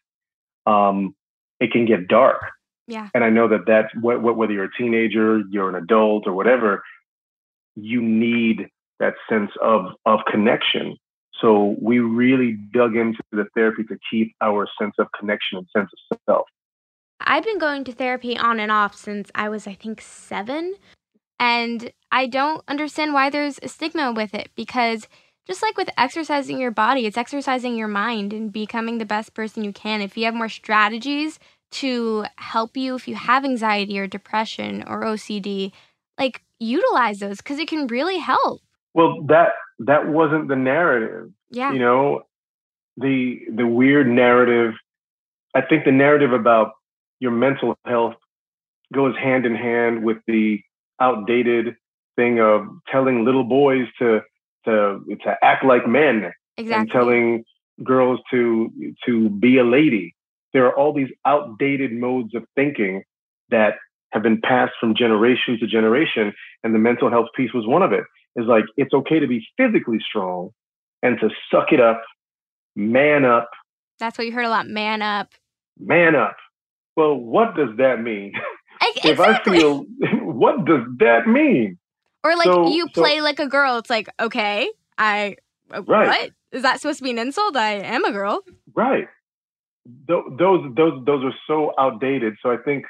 Um, 0.67 1.15
it 1.59 1.71
can 1.71 1.87
get 1.87 2.07
dark, 2.07 2.39
Yeah. 2.87 3.09
and 3.15 3.23
I 3.23 3.31
know 3.31 3.47
that 3.47 3.65
that's 3.65 3.91
wh- 3.95 4.21
wh- 4.21 4.37
whether 4.37 4.53
you're 4.53 4.65
a 4.65 4.77
teenager, 4.77 5.41
you're 5.49 5.69
an 5.69 5.75
adult, 5.83 6.27
or 6.27 6.33
whatever, 6.33 6.83
you 7.75 7.99
need 7.99 8.67
that 8.99 9.15
sense 9.27 9.49
of 9.59 9.87
of 10.05 10.19
connection. 10.31 10.97
So 11.41 11.75
we 11.81 11.97
really 11.97 12.51
dug 12.73 12.95
into 12.95 13.23
the 13.31 13.47
therapy 13.55 13.85
to 13.85 13.97
keep 14.11 14.35
our 14.39 14.67
sense 14.79 14.93
of 14.99 15.07
connection 15.19 15.57
and 15.57 15.67
sense 15.75 15.89
of 16.11 16.19
self. 16.29 16.47
I've 17.19 17.43
been 17.43 17.59
going 17.59 17.83
to 17.85 17.91
therapy 17.91 18.37
on 18.37 18.59
and 18.59 18.71
off 18.71 18.95
since 18.95 19.29
I 19.35 19.49
was, 19.49 19.67
I 19.67 19.73
think, 19.73 20.01
seven. 20.01 20.75
And 21.39 21.91
I 22.11 22.27
don't 22.27 22.63
understand 22.67 23.13
why 23.13 23.29
there's 23.29 23.59
a 23.61 23.67
stigma 23.67 24.11
with 24.11 24.33
it 24.33 24.49
because 24.55 25.07
just 25.45 25.61
like 25.61 25.77
with 25.77 25.89
exercising 25.97 26.59
your 26.59 26.71
body, 26.71 27.05
it's 27.05 27.17
exercising 27.17 27.77
your 27.77 27.87
mind 27.87 28.33
and 28.33 28.51
becoming 28.51 28.97
the 28.97 29.05
best 29.05 29.33
person 29.33 29.63
you 29.63 29.71
can. 29.71 30.01
If 30.01 30.17
you 30.17 30.25
have 30.25 30.33
more 30.33 30.49
strategies 30.49 31.39
to 31.69 32.25
help 32.37 32.77
you 32.77 32.95
if 32.95 33.07
you 33.07 33.15
have 33.15 33.43
anxiety 33.43 33.99
or 33.99 34.07
depression 34.07 34.83
or 34.87 35.03
OCD, 35.03 35.71
like 36.17 36.41
utilize 36.59 37.19
those 37.19 37.37
because 37.37 37.59
it 37.59 37.67
can 37.67 37.87
really 37.87 38.17
help. 38.17 38.61
Well, 38.93 39.23
that 39.27 39.49
that 39.79 40.07
wasn't 40.07 40.47
the 40.47 40.55
narrative. 40.55 41.31
Yeah. 41.51 41.73
You 41.73 41.79
know, 41.79 42.21
the 42.95 43.39
the 43.53 43.67
weird 43.67 44.07
narrative. 44.07 44.73
I 45.53 45.61
think 45.61 45.85
the 45.85 45.91
narrative 45.91 46.33
about 46.33 46.71
your 47.19 47.31
mental 47.31 47.77
health 47.85 48.15
goes 48.93 49.15
hand 49.17 49.45
in 49.45 49.55
hand 49.55 50.03
with 50.03 50.17
the 50.27 50.61
outdated 50.99 51.75
thing 52.15 52.39
of 52.39 52.65
telling 52.91 53.25
little 53.25 53.43
boys 53.43 53.87
to 53.99 54.21
to 54.65 55.03
to 55.23 55.35
act 55.43 55.63
like 55.63 55.87
men 55.87 56.31
and 56.57 56.89
telling 56.91 57.43
girls 57.83 58.19
to 58.31 58.71
to 59.05 59.29
be 59.29 59.57
a 59.57 59.63
lady. 59.63 60.13
There 60.53 60.65
are 60.65 60.75
all 60.75 60.93
these 60.93 61.09
outdated 61.25 61.91
modes 61.91 62.33
of 62.33 62.43
thinking 62.55 63.03
that 63.49 63.75
have 64.11 64.23
been 64.23 64.41
passed 64.41 64.73
from 64.79 64.95
generation 64.95 65.59
to 65.59 65.67
generation, 65.67 66.33
and 66.63 66.73
the 66.73 66.79
mental 66.79 67.09
health 67.09 67.27
piece 67.35 67.53
was 67.53 67.67
one 67.67 67.83
of 67.83 67.91
it. 67.91 68.03
Is 68.35 68.45
like 68.45 68.65
it's 68.77 68.93
okay 68.93 69.19
to 69.19 69.27
be 69.27 69.45
physically 69.57 69.99
strong 69.99 70.51
and 71.03 71.19
to 71.19 71.29
suck 71.51 71.71
it 71.71 71.79
up, 71.79 72.01
man 72.75 73.25
up, 73.25 73.49
That's 73.99 74.17
what 74.17 74.25
you 74.27 74.33
heard 74.33 74.45
a 74.45 74.49
lot 74.49 74.67
man 74.67 75.01
up. 75.01 75.29
man 75.79 76.15
up. 76.15 76.37
Well, 76.97 77.15
what 77.15 77.55
does 77.55 77.69
that 77.77 78.01
mean? 78.01 78.33
Ex- 78.81 78.99
if 79.05 79.19
I 79.19 79.41
feel, 79.43 79.83
what 80.23 80.65
does 80.65 80.81
that 80.99 81.27
mean? 81.27 81.77
Or 82.23 82.35
like 82.35 82.45
So- 82.45 82.67
you 82.69 82.87
so- 82.93 83.01
play 83.01 83.21
like 83.21 83.39
a 83.39 83.47
girl. 83.47 83.77
It's 83.77 83.89
like, 83.89 84.09
okay, 84.19 84.69
I 84.97 85.37
uh, 85.73 85.83
Right. 85.83 86.07
what? 86.07 86.31
Is 86.51 86.63
that 86.63 86.81
supposed 86.81 86.97
to 86.99 87.03
be 87.03 87.11
an 87.11 87.19
insult? 87.19 87.55
I 87.55 87.73
am 87.73 88.03
a 88.03 88.11
girl. 88.11 88.41
Right. 88.75 89.07
Tho- 90.07 90.35
those 90.37 90.73
those 90.75 91.05
those 91.05 91.23
are 91.23 91.35
so 91.45 91.73
outdated. 91.77 92.35
So 92.41 92.51
I 92.51 92.57
think 92.57 92.85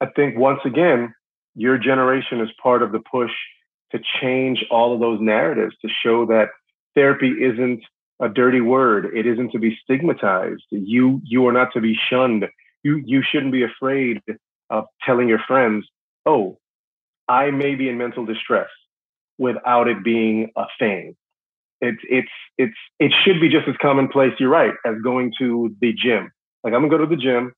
I 0.00 0.06
think 0.06 0.38
once 0.38 0.60
again, 0.64 1.14
your 1.54 1.78
generation 1.78 2.40
is 2.40 2.48
part 2.62 2.82
of 2.82 2.92
the 2.92 3.00
push 3.00 3.30
to 3.92 4.00
change 4.20 4.64
all 4.70 4.94
of 4.94 5.00
those 5.00 5.20
narratives 5.20 5.74
to 5.82 5.88
show 6.02 6.24
that 6.26 6.48
therapy 6.94 7.28
isn't 7.30 7.82
a 8.20 8.28
dirty 8.28 8.60
word. 8.60 9.06
It 9.14 9.26
isn't 9.26 9.50
to 9.52 9.58
be 9.58 9.76
stigmatized. 9.82 10.62
You 10.70 11.20
you 11.24 11.46
are 11.46 11.52
not 11.52 11.72
to 11.74 11.80
be 11.80 11.96
shunned. 12.08 12.44
You 12.82 13.02
you 13.04 13.22
shouldn't 13.22 13.52
be 13.52 13.64
afraid 13.64 14.20
of 14.70 14.84
telling 15.04 15.28
your 15.28 15.40
friends, 15.46 15.86
"Oh, 16.26 16.58
I 17.28 17.50
may 17.50 17.74
be 17.74 17.88
in 17.88 17.98
mental 17.98 18.24
distress," 18.24 18.68
without 19.38 19.88
it 19.88 20.02
being 20.02 20.50
a 20.56 20.64
thing 20.78 21.16
it's 21.82 21.98
it's 22.08 22.28
it's 22.56 22.76
it 23.00 23.12
should 23.24 23.40
be 23.40 23.48
just 23.48 23.68
as 23.68 23.74
commonplace. 23.82 24.32
You're 24.38 24.48
right 24.48 24.72
as 24.86 24.94
going 25.02 25.32
to 25.38 25.74
the 25.80 25.92
gym. 25.92 26.30
Like 26.64 26.72
I'm 26.72 26.88
gonna 26.88 26.96
go 26.96 26.98
to 26.98 27.06
the 27.06 27.20
gym, 27.20 27.52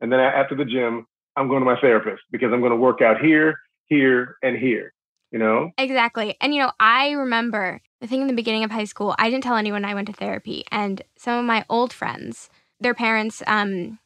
and 0.00 0.10
then 0.10 0.18
after 0.18 0.56
the 0.56 0.64
gym, 0.64 1.06
I'm 1.36 1.46
going 1.46 1.60
to 1.60 1.66
my 1.66 1.78
therapist 1.78 2.22
because 2.32 2.52
I'm 2.52 2.62
gonna 2.62 2.76
work 2.76 3.02
out 3.02 3.20
here, 3.20 3.60
here, 3.86 4.36
and 4.42 4.56
here. 4.56 4.92
You 5.30 5.40
know? 5.40 5.72
Exactly. 5.76 6.36
And 6.40 6.54
you 6.54 6.62
know, 6.62 6.72
I 6.80 7.10
remember 7.10 7.82
the 8.00 8.06
thing 8.06 8.22
in 8.22 8.28
the 8.28 8.32
beginning 8.32 8.64
of 8.64 8.70
high 8.70 8.84
school, 8.84 9.14
I 9.18 9.28
didn't 9.28 9.44
tell 9.44 9.56
anyone 9.56 9.84
I 9.84 9.92
went 9.92 10.06
to 10.06 10.14
therapy. 10.14 10.64
And 10.72 11.02
some 11.18 11.38
of 11.38 11.44
my 11.44 11.64
old 11.68 11.92
friends, 11.92 12.48
their 12.80 12.94
parents 12.94 13.42
um, 13.46 13.98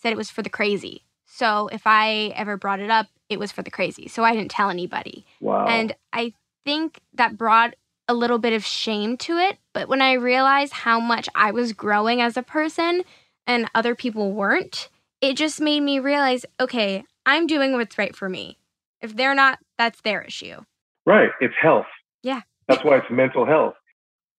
said 0.00 0.12
it 0.12 0.16
was 0.16 0.30
for 0.30 0.42
the 0.42 0.50
crazy. 0.50 1.04
So 1.26 1.68
if 1.68 1.82
I 1.86 2.32
ever 2.34 2.56
brought 2.56 2.80
it 2.80 2.90
up, 2.90 3.06
it 3.28 3.38
was 3.38 3.52
for 3.52 3.62
the 3.62 3.70
crazy. 3.70 4.08
So 4.08 4.24
I 4.24 4.34
didn't 4.34 4.50
tell 4.50 4.70
anybody. 4.70 5.24
Wow. 5.40 5.66
And 5.66 5.94
I 6.12 6.34
think 6.64 7.00
that 7.14 7.38
brought 7.38 7.74
a 8.08 8.14
little 8.14 8.38
bit 8.38 8.52
of 8.52 8.64
shame 8.64 9.16
to 9.18 9.38
it. 9.38 9.58
But 9.72 9.88
when 9.88 10.02
I 10.02 10.14
realized 10.14 10.72
how 10.72 10.98
much 10.98 11.28
I 11.34 11.52
was 11.52 11.72
growing 11.72 12.20
as 12.20 12.36
a 12.36 12.42
person 12.42 13.02
and 13.46 13.70
other 13.74 13.94
people 13.94 14.32
weren't, 14.32 14.88
it 15.20 15.36
just 15.36 15.60
made 15.60 15.80
me 15.80 15.98
realize 16.00 16.44
okay, 16.58 17.04
I'm 17.24 17.46
doing 17.46 17.72
what's 17.72 17.98
right 17.98 18.14
for 18.16 18.28
me. 18.28 18.58
If 19.00 19.16
they're 19.16 19.34
not, 19.34 19.58
that's 19.78 20.00
their 20.00 20.22
issue. 20.22 20.62
Right. 21.06 21.30
It's 21.40 21.54
health. 21.60 21.86
Yeah. 22.22 22.40
That's 22.68 22.84
why 22.84 22.98
it's 22.98 23.10
mental 23.10 23.46
health. 23.46 23.74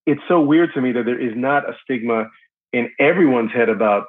It's 0.05 0.21
so 0.27 0.41
weird 0.41 0.73
to 0.73 0.81
me 0.81 0.91
that 0.93 1.05
there 1.05 1.19
is 1.19 1.33
not 1.35 1.69
a 1.69 1.73
stigma 1.83 2.29
in 2.73 2.89
everyone's 2.99 3.51
head 3.51 3.69
about 3.69 4.05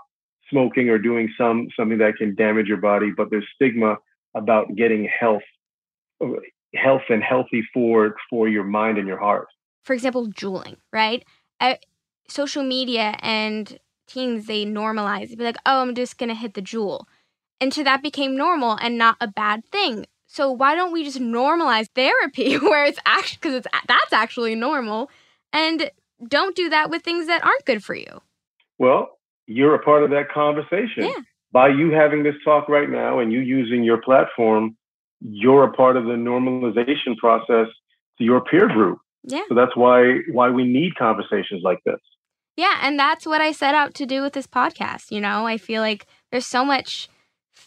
smoking 0.51 0.89
or 0.89 0.99
doing 0.99 1.33
some 1.39 1.69
something 1.77 1.99
that 1.99 2.17
can 2.17 2.35
damage 2.35 2.67
your 2.67 2.79
body, 2.79 3.11
but 3.17 3.31
there's 3.31 3.47
stigma 3.55 3.97
about 4.35 4.75
getting 4.77 5.09
health, 5.21 5.43
health 6.75 7.03
and 7.09 7.23
healthy 7.23 7.63
for 7.73 8.17
for 8.31 8.49
your 8.49 8.65
mind 8.65 8.99
and 8.99 9.07
your 9.07 9.19
heart. 9.19 9.49
for 9.85 9.95
example, 9.95 10.27
juuling, 10.29 10.77
right? 10.93 11.25
Uh, 11.61 11.75
social 12.29 12.63
media 12.63 13.17
and 13.21 13.79
teens, 14.07 14.47
they 14.47 14.65
normalize. 14.65 15.29
They'd 15.29 15.39
be 15.39 15.45
like, 15.45 15.57
oh, 15.67 15.83
I'm 15.83 15.95
just 15.95 16.19
going 16.19 16.29
to 16.29 16.35
hit 16.35 16.55
the 16.55 16.63
JUUL. 16.63 17.07
And 17.61 17.73
so 17.73 17.83
that 17.85 18.03
became 18.03 18.37
normal 18.37 18.77
and 18.81 18.99
not 18.99 19.17
a 19.21 19.29
bad 19.29 19.65
thing. 19.67 20.07
So 20.27 20.51
why 20.51 20.75
don't 20.75 20.93
we 20.93 21.05
just 21.05 21.21
normalize 21.21 21.89
therapy 21.95 22.55
where 22.59 22.85
it's 22.85 22.99
actually, 23.07 23.39
because 23.41 23.55
it's 23.55 23.67
that's 23.87 24.13
actually 24.13 24.55
normal, 24.55 25.11
and 25.53 25.91
don't 26.27 26.57
do 26.57 26.71
that 26.71 26.91
with 26.91 27.03
things 27.03 27.27
that 27.27 27.45
aren't 27.45 27.65
good 27.65 27.85
for 27.85 27.95
you. 27.95 28.21
Well, 28.79 29.19
you're 29.47 29.75
a 29.75 29.83
part 29.83 30.03
of 30.03 30.11
that 30.11 30.31
conversation. 30.31 31.05
Yeah. 31.05 31.21
By 31.53 31.69
you 31.69 31.91
having 31.91 32.23
this 32.23 32.35
talk 32.45 32.69
right 32.69 32.89
now 32.89 33.19
and 33.19 33.33
you 33.33 33.41
using 33.41 33.85
your 33.85 34.01
platform, 34.01 34.77
you're 35.21 35.65
a 35.65 35.73
part 35.73 35.97
of 35.97 36.05
the 36.05 36.13
normalization 36.13 37.17
process 37.19 37.69
to 38.19 38.25
your 38.25 38.41
peer 38.41 38.69
group. 38.69 38.99
Yeah. 39.25 39.43
So 39.49 39.55
that's 39.55 39.77
why 39.77 40.21
why 40.31 40.51
we 40.51 40.65
need 40.65 40.97
conversations 40.97 41.63
like 41.63 41.79
this. 41.85 42.01
Yeah, 42.57 42.79
and 42.83 42.99
that's 42.99 43.27
what 43.27 43.41
I 43.41 43.53
set 43.53 43.75
out 43.75 43.95
to 43.95 44.07
do 44.07 44.21
with 44.23 44.35
this 44.35 44.47
podcast. 44.47 45.11
You 45.11 45.21
know, 45.21 45.47
I 45.47 45.57
feel 45.57 45.81
like 45.81 46.07
there's 46.31 46.47
so 46.47 46.65
much 46.65 47.09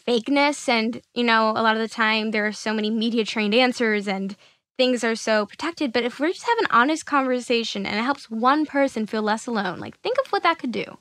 fakeness, 0.06 0.68
and, 0.68 1.00
you 1.14 1.24
know, 1.24 1.50
a 1.50 1.62
lot 1.62 1.76
of 1.76 1.82
the 1.82 1.88
time 1.88 2.30
there 2.30 2.46
are 2.46 2.52
so 2.52 2.72
many 2.72 2.90
media 2.90 3.24
trained 3.24 3.54
answers 3.54 4.06
and 4.06 4.36
things 4.76 5.02
are 5.02 5.16
so 5.16 5.46
protected. 5.46 5.92
But 5.92 6.04
if 6.04 6.20
we're 6.20 6.28
just 6.28 6.46
having 6.46 6.64
an 6.64 6.70
honest 6.70 7.06
conversation 7.06 7.86
and 7.86 7.98
it 7.98 8.02
helps 8.02 8.30
one 8.30 8.66
person 8.66 9.06
feel 9.06 9.22
less 9.22 9.46
alone, 9.46 9.78
like 9.78 9.98
think 10.00 10.18
of 10.24 10.30
what 10.30 10.42
that 10.42 10.58
could 10.58 10.72
do. 10.72 10.98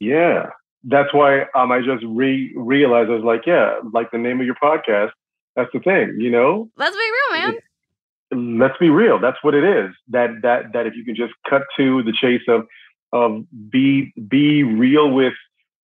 Yeah. 0.00 0.50
That's 0.84 1.12
why 1.14 1.42
um, 1.54 1.72
I 1.72 1.80
just 1.80 2.04
re 2.06 2.52
realized 2.56 3.10
I 3.10 3.14
was 3.14 3.24
like, 3.24 3.46
yeah, 3.46 3.78
like 3.92 4.10
the 4.10 4.18
name 4.18 4.40
of 4.40 4.46
your 4.46 4.56
podcast. 4.56 5.10
That's 5.56 5.70
the 5.72 5.80
thing, 5.80 6.16
you 6.18 6.30
know. 6.30 6.68
Let's 6.76 6.96
be 6.96 7.10
real, 7.32 7.40
man. 7.40 8.58
Let's 8.60 8.76
be 8.78 8.90
real. 8.90 9.18
That's 9.18 9.38
what 9.42 9.54
it 9.54 9.64
is. 9.64 9.94
That 10.08 10.30
that 10.42 10.72
that 10.72 10.86
if 10.86 10.94
you 10.94 11.04
can 11.04 11.14
just 11.14 11.32
cut 11.48 11.62
to 11.76 12.02
the 12.02 12.12
chase 12.12 12.42
of 12.48 12.66
of 13.12 13.44
be 13.70 14.12
be 14.28 14.62
real 14.64 15.10
with 15.10 15.34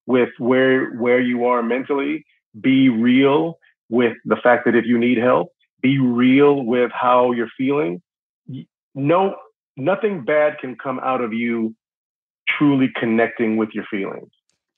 with 0.05 0.29
where 0.37 0.91
where 0.91 1.19
you 1.19 1.45
are 1.45 1.63
mentally, 1.63 2.25
be 2.59 2.89
real 2.89 3.57
with 3.89 4.17
the 4.25 4.35
fact 4.35 4.65
that 4.65 4.75
if 4.75 4.85
you 4.85 4.97
need 4.97 5.17
help, 5.17 5.51
be 5.81 5.99
real 5.99 6.63
with 6.63 6.91
how 6.91 7.31
you're 7.31 7.51
feeling. 7.57 8.01
No, 8.93 9.35
nothing 9.77 10.25
bad 10.25 10.59
can 10.59 10.75
come 10.75 10.99
out 10.99 11.21
of 11.21 11.33
you 11.33 11.75
truly 12.57 12.89
connecting 12.95 13.57
with 13.57 13.69
your 13.73 13.85
feelings. 13.89 14.29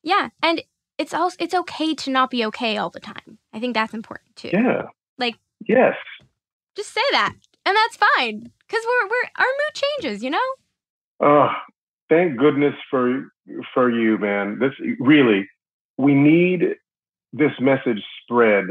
Yeah, 0.03 0.29
and 0.41 0.61
it's 0.97 1.13
also 1.13 1.35
it's 1.39 1.53
okay 1.53 1.93
to 1.95 2.11
not 2.11 2.29
be 2.29 2.45
okay 2.45 2.77
all 2.77 2.89
the 2.89 2.99
time. 2.99 3.37
I 3.53 3.59
think 3.59 3.73
that's 3.73 3.93
important 3.93 4.35
too. 4.35 4.49
Yeah. 4.53 4.83
Like 5.17 5.35
yes. 5.67 5.95
Just 6.75 6.93
say 6.93 7.01
that, 7.11 7.33
and 7.65 7.75
that's 7.75 7.97
fine 7.97 8.51
because 8.67 8.83
we're 8.85 9.07
we're 9.07 9.29
our 9.37 9.45
mood 9.45 9.83
changes, 10.01 10.23
you 10.23 10.29
know. 10.29 10.39
Oh, 11.19 11.49
thank 12.09 12.37
goodness 12.37 12.73
for 12.89 13.31
for 13.73 13.89
you, 13.89 14.17
man. 14.17 14.59
This 14.59 14.73
really, 14.99 15.47
we 15.97 16.13
need 16.13 16.75
this 17.31 17.51
message 17.59 18.03
spread 18.23 18.65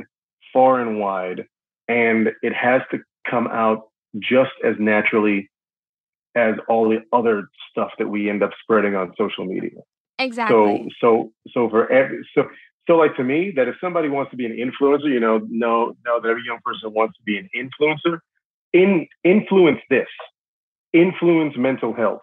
far 0.53 0.81
and 0.81 0.99
wide, 0.99 1.47
and 1.89 2.29
it 2.43 2.53
has 2.55 2.83
to 2.91 2.99
come 3.29 3.47
out 3.47 3.89
just 4.19 4.53
as 4.65 4.75
naturally 4.79 5.49
as 6.35 6.55
all 6.69 6.89
the 6.89 6.99
other 7.13 7.49
stuff 7.71 7.91
that 7.99 8.09
we 8.09 8.31
end 8.31 8.43
up 8.43 8.51
spreading 8.63 8.95
on 8.95 9.13
social 9.19 9.45
media. 9.45 9.81
Exactly. 10.19 10.93
So 11.01 11.33
so 11.49 11.53
so 11.53 11.71
for 11.71 11.91
every 11.91 12.27
so 12.35 12.45
so 12.87 12.95
like 12.97 13.17
to 13.17 13.25
me 13.25 13.53
that 13.57 13.69
if 13.69 13.77
somebody 13.81 14.09
wants 14.09 14.31
to 14.31 14.37
be 14.37 14.47
an 14.47 14.53
influencer, 14.53 15.09
you 15.09 15.21
know, 15.21 15.41
know 15.49 15.95
know 16.05 16.21
that 16.21 16.29
every 16.29 16.43
young 16.45 16.59
person 16.65 16.93
wants 16.93 17.17
to 17.19 17.23
be 17.25 17.37
an 17.39 17.49
influencer. 17.57 18.19
In 18.73 19.07
influence 19.23 19.81
this, 19.91 20.09
influence 20.95 21.55
mental 21.59 21.93
health, 21.93 22.23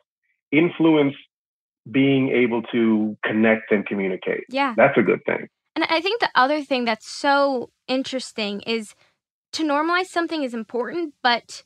influence 0.51 1.15
being 1.91 2.29
able 2.29 2.61
to 2.63 3.17
connect 3.23 3.71
and 3.71 3.85
communicate. 3.85 4.45
Yeah. 4.49 4.73
That's 4.75 4.97
a 4.97 5.01
good 5.01 5.19
thing. 5.25 5.47
And 5.75 5.85
I 5.89 6.01
think 6.01 6.19
the 6.19 6.29
other 6.35 6.63
thing 6.63 6.85
that's 6.85 7.09
so 7.09 7.69
interesting 7.87 8.61
is 8.61 8.95
to 9.53 9.63
normalize 9.63 10.07
something 10.07 10.43
is 10.43 10.53
important, 10.53 11.13
but 11.23 11.63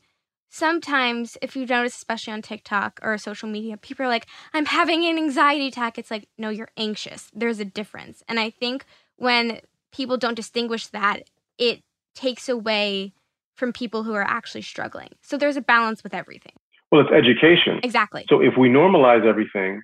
sometimes 0.54 1.36
if 1.42 1.56
you 1.56 1.66
notice 1.66 1.96
especially 1.96 2.32
on 2.32 2.42
tiktok 2.42 3.00
or 3.02 3.18
social 3.18 3.50
media 3.50 3.76
people 3.76 4.06
are 4.06 4.10
like 4.10 4.28
i'm 4.54 4.66
having 4.68 5.04
an 5.04 5.18
anxiety 5.18 5.68
attack. 5.68 5.98
It's 5.98 6.12
like 6.12 6.28
no 6.38 6.50
you're 6.50 6.70
anxious. 6.78 7.32
There's 7.34 7.60
a 7.60 7.66
difference. 7.66 8.24
And 8.28 8.40
i 8.40 8.52
think 8.52 8.86
when 9.18 9.62
people 9.92 10.16
don't 10.16 10.36
distinguish 10.36 10.88
that 10.88 11.24
it 11.58 11.82
takes 12.14 12.48
away 12.48 13.14
from 13.56 13.74
people 13.74 14.04
who 14.04 14.14
are 14.14 14.24
actually 14.24 14.62
struggling. 14.62 15.10
So 15.22 15.38
there's 15.38 15.58
a 15.58 15.62
balance 15.62 16.04
with 16.04 16.14
everything. 16.14 16.54
Well 16.92 17.02
it's 17.02 17.12
education. 17.12 17.80
Exactly. 17.82 18.26
So 18.30 18.40
if 18.40 18.54
we 18.56 18.70
normalize 18.70 19.26
everything 19.26 19.82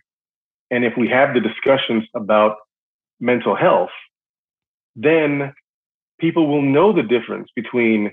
and 0.70 0.86
if 0.86 0.94
we 0.96 1.08
have 1.10 1.34
the 1.34 1.40
discussions 1.40 2.04
about 2.16 2.58
mental 3.20 3.56
health 3.56 3.96
then 4.96 5.54
people 6.20 6.46
will 6.48 6.62
know 6.62 6.94
the 6.94 7.04
difference 7.16 7.50
between 7.56 8.12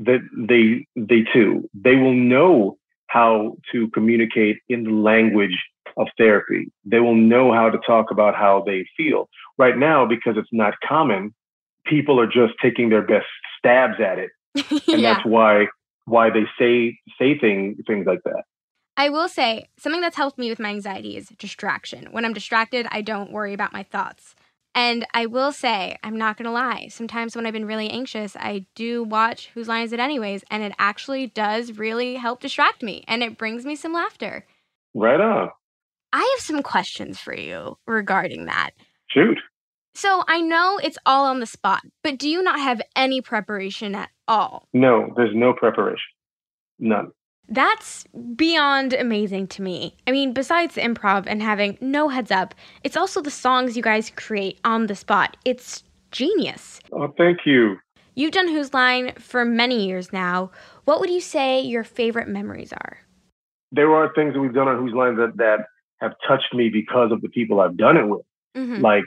that 0.00 0.20
they 0.36 0.86
they 0.96 1.24
too 1.32 1.68
they 1.74 1.96
will 1.96 2.14
know 2.14 2.76
how 3.08 3.56
to 3.72 3.88
communicate 3.90 4.58
in 4.68 4.84
the 4.84 4.90
language 4.90 5.56
of 5.96 6.08
therapy 6.18 6.72
they 6.84 7.00
will 7.00 7.14
know 7.14 7.52
how 7.52 7.70
to 7.70 7.78
talk 7.86 8.10
about 8.10 8.34
how 8.34 8.62
they 8.66 8.84
feel 8.96 9.28
right 9.58 9.78
now 9.78 10.04
because 10.04 10.34
it's 10.36 10.48
not 10.52 10.74
common 10.86 11.32
people 11.86 12.18
are 12.18 12.26
just 12.26 12.54
taking 12.60 12.88
their 12.88 13.02
best 13.02 13.26
stabs 13.58 14.00
at 14.00 14.18
it 14.18 14.30
and 14.88 15.00
yeah. 15.00 15.14
that's 15.14 15.26
why 15.26 15.66
why 16.06 16.28
they 16.28 16.44
say 16.58 16.98
say 17.18 17.38
things 17.38 17.76
things 17.86 18.06
like 18.06 18.20
that 18.24 18.42
I 18.96 19.08
will 19.08 19.28
say 19.28 19.66
something 19.76 20.00
that's 20.00 20.16
helped 20.16 20.38
me 20.38 20.50
with 20.50 20.60
my 20.60 20.68
anxiety 20.68 21.16
is 21.16 21.26
distraction. 21.30 22.06
When 22.12 22.24
I'm 22.24 22.32
distracted, 22.32 22.86
I 22.92 23.00
don't 23.00 23.32
worry 23.32 23.52
about 23.52 23.72
my 23.72 23.82
thoughts. 23.82 24.36
And 24.74 25.06
I 25.14 25.26
will 25.26 25.52
say, 25.52 25.96
I'm 26.02 26.18
not 26.18 26.36
going 26.36 26.46
to 26.46 26.50
lie. 26.50 26.88
Sometimes 26.90 27.36
when 27.36 27.46
I've 27.46 27.52
been 27.52 27.66
really 27.66 27.88
anxious, 27.88 28.34
I 28.36 28.66
do 28.74 29.04
watch 29.04 29.50
Whose 29.54 29.68
Line 29.68 29.84
Is 29.84 29.92
It 29.92 30.00
Anyways? 30.00 30.44
And 30.50 30.62
it 30.62 30.72
actually 30.78 31.28
does 31.28 31.78
really 31.78 32.16
help 32.16 32.40
distract 32.40 32.82
me 32.82 33.04
and 33.06 33.22
it 33.22 33.38
brings 33.38 33.64
me 33.64 33.76
some 33.76 33.92
laughter. 33.92 34.46
right 34.94 35.20
on 35.20 35.50
I 36.12 36.18
have 36.36 36.44
some 36.44 36.62
questions 36.62 37.18
for 37.18 37.34
you 37.34 37.76
regarding 37.86 38.46
that. 38.46 38.70
shoot 39.10 39.38
So 39.94 40.24
I 40.26 40.40
know 40.40 40.78
it's 40.82 40.98
all 41.06 41.26
on 41.26 41.40
the 41.40 41.46
spot, 41.46 41.82
but 42.02 42.18
do 42.18 42.28
you 42.28 42.42
not 42.42 42.58
have 42.58 42.82
any 42.96 43.20
preparation 43.20 43.94
at 43.94 44.10
all? 44.26 44.68
no 44.72 45.12
there's 45.16 45.34
no 45.34 45.52
preparation 45.52 46.10
none 46.78 47.12
That's 47.48 48.04
beyond 48.36 48.92
amazing 48.94 49.48
to 49.48 49.62
me. 49.62 49.96
I 50.06 50.12
mean, 50.12 50.32
besides 50.32 50.74
the 50.74 50.80
improv 50.80 51.24
and 51.26 51.42
having 51.42 51.76
no 51.80 52.08
heads 52.08 52.30
up, 52.30 52.54
it's 52.82 52.96
also 52.96 53.20
the 53.20 53.30
songs 53.30 53.76
you 53.76 53.82
guys 53.82 54.10
create 54.16 54.58
on 54.64 54.86
the 54.86 54.94
spot. 54.94 55.36
It's 55.44 55.82
genius. 56.10 56.80
oh 56.92 57.08
thank 57.18 57.40
you 57.44 57.76
You've 58.16 58.30
done 58.30 58.46
Whose 58.46 58.72
Line 58.72 59.12
for 59.18 59.44
many 59.44 59.86
years 59.88 60.12
now. 60.12 60.52
What 60.84 61.00
would 61.00 61.10
you 61.10 61.20
say 61.20 61.60
your 61.60 61.82
favorite 61.84 62.28
memories 62.28 62.72
are? 62.72 62.98
there 63.72 63.92
are 63.92 64.12
things 64.14 64.34
that 64.34 64.40
we've 64.40 64.54
done 64.54 64.68
on 64.68 64.78
Whose 64.78 64.94
Line 64.94 65.16
that 65.16 65.36
that 65.38 65.58
have 66.00 66.12
touched 66.28 66.54
me 66.54 66.68
because 66.68 67.10
of 67.10 67.20
the 67.22 67.28
people 67.30 67.60
i've 67.60 67.76
done 67.76 67.96
it 67.96 68.06
with 68.06 68.20
Mhm. 68.56 68.80
like 68.80 69.04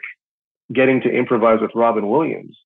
getting 0.74 1.00
to 1.04 1.10
improvise 1.10 1.62
with 1.62 1.72
Robin 1.74 2.10
Williams. 2.10 2.58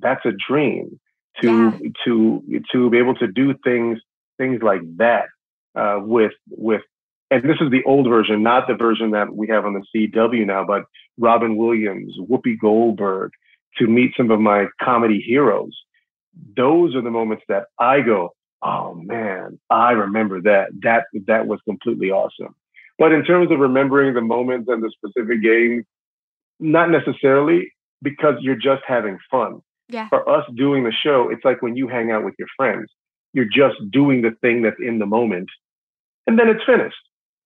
That's 0.00 0.24
a 0.26 0.32
dream 0.48 0.98
to 1.42 1.78
to 2.04 2.42
to 2.72 2.90
be 2.90 2.98
able 2.98 3.14
to 3.14 3.28
do 3.28 3.54
things 3.62 4.00
things 4.38 4.60
like 4.62 4.80
that 4.98 5.26
uh, 5.74 5.98
with 6.00 6.32
with 6.50 6.82
and 7.30 7.42
this 7.42 7.56
is 7.60 7.70
the 7.70 7.82
old 7.84 8.06
version, 8.08 8.42
not 8.42 8.68
the 8.68 8.74
version 8.74 9.10
that 9.12 9.34
we 9.34 9.48
have 9.48 9.64
on 9.64 9.74
the 9.74 9.82
CW 9.94 10.46
now, 10.46 10.64
but 10.64 10.84
Robin 11.18 11.56
Williams, 11.56 12.14
Whoopi 12.20 12.58
Goldberg, 12.60 13.32
to 13.78 13.86
meet 13.86 14.12
some 14.16 14.30
of 14.30 14.40
my 14.40 14.66
comedy 14.80 15.20
heroes. 15.26 15.72
Those 16.56 16.94
are 16.94 17.02
the 17.02 17.10
moments 17.10 17.44
that 17.48 17.64
I 17.78 18.02
go, 18.02 18.34
oh 18.62 18.94
man, 18.94 19.58
I 19.70 19.92
remember 19.92 20.40
that. 20.42 20.68
That 20.82 21.04
that 21.26 21.46
was 21.46 21.60
completely 21.66 22.10
awesome. 22.10 22.54
But 22.98 23.12
in 23.12 23.24
terms 23.24 23.50
of 23.50 23.58
remembering 23.58 24.14
the 24.14 24.20
moments 24.20 24.68
and 24.68 24.82
the 24.82 24.92
specific 24.92 25.42
games, 25.42 25.84
not 26.60 26.90
necessarily 26.90 27.72
because 28.02 28.34
you're 28.40 28.54
just 28.54 28.82
having 28.86 29.18
fun. 29.30 29.60
Yeah. 29.88 30.08
For 30.08 30.28
us 30.28 30.44
doing 30.54 30.84
the 30.84 30.92
show, 30.92 31.28
it's 31.30 31.44
like 31.44 31.62
when 31.62 31.76
you 31.76 31.88
hang 31.88 32.10
out 32.10 32.24
with 32.24 32.34
your 32.38 32.48
friends, 32.56 32.86
you're 33.34 33.44
just 33.44 33.76
doing 33.90 34.22
the 34.22 34.30
thing 34.40 34.62
that's 34.62 34.80
in 34.80 34.98
the 34.98 35.06
moment 35.06 35.50
and 36.26 36.38
then 36.38 36.48
it's 36.48 36.64
finished. 36.64 36.96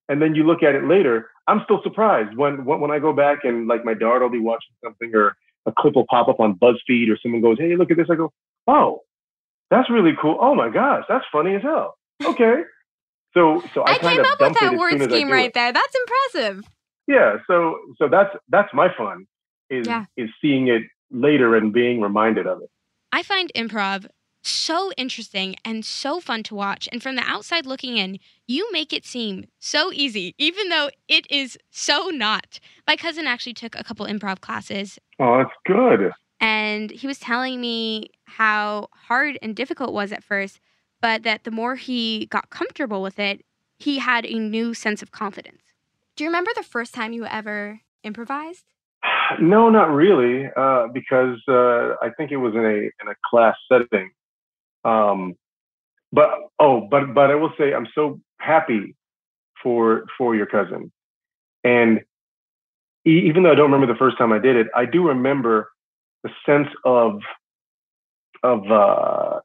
And 0.07 0.21
then 0.21 0.33
you 0.35 0.43
look 0.43 0.63
at 0.63 0.73
it 0.73 0.85
later. 0.85 1.29
I'm 1.47 1.61
still 1.65 1.81
surprised 1.83 2.35
when, 2.37 2.63
when, 2.65 2.79
when 2.79 2.91
I 2.91 2.99
go 2.99 3.11
back 3.13 3.39
and 3.43 3.67
like 3.67 3.83
my 3.83 3.93
daughter 3.93 4.21
will 4.21 4.29
be 4.31 4.39
watching 4.39 4.73
something 4.83 5.11
or 5.13 5.35
a 5.65 5.73
clip 5.77 5.95
will 5.95 6.05
pop 6.09 6.27
up 6.29 6.39
on 6.39 6.55
BuzzFeed 6.55 7.11
or 7.11 7.17
someone 7.21 7.41
goes, 7.41 7.57
Hey, 7.59 7.75
look 7.75 7.91
at 7.91 7.97
this. 7.97 8.07
I 8.09 8.15
go, 8.15 8.31
Oh, 8.67 9.01
that's 9.69 9.89
really 9.89 10.13
cool. 10.19 10.37
Oh 10.39 10.55
my 10.55 10.69
gosh, 10.69 11.03
that's 11.09 11.25
funny 11.31 11.55
as 11.55 11.61
hell. 11.61 11.95
Okay. 12.23 12.61
So, 13.35 13.61
so 13.73 13.81
I, 13.83 13.93
I 13.93 13.97
came 13.99 14.19
up 14.21 14.39
with 14.39 14.57
that 14.59 14.75
word 14.77 14.91
soon 14.93 15.01
as 15.01 15.07
I 15.07 15.11
scheme 15.11 15.29
right 15.31 15.45
it. 15.49 15.53
there. 15.53 15.71
That's 15.71 15.95
impressive. 16.33 16.65
Yeah. 17.07 17.37
So, 17.45 17.77
so 17.97 18.07
that's, 18.07 18.35
that's 18.49 18.73
my 18.73 18.87
fun 18.97 19.27
is, 19.69 19.85
Yeah. 19.87 20.05
is 20.17 20.29
seeing 20.41 20.67
it 20.69 20.83
later 21.11 21.55
and 21.55 21.71
being 21.71 22.01
reminded 22.01 22.47
of 22.47 22.61
it. 22.61 22.69
I 23.11 23.21
find 23.23 23.51
improv 23.55 24.07
so 24.41 24.91
interesting 24.97 25.55
and 25.65 25.83
so 25.85 26.19
fun 26.19 26.43
to 26.43 26.55
watch. 26.55 26.87
And 26.91 27.01
from 27.03 27.15
the 27.15 27.23
outside 27.23 27.65
looking 27.65 27.97
in, 27.97 28.19
you 28.47 28.69
make 28.71 28.93
it 28.93 29.05
seem 29.05 29.45
so 29.59 29.91
easy, 29.93 30.33
even 30.37 30.69
though 30.69 30.89
it 31.07 31.29
is 31.29 31.57
so 31.69 32.09
not. 32.09 32.59
My 32.87 32.95
cousin 32.95 33.27
actually 33.27 33.53
took 33.53 33.75
a 33.77 33.83
couple 33.83 34.05
improv 34.05 34.39
classes, 34.41 34.97
Oh, 35.19 35.37
that's 35.37 35.51
good. 35.65 36.11
and 36.39 36.89
he 36.91 37.05
was 37.07 37.19
telling 37.19 37.59
me 37.59 38.09
how 38.25 38.87
hard 38.93 39.37
and 39.41 39.55
difficult 39.55 39.89
it 39.89 39.93
was 39.93 40.11
at 40.11 40.23
first, 40.23 40.59
but 41.01 41.23
that 41.23 41.43
the 41.43 41.51
more 41.51 41.75
he 41.75 42.25
got 42.27 42.49
comfortable 42.49 43.01
with 43.01 43.19
it, 43.19 43.43
he 43.77 43.99
had 43.99 44.25
a 44.25 44.39
new 44.39 44.73
sense 44.73 45.01
of 45.01 45.11
confidence. 45.11 45.61
Do 46.15 46.23
you 46.23 46.29
remember 46.29 46.51
the 46.55 46.63
first 46.63 46.93
time 46.93 47.13
you 47.13 47.25
ever 47.25 47.81
improvised? 48.03 48.65
No, 49.39 49.69
not 49.69 49.91
really, 49.93 50.49
uh, 50.57 50.87
because 50.91 51.37
uh, 51.47 51.93
I 52.01 52.09
think 52.17 52.31
it 52.31 52.37
was 52.37 52.55
in 52.55 52.65
a 52.65 52.77
in 52.99 53.07
a 53.09 53.15
class 53.29 53.55
setting. 53.71 54.09
Um, 54.83 55.35
but 56.11 56.29
oh, 56.59 56.87
but 56.89 57.13
but 57.13 57.31
I 57.31 57.35
will 57.35 57.53
say 57.57 57.73
I'm 57.73 57.87
so 57.93 58.19
happy 58.39 58.95
for 59.61 60.05
for 60.17 60.35
your 60.35 60.45
cousin, 60.45 60.91
and 61.63 61.99
e- 63.05 63.25
even 63.27 63.43
though 63.43 63.51
I 63.51 63.55
don't 63.55 63.71
remember 63.71 63.91
the 63.91 63.99
first 63.99 64.17
time 64.17 64.31
I 64.31 64.39
did 64.39 64.55
it, 64.55 64.67
I 64.75 64.85
do 64.85 65.07
remember 65.07 65.69
the 66.23 66.29
sense 66.45 66.67
of 66.85 67.21
of 68.43 68.71
uh, 68.71 69.39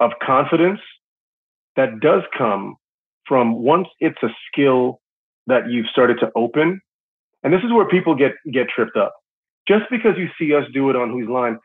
of 0.00 0.12
confidence 0.22 0.80
that 1.76 2.00
does 2.00 2.22
come 2.36 2.76
from 3.26 3.62
once 3.62 3.88
it's 4.00 4.22
a 4.22 4.28
skill 4.48 5.00
that 5.46 5.68
you've 5.70 5.86
started 5.86 6.18
to 6.20 6.30
open. 6.36 6.80
And 7.42 7.52
this 7.52 7.62
is 7.62 7.72
where 7.72 7.86
people 7.88 8.14
get 8.14 8.32
get 8.52 8.68
tripped 8.68 8.96
up. 8.96 9.14
Just 9.66 9.84
because 9.90 10.16
you 10.16 10.28
see 10.38 10.54
us 10.54 10.64
do 10.72 10.90
it 10.90 10.96
on 10.96 11.10
Whose 11.10 11.28
Line, 11.28 11.58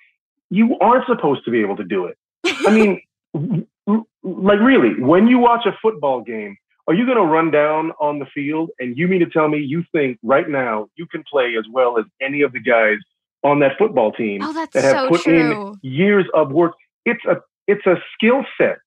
you 0.50 0.78
aren't 0.80 1.06
supposed 1.06 1.46
to 1.46 1.52
be 1.52 1.62
able 1.62 1.76
to 1.78 1.84
do 1.84 2.06
it. 2.06 2.18
I 2.66 2.72
mean, 2.72 3.02
like 3.34 4.60
really, 4.60 5.02
when 5.02 5.28
you 5.28 5.40
watch 5.40 5.66
a 5.66 5.78
football 5.82 6.22
game, 6.22 6.58
are 6.88 6.94
you 6.94 7.06
going 7.06 7.18
to 7.18 7.24
run 7.24 7.52
down 7.52 7.92
on 8.00 8.20
the 8.20 8.26
field 8.34 8.72
and 8.80 8.98
you 8.98 9.08
mean 9.08 9.20
to 9.20 9.28
tell 9.28 9.48
me 9.48 9.60
you 9.60 9.84
think 9.92 10.18
right 10.24 10.50
now 10.50 10.88
you 10.96 11.06
can 11.06 11.24
play 11.32 11.56
as 11.58 11.66
well 11.72 12.00
as 12.00 12.06
any 12.22 12.42
of 12.42 12.52
the 12.52 12.60
guys 12.60 12.98
on 13.44 13.60
that 13.60 13.78
football 13.78 14.12
team 14.12 14.42
Oh, 14.44 14.52
that's 14.54 14.74
that 14.74 14.84
have 14.84 14.94
so 14.94 15.10
put 15.10 15.22
true. 15.22 15.72
in 15.72 15.80
years 15.82 16.26
of 16.34 16.52
work? 16.52 16.74
It's 17.06 17.24
a 17.26 17.38
it's 17.68 17.86
a 17.86 17.96
skill 18.14 18.44
set. 18.58 18.80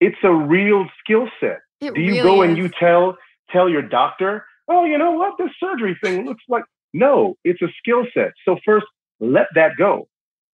It's 0.00 0.18
a 0.24 0.32
real 0.32 0.86
skill 1.00 1.28
set. 1.40 1.60
It 1.80 1.94
Do 1.94 2.00
you 2.00 2.14
really 2.14 2.22
go 2.22 2.42
and 2.42 2.56
you 2.58 2.68
tell 2.68 3.16
tell 3.50 3.68
your 3.68 3.82
doctor, 3.82 4.44
oh, 4.68 4.84
you 4.84 4.98
know 4.98 5.12
what, 5.12 5.34
this 5.38 5.50
surgery 5.60 5.96
thing 6.02 6.26
looks 6.26 6.42
like 6.48 6.64
no, 6.92 7.36
it's 7.44 7.62
a 7.62 7.68
skill 7.78 8.06
set. 8.12 8.32
So 8.44 8.58
first, 8.64 8.86
let 9.20 9.46
that 9.54 9.72
go. 9.76 10.08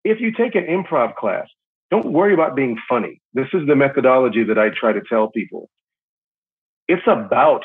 If 0.05 0.20
you 0.20 0.33
take 0.33 0.55
an 0.57 0.64
improv 0.64 1.14
class, 1.14 1.47
don't 1.93 2.11
worry 2.18 2.34
about 2.38 2.53
being 2.62 2.76
funny. 2.93 3.14
This 3.34 3.49
is 3.53 3.62
the 3.70 3.76
methodology 3.76 4.43
that 4.45 4.59
I 4.59 4.68
try 4.82 4.93
to 4.99 5.03
tell 5.12 5.26
people. 5.30 5.62
It's 6.88 7.07
about 7.07 7.64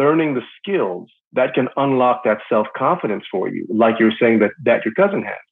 learning 0.00 0.30
the 0.34 0.42
skills 0.58 1.08
that 1.38 1.54
can 1.54 1.68
unlock 1.76 2.18
that 2.24 2.38
self-confidence 2.48 3.24
for 3.32 3.48
you, 3.48 3.66
like 3.84 3.96
you're 4.00 4.18
saying 4.22 4.38
that 4.42 4.52
that 4.68 4.84
your 4.84 4.94
cousin 4.94 5.22
has. 5.32 5.44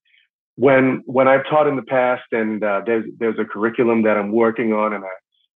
When 0.67 1.03
when 1.07 1.27
I've 1.33 1.45
taught 1.51 1.67
in 1.67 1.77
the 1.77 1.89
past, 1.99 2.23
and 2.41 2.63
uh, 2.63 2.83
there's 2.87 3.05
there's 3.21 3.39
a 3.41 3.45
curriculum 3.45 3.99
that 4.07 4.17
I'm 4.17 4.33
working 4.45 4.73
on, 4.73 4.89
and 4.97 5.05
a 5.13 5.15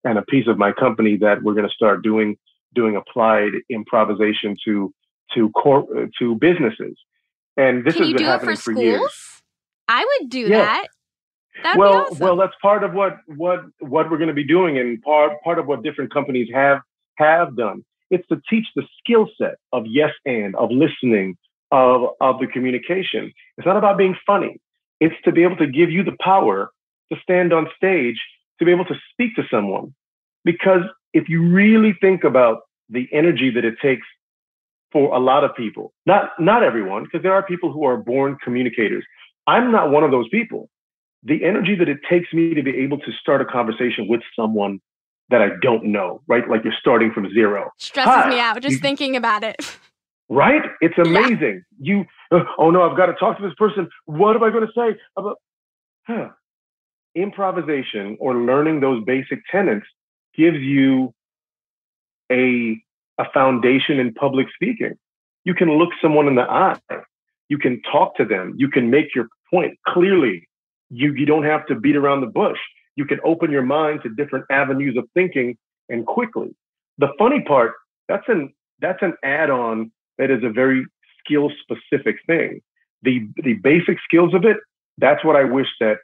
and 0.09 0.17
a 0.17 0.23
piece 0.33 0.47
of 0.47 0.57
my 0.57 0.71
company 0.71 1.17
that 1.17 1.43
we're 1.43 1.53
going 1.59 1.67
to 1.67 1.73
start 1.81 2.03
doing 2.03 2.35
doing 2.73 2.95
applied 2.95 3.51
improvisation 3.69 4.55
to 4.65 4.93
to 5.35 5.49
cor- 5.51 5.87
to 6.19 6.35
businesses. 6.47 6.95
And 7.57 7.85
this 7.85 7.93
Can 7.95 8.03
has 8.03 8.09
you 8.09 8.15
been 8.15 8.23
do 8.23 8.29
it 8.29 8.31
happening 8.33 8.55
for 8.55 8.61
for 8.63 8.71
schools? 8.73 8.83
years. 8.85 9.41
I 9.87 10.01
would 10.09 10.29
do 10.29 10.39
Yeah. 10.39 10.59
that. 10.65 10.87
That'd 11.63 11.79
well, 11.79 12.07
awesome. 12.09 12.17
well, 12.19 12.35
that's 12.35 12.55
part 12.61 12.83
of 12.83 12.93
what 12.93 13.17
what 13.27 13.65
what 13.79 14.09
we're 14.09 14.17
going 14.17 14.27
to 14.27 14.33
be 14.33 14.43
doing, 14.43 14.77
and 14.77 15.01
part 15.01 15.41
part 15.43 15.59
of 15.59 15.67
what 15.67 15.83
different 15.83 16.13
companies 16.13 16.49
have 16.53 16.79
have 17.15 17.55
done. 17.55 17.83
It's 18.09 18.27
to 18.27 18.41
teach 18.49 18.67
the 18.75 18.83
skill 18.99 19.29
set 19.37 19.55
of 19.71 19.85
yes 19.87 20.11
and 20.25 20.55
of 20.55 20.71
listening 20.71 21.37
of 21.71 22.09
of 22.21 22.39
the 22.39 22.47
communication. 22.47 23.31
It's 23.57 23.65
not 23.65 23.77
about 23.77 23.97
being 23.97 24.15
funny. 24.25 24.59
It's 24.99 25.15
to 25.23 25.31
be 25.31 25.43
able 25.43 25.57
to 25.57 25.67
give 25.67 25.91
you 25.91 26.03
the 26.03 26.15
power 26.19 26.71
to 27.11 27.19
stand 27.21 27.53
on 27.53 27.69
stage 27.75 28.21
to 28.59 28.65
be 28.65 28.71
able 28.71 28.85
to 28.85 28.95
speak 29.11 29.35
to 29.35 29.43
someone. 29.49 29.93
Because 30.43 30.83
if 31.13 31.29
you 31.29 31.49
really 31.49 31.93
think 31.99 32.23
about 32.23 32.61
the 32.89 33.07
energy 33.11 33.49
that 33.49 33.65
it 33.65 33.75
takes 33.81 34.07
for 34.91 35.13
a 35.13 35.19
lot 35.19 35.43
of 35.43 35.55
people, 35.55 35.93
not 36.05 36.31
not 36.39 36.63
everyone, 36.63 37.03
because 37.03 37.23
there 37.23 37.33
are 37.33 37.43
people 37.43 37.71
who 37.71 37.85
are 37.85 37.97
born 37.97 38.37
communicators. 38.43 39.05
I'm 39.47 39.71
not 39.71 39.91
one 39.91 40.03
of 40.03 40.11
those 40.11 40.27
people 40.29 40.69
the 41.25 41.43
energy 41.43 41.75
that 41.75 41.89
it 41.89 41.97
takes 42.09 42.31
me 42.33 42.53
to 42.53 42.61
be 42.63 42.77
able 42.77 42.99
to 42.99 43.11
start 43.19 43.41
a 43.41 43.45
conversation 43.45 44.07
with 44.07 44.21
someone 44.35 44.79
that 45.29 45.41
I 45.41 45.49
don't 45.61 45.85
know, 45.85 46.21
right? 46.27 46.47
Like 46.47 46.63
you're 46.63 46.73
starting 46.79 47.11
from 47.11 47.31
zero. 47.33 47.71
Stresses 47.79 48.13
Hi. 48.13 48.29
me 48.29 48.39
out 48.39 48.61
just 48.61 48.73
You- 48.73 48.79
thinking 48.79 49.15
about 49.15 49.43
it. 49.43 49.57
right? 50.29 50.61
It's 50.81 50.97
amazing. 50.99 51.63
You, 51.79 52.05
uh, 52.31 52.43
oh 52.59 52.69
no, 52.71 52.87
I've 52.89 52.95
got 52.95 53.07
to 53.07 53.13
talk 53.13 53.37
to 53.37 53.43
this 53.43 53.55
person. 53.55 53.89
What 54.05 54.35
am 54.35 54.43
I 54.43 54.51
going 54.51 54.67
to 54.67 54.73
say 54.73 54.99
about? 55.17 55.37
Huh. 56.07 56.29
Improvisation 57.15 58.17
or 58.19 58.35
learning 58.35 58.81
those 58.81 59.03
basic 59.03 59.39
tenets 59.51 59.85
gives 60.35 60.57
you 60.59 61.13
a 62.31 62.81
a 63.17 63.25
foundation 63.33 63.97
in 63.99 64.13
public 64.13 64.47
speaking. 64.53 64.93
You 65.45 65.53
can 65.55 65.69
look 65.77 65.89
someone 66.01 66.27
in 66.27 66.35
the 66.35 66.41
eye. 66.43 66.77
You 67.47 67.57
can 67.57 67.81
talk 67.83 68.17
to 68.17 68.25
them. 68.25 68.53
You 68.57 68.67
can 68.67 68.89
make 68.89 69.15
your 69.15 69.29
point 69.51 69.79
clearly. 69.87 70.47
You 70.89 71.13
you 71.13 71.25
don't 71.25 71.43
have 71.43 71.65
to 71.67 71.75
beat 71.75 71.95
around 71.95 72.21
the 72.21 72.27
bush. 72.27 72.59
You 72.95 73.05
can 73.05 73.19
open 73.25 73.51
your 73.51 73.63
mind 73.63 74.01
to 74.03 74.09
different 74.09 74.45
avenues 74.49 74.97
of 74.97 75.05
thinking 75.13 75.57
and 75.89 76.05
quickly. 76.05 76.55
The 76.97 77.09
funny 77.17 77.41
part, 77.41 77.73
that's 78.07 78.27
an 78.27 78.53
that's 78.79 79.01
an 79.01 79.13
add-on 79.23 79.91
that 80.17 80.31
is 80.31 80.43
a 80.43 80.49
very 80.49 80.85
skill 81.19 81.51
specific 81.61 82.17
thing. 82.27 82.61
The 83.03 83.27
the 83.43 83.53
basic 83.53 83.97
skills 84.03 84.33
of 84.33 84.45
it, 84.45 84.57
that's 84.97 85.23
what 85.23 85.35
I 85.35 85.43
wish 85.43 85.67
that 85.79 85.97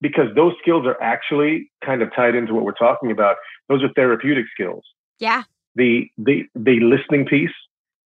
because 0.00 0.34
those 0.34 0.52
skills 0.60 0.86
are 0.86 1.00
actually 1.02 1.70
kind 1.84 2.02
of 2.02 2.14
tied 2.14 2.34
into 2.34 2.54
what 2.54 2.64
we're 2.64 2.72
talking 2.72 3.10
about. 3.10 3.36
Those 3.68 3.82
are 3.82 3.88
therapeutic 3.94 4.46
skills. 4.52 4.84
Yeah. 5.18 5.44
The 5.74 6.08
the 6.18 6.44
the 6.54 6.80
listening 6.80 7.26
piece 7.26 7.50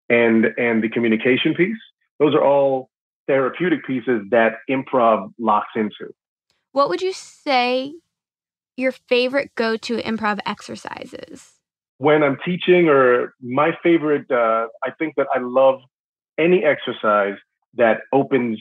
and 0.08 0.46
and 0.58 0.82
the 0.82 0.88
communication 0.88 1.54
piece, 1.54 1.78
those 2.18 2.34
are 2.34 2.44
all 2.44 2.89
therapeutic 3.30 3.86
pieces 3.86 4.22
that 4.30 4.54
improv 4.68 5.32
locks 5.38 5.70
into. 5.76 6.12
What 6.72 6.88
would 6.88 7.02
you 7.02 7.12
say 7.12 7.94
your 8.76 8.92
favorite 8.92 9.50
go 9.54 9.76
to 9.76 9.98
improv 9.98 10.38
exercises? 10.46 11.60
when 12.00 12.22
I'm 12.22 12.38
teaching, 12.42 12.88
or 12.88 13.34
my 13.42 13.72
favorite, 13.82 14.30
uh, 14.30 14.68
I 14.82 14.90
think 14.98 15.16
that 15.18 15.26
I 15.34 15.38
love 15.38 15.80
any 16.38 16.64
exercise 16.64 17.34
that 17.74 17.98
opens 18.10 18.58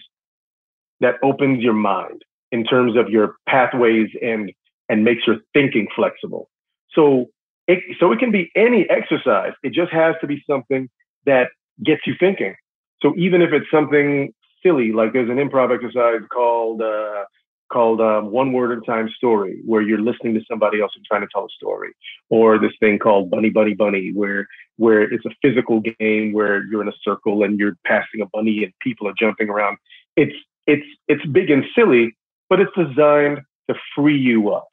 that 0.99 1.15
opens 1.23 1.63
your 1.63 1.73
mind 1.73 2.21
in 2.51 2.65
terms 2.65 2.97
of 2.97 3.07
your 3.09 3.35
pathways 3.47 4.09
and 4.21 4.51
and 4.89 5.05
makes 5.05 5.25
your 5.25 5.37
thinking 5.53 5.87
flexible. 5.95 6.49
So 6.91 7.27
it 7.65 7.79
so 7.97 8.11
it 8.11 8.19
can 8.19 8.29
be 8.29 8.51
any 8.57 8.85
exercise. 8.89 9.53
It 9.63 9.71
just 9.71 9.93
has 9.93 10.15
to 10.19 10.27
be 10.27 10.43
something 10.45 10.89
that 11.25 11.47
gets 11.81 12.01
you 12.05 12.15
thinking. 12.19 12.55
So 13.01 13.13
even 13.17 13.41
if 13.41 13.53
it's 13.53 13.71
something 13.71 14.33
silly, 14.63 14.91
like 14.91 15.13
there's 15.13 15.29
an 15.29 15.37
improv 15.37 15.73
exercise 15.73 16.21
called 16.31 16.81
uh, 16.81 17.25
called 17.71 18.01
um, 18.01 18.31
one 18.31 18.51
word 18.51 18.71
at 18.71 18.79
a 18.79 18.85
time 18.85 19.09
story, 19.15 19.59
where 19.65 19.81
you're 19.81 20.01
listening 20.01 20.33
to 20.33 20.41
somebody 20.49 20.81
else 20.81 20.91
and 20.95 21.05
trying 21.05 21.21
to 21.21 21.27
tell 21.33 21.45
a 21.45 21.49
story, 21.49 21.91
or 22.29 22.57
this 22.57 22.71
thing 22.79 22.99
called 22.99 23.29
bunny 23.29 23.49
bunny 23.49 23.73
bunny, 23.73 24.11
where 24.13 24.47
where 24.77 25.01
it's 25.01 25.25
a 25.25 25.31
physical 25.41 25.81
game 25.81 26.33
where 26.33 26.63
you're 26.65 26.81
in 26.81 26.87
a 26.87 26.97
circle 27.03 27.43
and 27.43 27.59
you're 27.59 27.77
passing 27.85 28.21
a 28.21 28.25
bunny 28.33 28.63
and 28.63 28.73
people 28.81 29.07
are 29.07 29.13
jumping 29.19 29.49
around. 29.49 29.77
It's 30.15 30.35
it's 30.67 30.85
it's 31.07 31.25
big 31.27 31.49
and 31.49 31.63
silly, 31.75 32.15
but 32.49 32.59
it's 32.59 32.71
designed 32.75 33.41
to 33.69 33.75
free 33.95 34.17
you 34.17 34.49
up. 34.51 34.67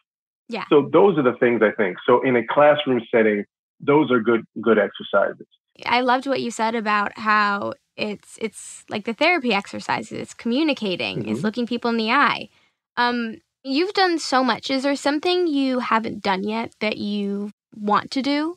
Yeah. 0.49 0.65
So 0.71 0.89
those 0.93 1.19
are 1.19 1.23
the 1.23 1.37
things 1.39 1.61
I 1.63 1.73
think. 1.73 1.99
So 2.07 2.23
in 2.23 2.37
a 2.37 2.47
classroom 2.47 3.03
setting, 3.11 3.45
those 3.81 4.11
are 4.11 4.21
good 4.21 4.45
good 4.61 4.79
exercises. 4.79 5.47
I 5.85 6.01
loved 6.01 6.27
what 6.27 6.41
you 6.41 6.51
said 6.51 6.75
about 6.75 7.19
how 7.19 7.75
it's 7.97 8.39
it's 8.41 8.85
like 8.89 9.05
the 9.05 9.15
therapy 9.15 9.53
exercises. 9.55 10.19
It's 10.19 10.35
communicating. 10.35 11.29
It's 11.29 11.41
Mhm. 11.41 11.45
looking 11.45 11.67
people 11.67 11.91
in 11.91 11.97
the 11.97 12.11
eye. 12.11 12.49
Um, 12.97 13.37
you've 13.63 13.93
done 13.95 14.19
so 14.19 14.45
much. 14.45 14.71
Is 14.71 14.83
there 14.83 14.97
something 14.97 15.47
you 15.47 15.81
haven't 15.81 16.23
done 16.23 16.45
yet 16.45 16.75
that 16.81 16.99
you 16.99 17.51
want 17.75 18.11
to 18.13 18.23
do? 18.23 18.57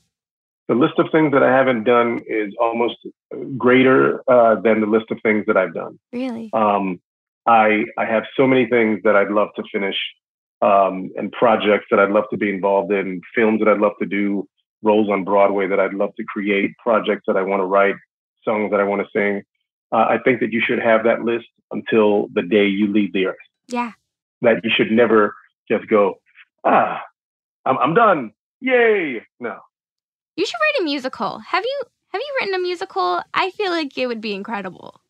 The 0.67 0.75
list 0.75 0.99
of 0.99 1.07
things 1.11 1.31
that 1.31 1.41
I 1.41 1.51
haven't 1.51 1.83
done 1.85 2.19
is 2.27 2.53
almost 2.59 2.97
greater 3.57 4.21
uh, 4.29 4.55
than 4.61 4.81
the 4.81 4.87
list 4.87 5.09
of 5.09 5.19
things 5.23 5.45
that 5.47 5.57
I've 5.57 5.73
done. 5.73 5.97
Really? 6.13 6.49
Um, 6.53 6.99
I 7.47 7.85
I 7.97 8.05
have 8.05 8.25
so 8.37 8.45
many 8.45 8.67
things 8.67 9.01
that 9.03 9.15
I'd 9.15 9.31
love 9.31 9.49
to 9.55 9.63
finish, 9.71 9.97
um, 10.61 11.09
and 11.17 11.31
projects 11.31 11.87
that 11.89 11.99
I'd 11.99 12.11
love 12.11 12.25
to 12.29 12.37
be 12.37 12.53
involved 12.53 12.91
in, 12.91 13.21
films 13.33 13.59
that 13.59 13.67
I'd 13.67 13.79
love 13.79 13.93
to 13.99 14.05
do, 14.05 14.47
roles 14.83 15.09
on 15.09 15.23
Broadway 15.23 15.67
that 15.67 15.79
I'd 15.79 15.93
love 15.93 16.13
to 16.17 16.23
create, 16.25 16.71
projects 16.77 17.23
that 17.27 17.35
I 17.37 17.41
want 17.41 17.61
to 17.61 17.65
write, 17.65 17.95
songs 18.43 18.71
that 18.71 18.79
I 18.79 18.83
want 18.83 19.01
to 19.01 19.07
sing. 19.13 19.43
Uh, 19.91 20.05
I 20.09 20.17
think 20.23 20.39
that 20.39 20.51
you 20.51 20.61
should 20.65 20.79
have 20.79 21.03
that 21.03 21.21
list 21.21 21.47
until 21.71 22.27
the 22.33 22.41
day 22.43 22.67
you 22.67 22.91
leave 22.91 23.13
the 23.13 23.27
earth. 23.27 23.35
Yeah. 23.67 23.91
That 24.41 24.63
you 24.63 24.71
should 24.75 24.91
never 24.91 25.33
just 25.69 25.87
go, 25.87 26.15
ah, 26.63 27.01
I'm 27.65 27.77
I'm 27.77 27.93
done, 27.93 28.31
yay! 28.61 29.21
No, 29.39 29.57
You 30.35 30.45
should 30.45 30.55
write 30.55 30.81
a 30.81 30.83
musical. 30.83 31.39
Have 31.39 31.63
you 31.63 31.81
have 32.11 32.21
you 32.21 32.37
written 32.39 32.55
a 32.55 32.59
musical? 32.59 33.21
I 33.33 33.51
feel 33.51 33.71
like 33.71 33.97
it 33.97 34.07
would 34.07 34.21
be 34.21 34.33
incredible. 34.33 35.01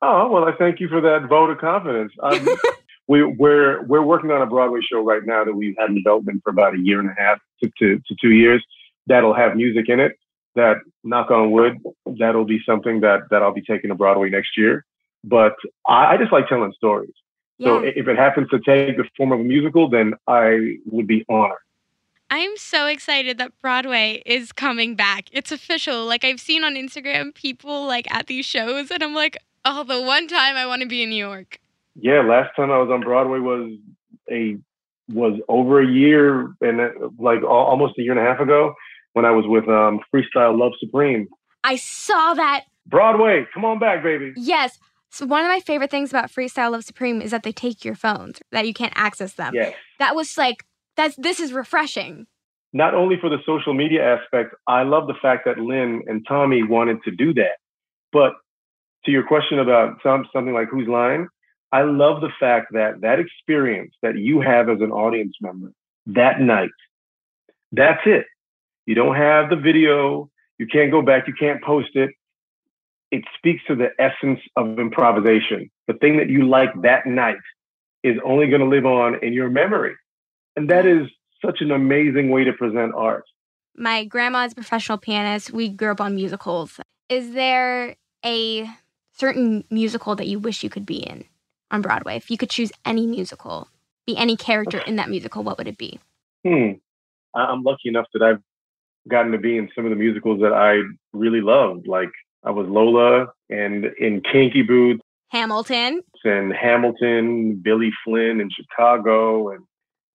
Oh 0.00 0.28
well, 0.30 0.44
I 0.44 0.52
thank 0.56 0.80
you 0.80 0.88
for 0.88 1.00
that 1.00 1.28
vote 1.28 1.50
of 1.50 1.58
confidence. 1.58 2.12
Um, 2.22 2.48
we, 3.08 3.24
we're 3.24 3.82
we're 3.84 4.02
working 4.02 4.30
on 4.30 4.42
a 4.42 4.46
Broadway 4.46 4.80
show 4.90 5.00
right 5.04 5.22
now 5.24 5.44
that 5.44 5.54
we've 5.54 5.74
had 5.78 5.90
in 5.90 5.96
development 5.96 6.40
for 6.42 6.50
about 6.50 6.74
a 6.74 6.78
year 6.78 7.00
and 7.00 7.10
a 7.10 7.14
half 7.20 7.38
to, 7.62 7.70
to, 7.78 7.98
to 7.98 8.16
two 8.20 8.30
years. 8.30 8.64
That'll 9.06 9.34
have 9.34 9.56
music 9.56 9.88
in 9.88 10.00
it. 10.00 10.12
That 10.58 10.78
knock 11.04 11.30
on 11.30 11.52
wood, 11.52 11.78
that'll 12.18 12.44
be 12.44 12.60
something 12.66 13.00
that 13.00 13.30
that 13.30 13.42
I'll 13.42 13.54
be 13.54 13.62
taking 13.62 13.90
to 13.90 13.94
Broadway 13.94 14.28
next 14.28 14.56
year. 14.56 14.84
But 15.22 15.54
I, 15.86 16.14
I 16.14 16.16
just 16.16 16.32
like 16.32 16.48
telling 16.48 16.72
stories. 16.72 17.14
So 17.60 17.78
if 17.78 18.06
it 18.06 18.16
happens 18.16 18.48
to 18.50 18.58
take 18.58 18.96
the 18.96 19.04
form 19.16 19.32
of 19.32 19.40
a 19.40 19.44
musical, 19.44 19.88
then 19.88 20.14
I 20.28 20.76
would 20.86 21.06
be 21.06 21.24
honored. 21.28 21.58
I'm 22.30 22.56
so 22.56 22.86
excited 22.86 23.38
that 23.38 23.52
Broadway 23.60 24.22
is 24.26 24.52
coming 24.52 24.94
back. 24.94 25.28
It's 25.32 25.50
official. 25.50 26.06
Like 26.06 26.24
I've 26.24 26.40
seen 26.40 26.62
on 26.62 26.74
Instagram 26.74 27.34
people 27.34 27.86
like 27.86 28.12
at 28.12 28.26
these 28.26 28.44
shows 28.44 28.90
and 28.90 29.02
I'm 29.02 29.14
like, 29.14 29.38
"Oh, 29.64 29.82
the 29.82 30.02
one 30.02 30.28
time 30.28 30.56
I 30.56 30.66
want 30.66 30.82
to 30.82 30.88
be 30.88 31.02
in 31.02 31.10
New 31.10 31.24
York." 31.24 31.60
Yeah, 31.94 32.20
last 32.20 32.54
time 32.54 32.70
I 32.70 32.78
was 32.78 32.90
on 32.90 33.00
Broadway 33.00 33.38
was 33.38 33.72
a 34.30 34.58
was 35.12 35.40
over 35.48 35.80
a 35.80 35.86
year 35.86 36.52
and 36.60 36.80
uh, 36.80 36.90
like 37.18 37.42
almost 37.42 37.98
a 37.98 38.02
year 38.02 38.12
and 38.12 38.20
a 38.20 38.30
half 38.30 38.40
ago 38.40 38.74
when 39.18 39.24
I 39.24 39.32
was 39.32 39.46
with 39.48 39.68
um, 39.68 39.98
Freestyle 40.14 40.56
Love 40.56 40.70
Supreme. 40.78 41.26
I 41.64 41.74
saw 41.74 42.34
that. 42.34 42.66
Broadway, 42.86 43.48
come 43.52 43.64
on 43.64 43.80
back, 43.80 44.04
baby. 44.04 44.32
Yes. 44.36 44.78
So 45.10 45.26
one 45.26 45.44
of 45.44 45.48
my 45.48 45.58
favorite 45.58 45.90
things 45.90 46.10
about 46.10 46.30
Freestyle 46.30 46.70
Love 46.70 46.84
Supreme 46.84 47.20
is 47.20 47.32
that 47.32 47.42
they 47.42 47.50
take 47.50 47.84
your 47.84 47.96
phones, 47.96 48.38
that 48.52 48.64
you 48.64 48.72
can't 48.72 48.92
access 48.94 49.32
them. 49.32 49.54
Yes. 49.56 49.74
That 49.98 50.14
was 50.14 50.38
like 50.38 50.64
that's 50.96 51.16
this 51.16 51.40
is 51.40 51.52
refreshing. 51.52 52.28
Not 52.72 52.94
only 52.94 53.16
for 53.20 53.28
the 53.28 53.38
social 53.44 53.74
media 53.74 54.04
aspect, 54.04 54.54
I 54.68 54.84
love 54.84 55.08
the 55.08 55.18
fact 55.20 55.46
that 55.46 55.58
Lin 55.58 56.02
and 56.06 56.24
Tommy 56.28 56.62
wanted 56.62 57.02
to 57.02 57.10
do 57.10 57.34
that. 57.34 57.56
But 58.12 58.34
to 59.04 59.10
your 59.10 59.26
question 59.26 59.58
about 59.58 59.98
some, 60.04 60.26
something 60.32 60.54
like 60.54 60.68
Whose 60.68 60.86
Line, 60.86 61.26
I 61.72 61.82
love 61.82 62.20
the 62.20 62.30
fact 62.38 62.68
that 62.74 63.00
that 63.00 63.18
experience 63.18 63.94
that 64.02 64.16
you 64.16 64.40
have 64.42 64.68
as 64.68 64.80
an 64.80 64.92
audience 64.92 65.34
member 65.40 65.72
that 66.06 66.40
night, 66.40 66.70
that's 67.72 68.02
it. 68.06 68.26
You 68.88 68.94
don't 68.94 69.16
have 69.16 69.50
the 69.50 69.56
video. 69.56 70.30
You 70.56 70.66
can't 70.66 70.90
go 70.90 71.02
back. 71.02 71.28
You 71.28 71.34
can't 71.38 71.62
post 71.62 71.90
it. 71.94 72.08
It 73.10 73.22
speaks 73.36 73.62
to 73.66 73.74
the 73.74 73.90
essence 73.98 74.40
of 74.56 74.78
improvisation. 74.78 75.70
The 75.88 75.92
thing 75.92 76.16
that 76.16 76.30
you 76.30 76.48
like 76.48 76.70
that 76.80 77.04
night 77.04 77.36
is 78.02 78.16
only 78.24 78.46
going 78.46 78.62
to 78.62 78.66
live 78.66 78.86
on 78.86 79.22
in 79.22 79.34
your 79.34 79.50
memory. 79.50 79.94
And 80.56 80.70
that 80.70 80.86
is 80.86 81.06
such 81.44 81.60
an 81.60 81.70
amazing 81.70 82.30
way 82.30 82.44
to 82.44 82.52
present 82.54 82.94
art. 82.96 83.24
My 83.76 84.06
grandma's 84.06 84.52
a 84.52 84.54
professional 84.54 84.96
pianist. 84.96 85.52
We 85.52 85.68
grew 85.68 85.90
up 85.90 86.00
on 86.00 86.14
musicals. 86.14 86.80
Is 87.10 87.34
there 87.34 87.94
a 88.24 88.70
certain 89.12 89.64
musical 89.70 90.16
that 90.16 90.28
you 90.28 90.38
wish 90.38 90.64
you 90.64 90.70
could 90.70 90.86
be 90.86 91.00
in 91.00 91.24
on 91.70 91.82
Broadway? 91.82 92.16
If 92.16 92.30
you 92.30 92.38
could 92.38 92.48
choose 92.48 92.72
any 92.86 93.06
musical, 93.06 93.68
be 94.06 94.16
any 94.16 94.34
character 94.34 94.78
in 94.78 94.96
that 94.96 95.10
musical, 95.10 95.42
what 95.42 95.58
would 95.58 95.68
it 95.68 95.76
be? 95.76 96.00
Hmm. 96.42 96.72
I'm 97.34 97.62
lucky 97.62 97.90
enough 97.90 98.06
that 98.14 98.22
I've 98.22 98.42
gotten 99.08 99.32
to 99.32 99.38
be 99.38 99.56
in 99.56 99.68
some 99.74 99.84
of 99.84 99.90
the 99.90 99.96
musicals 99.96 100.40
that 100.40 100.52
I 100.52 100.80
really 101.12 101.40
loved. 101.40 101.86
Like 101.86 102.10
I 102.44 102.50
was 102.50 102.66
Lola 102.68 103.28
and 103.50 103.86
in 103.98 104.20
Kinky 104.22 104.62
Boots 104.62 105.00
Hamilton. 105.30 106.02
and 106.24 106.52
Hamilton, 106.52 107.56
Billy 107.56 107.90
Flynn 108.04 108.40
in 108.40 108.50
Chicago, 108.50 109.50
and 109.50 109.64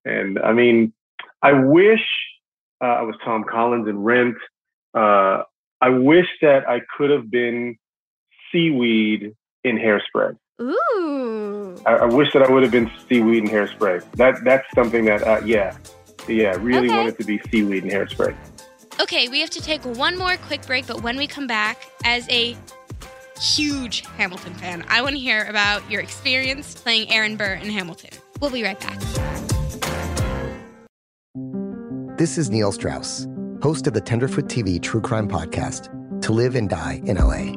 and 0.06 0.40
I 0.40 0.54
mean, 0.54 0.94
I 1.42 1.54
wish 1.54 2.02
uh, 2.82 2.88
I 2.88 3.02
was 3.04 3.16
Tom 3.24 3.44
Collins 3.50 3.88
in 3.88 4.00
Rent. 4.04 4.36
Uh, 4.94 5.44
I 5.82 5.90
wish 5.90 6.28
that 6.42 6.68
I 6.70 6.82
could 6.98 7.10
have 7.10 7.30
been 7.30 7.78
seaweed 8.52 9.34
in 9.64 9.78
Hairspray. 9.78 10.36
Ooh. 10.62 11.82
I, 11.86 11.92
I 11.96 12.06
wish 12.06 12.32
that 12.34 12.44
I 12.44 12.52
would 12.52 12.64
have 12.64 12.72
been 12.72 12.90
seaweed 13.10 13.44
in 13.44 13.50
Hairspray. 13.50 14.04
That 14.18 14.36
that's 14.44 14.66
something 14.76 15.06
that 15.06 15.24
uh, 15.24 15.42
yeah, 15.46 15.76
yeah, 16.28 16.56
really 16.60 16.88
Okay. 16.88 16.98
wanted 16.98 17.18
to 17.18 17.26
be 17.26 17.42
seaweed 17.52 17.84
in 17.84 17.90
Hairspray. 17.90 18.36
Okay, 19.02 19.28
we 19.28 19.40
have 19.40 19.50
to 19.52 19.62
take 19.62 19.84
one 19.84 20.18
more 20.18 20.38
quick 20.38 20.66
break, 20.68 20.86
but 20.86 21.02
when 21.02 21.18
we 21.18 21.26
come 21.28 21.48
back, 21.48 21.90
as 22.04 22.30
a 22.30 22.56
huge 23.42 24.02
Hamilton 24.18 24.54
fan, 24.54 24.86
I 24.88 25.02
want 25.02 25.16
to 25.16 25.20
hear 25.20 25.46
about 25.46 25.90
your 25.90 26.02
experience 26.02 26.76
playing 26.76 27.12
Aaron 27.12 27.36
Burr 27.36 27.54
in 27.54 27.70
Hamilton. 27.70 28.12
We'll 28.40 28.52
be 28.52 28.64
right 28.64 28.80
back. 28.80 29.00
This 32.18 32.38
is 32.38 32.52
Neil 32.52 32.72
Strauss, 32.72 33.28
host 33.64 33.88
of 33.88 33.94
the 33.94 34.02
Tenderfoot 34.02 34.46
TV 34.46 34.82
True 34.82 35.02
Crime 35.02 35.28
Podcast, 35.28 35.90
To 36.22 36.32
Live 36.32 36.56
and 36.56 36.70
Die 36.70 37.02
in 37.06 37.18
LA. 37.18 37.54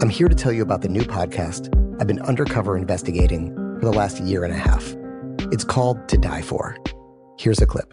I'm 0.00 0.08
here 0.08 0.28
to 0.28 0.34
tell 0.34 0.52
you 0.52 0.62
about 0.62 0.82
the 0.82 0.88
new 0.88 1.02
podcast 1.02 1.68
I've 2.00 2.06
been 2.06 2.22
undercover 2.22 2.76
investigating 2.76 3.52
for 3.80 3.86
the 3.86 3.92
last 3.92 4.20
year 4.20 4.44
and 4.44 4.52
a 4.52 4.56
half. 4.56 4.94
It's 5.52 5.64
called 5.64 6.08
To 6.08 6.16
Die 6.16 6.42
For. 6.42 6.76
Here's 7.38 7.60
a 7.60 7.66
clip. 7.66 7.92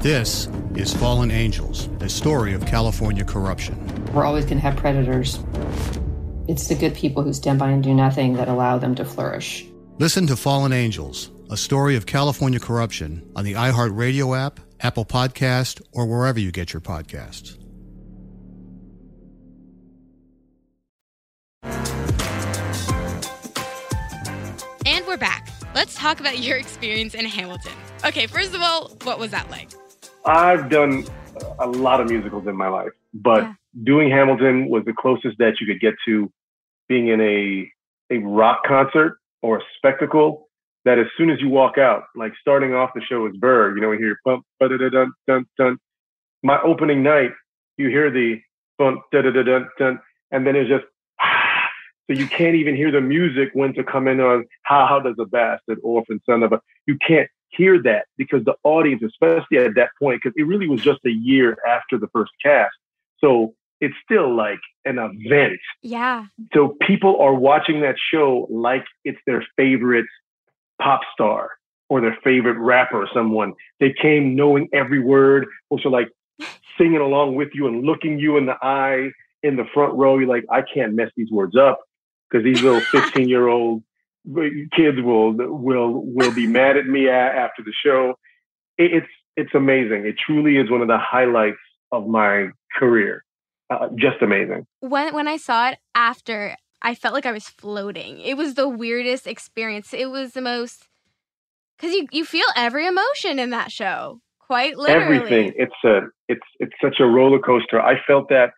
This 0.00 0.48
is 0.76 0.94
Fallen 0.94 1.30
Angels, 1.30 1.88
a 2.00 2.08
story 2.08 2.52
of 2.52 2.64
California 2.66 3.24
corruption. 3.24 3.76
We're 4.12 4.24
always 4.24 4.44
going 4.44 4.58
to 4.58 4.62
have 4.62 4.76
predators. 4.76 5.40
It's 6.46 6.68
the 6.68 6.74
good 6.74 6.94
people 6.94 7.22
who 7.22 7.32
stand 7.32 7.58
by 7.58 7.70
and 7.70 7.82
do 7.82 7.92
nothing 7.92 8.34
that 8.34 8.46
allow 8.46 8.78
them 8.78 8.94
to 8.96 9.04
flourish. 9.04 9.66
Listen 9.98 10.26
to 10.28 10.36
Fallen 10.36 10.72
Angels 10.72 11.30
a 11.50 11.56
story 11.56 11.96
of 11.96 12.06
California 12.06 12.58
corruption 12.58 13.28
on 13.36 13.44
the 13.44 13.54
iHeartRadio 13.54 14.36
app, 14.36 14.60
Apple 14.80 15.04
Podcast, 15.04 15.80
or 15.92 16.06
wherever 16.06 16.38
you 16.40 16.50
get 16.50 16.72
your 16.72 16.80
podcasts. 16.80 17.56
And 24.84 25.06
we're 25.06 25.16
back. 25.16 25.48
Let's 25.74 25.94
talk 25.94 26.20
about 26.20 26.38
your 26.38 26.56
experience 26.58 27.14
in 27.14 27.24
Hamilton. 27.24 27.72
Okay, 28.04 28.26
first 28.26 28.54
of 28.54 28.60
all, 28.60 28.96
what 29.04 29.18
was 29.18 29.30
that 29.30 29.50
like? 29.50 29.70
I've 30.26 30.68
done 30.68 31.04
a 31.58 31.66
lot 31.66 32.00
of 32.00 32.08
musicals 32.08 32.46
in 32.46 32.56
my 32.56 32.68
life, 32.68 32.92
but 33.14 33.42
yeah. 33.42 33.52
doing 33.84 34.10
Hamilton 34.10 34.68
was 34.68 34.84
the 34.84 34.92
closest 34.92 35.38
that 35.38 35.60
you 35.60 35.66
could 35.66 35.80
get 35.80 35.94
to 36.06 36.30
being 36.88 37.08
in 37.08 37.20
a 37.20 37.70
a 38.10 38.18
rock 38.18 38.62
concert 38.66 39.18
or 39.42 39.58
a 39.58 39.60
spectacle 39.76 40.48
that 40.84 40.98
as 40.98 41.06
soon 41.16 41.30
as 41.30 41.40
you 41.40 41.48
walk 41.48 41.78
out, 41.78 42.04
like 42.14 42.32
starting 42.40 42.74
off 42.74 42.90
the 42.94 43.00
show 43.02 43.26
is 43.26 43.36
Burr, 43.36 43.74
you 43.74 43.82
know, 43.82 43.88
we 43.88 43.98
hear 43.98 44.18
bump, 44.24 44.44
dun 44.60 44.78
dun 44.78 45.12
dun 45.26 45.46
dun. 45.58 45.78
My 46.42 46.60
opening 46.62 47.02
night, 47.02 47.32
you 47.76 47.88
hear 47.88 48.10
the 48.10 48.40
bump, 48.78 49.02
da 49.12 49.22
da 49.22 49.30
da 49.30 49.42
dun 49.42 49.68
dun, 49.78 50.00
and 50.30 50.46
then 50.46 50.56
it's 50.56 50.68
just 50.68 50.84
so 52.10 52.18
you 52.18 52.26
can't 52.26 52.56
even 52.56 52.74
hear 52.74 52.90
the 52.90 53.00
music 53.00 53.50
when 53.54 53.74
to 53.74 53.84
come 53.84 54.08
in 54.08 54.20
on 54.20 54.44
how 54.62 54.86
how 54.86 55.00
does 55.00 55.16
a 55.20 55.24
bastard 55.24 55.78
orphan 55.82 56.20
son 56.28 56.42
of 56.42 56.52
a 56.52 56.60
you 56.86 56.96
can't 57.06 57.28
hear 57.50 57.82
that 57.82 58.06
because 58.16 58.44
the 58.44 58.54
audience, 58.64 59.02
especially 59.02 59.58
at 59.58 59.74
that 59.76 59.90
point, 60.00 60.20
because 60.22 60.34
it 60.36 60.44
really 60.44 60.68
was 60.68 60.82
just 60.82 61.00
a 61.06 61.10
year 61.10 61.56
after 61.66 61.98
the 61.98 62.08
first 62.08 62.32
cast, 62.42 62.74
so 63.20 63.54
it's 63.80 63.94
still 64.04 64.34
like 64.34 64.60
an 64.84 64.98
event. 64.98 65.58
Yeah. 65.82 66.26
So 66.54 66.76
people 66.80 67.20
are 67.20 67.34
watching 67.34 67.80
that 67.82 67.96
show 68.12 68.46
like 68.50 68.84
it's 69.04 69.18
their 69.26 69.44
favorite 69.56 70.06
pop 70.80 71.00
star 71.12 71.50
or 71.88 72.00
their 72.00 72.16
favorite 72.24 72.58
rapper 72.58 73.02
or 73.02 73.08
someone. 73.12 73.52
They 73.80 73.94
came 74.00 74.34
knowing 74.34 74.68
every 74.72 75.00
word, 75.00 75.46
also 75.68 75.88
like 75.88 76.08
singing 76.78 77.00
along 77.00 77.34
with 77.34 77.50
you 77.54 77.66
and 77.66 77.84
looking 77.84 78.18
you 78.18 78.36
in 78.36 78.46
the 78.46 78.56
eye 78.62 79.10
in 79.42 79.56
the 79.56 79.64
front 79.72 79.94
row. 79.94 80.18
You're 80.18 80.28
like, 80.28 80.44
I 80.50 80.62
can't 80.62 80.94
mess 80.94 81.10
these 81.16 81.30
words 81.30 81.56
up 81.56 81.80
because 82.30 82.44
these 82.44 82.62
little 82.62 82.80
15 82.92 83.28
year 83.28 83.48
old 83.48 83.82
kids 84.76 84.98
will 85.02 85.32
will 85.32 86.02
will 86.04 86.32
be 86.32 86.46
mad 86.46 86.76
at 86.76 86.86
me 86.86 87.08
after 87.08 87.62
the 87.62 87.72
show. 87.84 88.14
It's 88.78 89.06
it's 89.36 89.54
amazing. 89.54 90.06
It 90.06 90.16
truly 90.24 90.56
is 90.56 90.70
one 90.70 90.82
of 90.82 90.88
the 90.88 90.98
highlights 90.98 91.58
of 91.92 92.06
my 92.06 92.48
career. 92.78 93.24
Uh, 93.68 93.88
just 93.96 94.22
amazing. 94.22 94.66
When 94.80 95.14
when 95.14 95.28
I 95.28 95.36
saw 95.36 95.70
it 95.70 95.78
after 95.94 96.56
I 96.82 96.94
felt 96.94 97.14
like 97.14 97.26
I 97.26 97.32
was 97.32 97.48
floating. 97.48 98.20
It 98.20 98.36
was 98.36 98.54
the 98.54 98.68
weirdest 98.68 99.26
experience. 99.26 99.92
It 99.92 100.10
was 100.10 100.32
the 100.32 100.40
most 100.40 100.88
because 101.76 101.94
you 101.94 102.06
you 102.12 102.24
feel 102.24 102.46
every 102.54 102.86
emotion 102.86 103.38
in 103.38 103.50
that 103.50 103.72
show, 103.72 104.20
quite 104.40 104.76
literally. 104.76 105.16
Everything. 105.16 105.52
It's 105.56 105.74
a 105.84 106.00
it's 106.28 106.46
it's 106.58 106.74
such 106.82 107.00
a 107.00 107.06
roller 107.06 107.38
coaster. 107.38 107.80
I 107.80 107.94
felt 108.06 108.28
that 108.28 108.50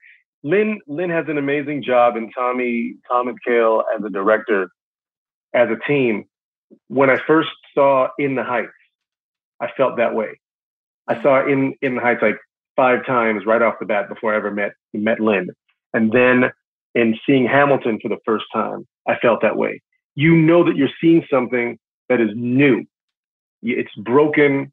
Lin 0.43 0.81
Lin 0.87 1.11
has 1.11 1.27
an 1.29 1.39
amazing 1.39 1.83
job, 1.83 2.17
and 2.17 2.31
Tommy 2.37 2.97
Tom 3.09 3.29
and 3.29 3.39
Kail 3.47 3.83
as 3.97 4.05
a 4.05 4.11
director, 4.11 4.69
as 5.55 5.69
a 5.71 5.77
team. 5.87 6.25
When 6.89 7.11
I 7.11 7.17
first 7.27 7.51
saw 7.75 8.09
In 8.19 8.35
the 8.35 8.45
Heights, 8.45 8.69
I 9.61 9.69
felt 9.77 9.97
that 9.97 10.15
way. 10.15 10.41
I 11.07 11.23
saw 11.23 11.47
In 11.47 11.75
In 11.83 11.95
the 11.95 12.01
Heights 12.01 12.23
like 12.23 12.37
five 12.77 13.05
times 13.07 13.45
right 13.47 13.63
off 13.63 13.75
the 13.81 13.87
bat 13.87 14.09
before 14.09 14.35
I 14.35 14.37
ever 14.37 14.51
met 14.51 14.73
met 14.93 15.21
Lin, 15.21 15.51
and 15.95 16.13
then 16.13 16.51
in 16.95 17.19
seeing 17.27 17.47
Hamilton 17.47 17.99
for 18.03 18.09
the 18.09 18.19
first 18.25 18.47
time, 18.53 18.87
I 19.07 19.17
felt 19.17 19.43
that 19.43 19.57
way. 19.57 19.83
You 20.15 20.35
know 20.35 20.65
that 20.65 20.77
you're 20.77 20.89
seeing 21.01 21.25
something 21.31 21.79
that 22.09 22.21
is 22.21 22.31
new. 22.35 22.85
It's 23.63 23.95
broken 23.97 24.73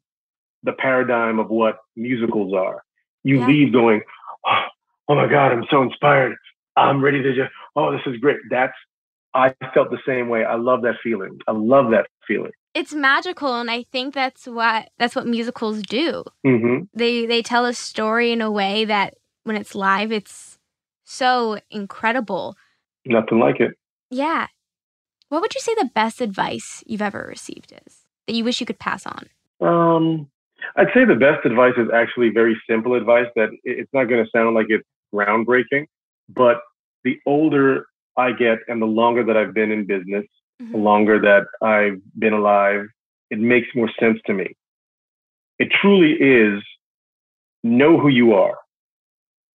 the 0.62 0.72
paradigm 0.72 1.38
of 1.38 1.48
what 1.48 1.78
musicals 1.94 2.52
are. 2.54 2.82
You 3.22 3.40
yeah. 3.40 3.46
leave 3.46 3.72
going, 3.72 4.02
oh, 4.46 4.64
oh 5.08 5.14
my 5.14 5.28
God, 5.28 5.52
I'm 5.52 5.64
so 5.70 5.82
inspired. 5.82 6.36
I'm 6.76 7.02
ready 7.02 7.22
to 7.22 7.34
just, 7.34 7.50
oh, 7.74 7.92
this 7.92 8.00
is 8.06 8.16
great. 8.18 8.38
That's, 8.50 8.74
I 9.36 9.54
felt 9.74 9.90
the 9.90 9.98
same 10.06 10.28
way. 10.28 10.44
I 10.44 10.56
love 10.56 10.82
that 10.82 10.94
feeling. 11.02 11.38
I 11.46 11.52
love 11.52 11.90
that 11.90 12.06
feeling. 12.26 12.52
It's 12.74 12.94
magical, 12.94 13.54
and 13.54 13.70
I 13.70 13.82
think 13.84 14.14
that's 14.14 14.46
what 14.46 14.90
that's 14.98 15.14
what 15.14 15.26
musicals 15.26 15.82
do. 15.82 16.24
Mm-hmm. 16.44 16.84
They 16.94 17.26
they 17.26 17.42
tell 17.42 17.66
a 17.66 17.74
story 17.74 18.32
in 18.32 18.40
a 18.40 18.50
way 18.50 18.84
that 18.86 19.14
when 19.44 19.56
it's 19.56 19.74
live, 19.74 20.10
it's 20.10 20.58
so 21.04 21.60
incredible. 21.70 22.56
Nothing 23.04 23.38
like 23.38 23.60
it. 23.60 23.72
Yeah. 24.10 24.46
What 25.28 25.42
would 25.42 25.54
you 25.54 25.60
say 25.60 25.74
the 25.74 25.90
best 25.94 26.20
advice 26.20 26.82
you've 26.86 27.02
ever 27.02 27.26
received 27.28 27.72
is 27.86 28.06
that 28.26 28.34
you 28.34 28.44
wish 28.44 28.60
you 28.60 28.66
could 28.66 28.78
pass 28.78 29.04
on? 29.06 29.28
Um, 29.60 30.28
I'd 30.76 30.88
say 30.94 31.04
the 31.04 31.14
best 31.14 31.44
advice 31.44 31.74
is 31.76 31.88
actually 31.92 32.30
very 32.30 32.56
simple 32.68 32.94
advice 32.94 33.26
that 33.36 33.50
it's 33.64 33.92
not 33.92 34.04
going 34.04 34.24
to 34.24 34.30
sound 34.30 34.54
like 34.54 34.66
it's 34.68 34.86
groundbreaking, 35.14 35.86
but 36.28 36.60
the 37.04 37.18
older 37.26 37.86
I 38.16 38.32
get 38.32 38.58
and 38.68 38.80
the 38.80 38.86
longer 38.86 39.24
that 39.24 39.36
I've 39.36 39.54
been 39.54 39.70
in 39.70 39.86
business, 39.86 40.24
mm-hmm. 40.60 40.72
the 40.72 40.78
longer 40.78 41.20
that 41.20 41.46
I've 41.66 42.00
been 42.18 42.32
alive, 42.32 42.86
it 43.30 43.38
makes 43.38 43.68
more 43.74 43.90
sense 44.00 44.18
to 44.26 44.34
me. 44.34 44.56
It 45.58 45.68
truly 45.70 46.12
is 46.12 46.62
know 47.64 47.98
who 47.98 48.08
you 48.08 48.34
are, 48.34 48.56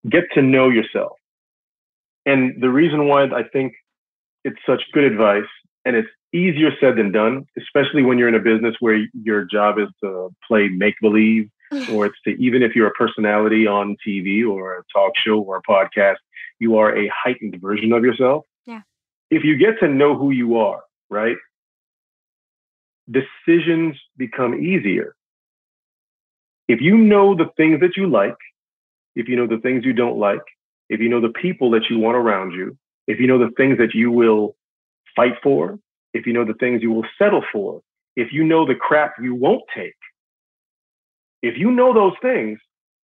get 0.10 0.26
to 0.34 0.42
know 0.42 0.70
yourself. 0.70 1.14
And 2.26 2.62
the 2.62 2.70
reason 2.70 3.08
why 3.08 3.24
I 3.26 3.44
think 3.52 3.74
it's 4.44 4.60
such 4.66 4.84
good 4.94 5.04
advice 5.04 5.50
and 5.86 5.96
it's 5.96 6.10
easier 6.34 6.72
said 6.80 6.96
than 6.98 7.12
done, 7.12 7.46
especially 7.58 8.04
when 8.04 8.18
you're 8.18 8.28
in 8.28 8.36
a 8.36 8.40
business 8.40 8.76
where 8.80 9.06
your 9.14 9.46
job 9.46 9.80
is 9.80 9.88
to 10.04 10.30
play 10.48 10.70
make 10.70 10.96
believe 11.02 11.50
or 11.92 12.06
it's 12.06 12.18
to 12.26 12.32
even 12.32 12.62
if 12.62 12.76
you're 12.76 12.88
a 12.88 12.92
personality 12.92 13.66
on 13.66 13.96
TV 14.06 14.48
or 14.48 14.78
a 14.78 14.84
talk 14.94 15.14
show 15.16 15.40
or 15.40 15.58
a 15.58 15.62
podcast, 15.64 16.18
you 16.60 16.78
are 16.78 16.96
a 16.96 17.10
heightened 17.14 17.60
version 17.62 17.92
of 17.94 18.04
yourself. 18.04 18.46
If 19.32 19.44
you 19.46 19.58
get 19.58 19.80
to 19.80 19.88
know 19.88 20.18
who 20.18 20.32
you 20.32 20.58
are, 20.58 20.82
right? 21.10 21.38
Decisions 23.10 23.96
become 24.18 24.54
easier. 24.56 25.16
If 26.68 26.82
you 26.82 26.98
know 26.98 27.36
the 27.36 27.50
things 27.58 27.80
that 27.80 27.98
you 27.98 28.08
like, 28.08 28.38
if 29.16 29.28
you 29.28 29.36
know 29.36 29.48
the 29.48 29.60
things 29.60 29.84
you 29.86 29.94
don't 29.94 30.18
like, 30.18 30.42
if 30.90 31.00
you 31.00 31.10
know 31.10 31.22
the 31.22 31.30
people 31.30 31.72
that 31.72 31.90
you 31.90 31.98
want 31.98 32.18
around 32.18 32.52
you, 32.52 32.78
if 33.08 33.20
you 33.20 33.28
know 33.28 33.40
the 33.40 33.52
things 33.58 33.78
that 33.78 33.94
you 33.94 34.12
will 34.12 34.56
fight 35.16 35.34
for, 35.42 35.80
if 36.14 36.26
you 36.26 36.34
know 36.34 36.46
the 36.46 36.54
things 36.56 36.82
you 36.82 36.92
will 36.92 37.06
settle 37.18 37.44
for, 37.52 37.82
if 38.16 38.34
you 38.34 38.44
know 38.44 38.66
the 38.66 38.76
crap 38.76 39.14
you 39.22 39.34
won't 39.34 39.64
take, 39.76 39.96
if 41.42 41.58
you 41.58 41.72
know 41.72 41.94
those 41.94 42.14
things, 42.22 42.60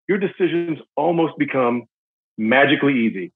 your 0.08 0.18
decisions 0.18 0.80
almost 0.96 1.38
become 1.38 1.84
magically 2.38 2.94
easy. 3.06 3.32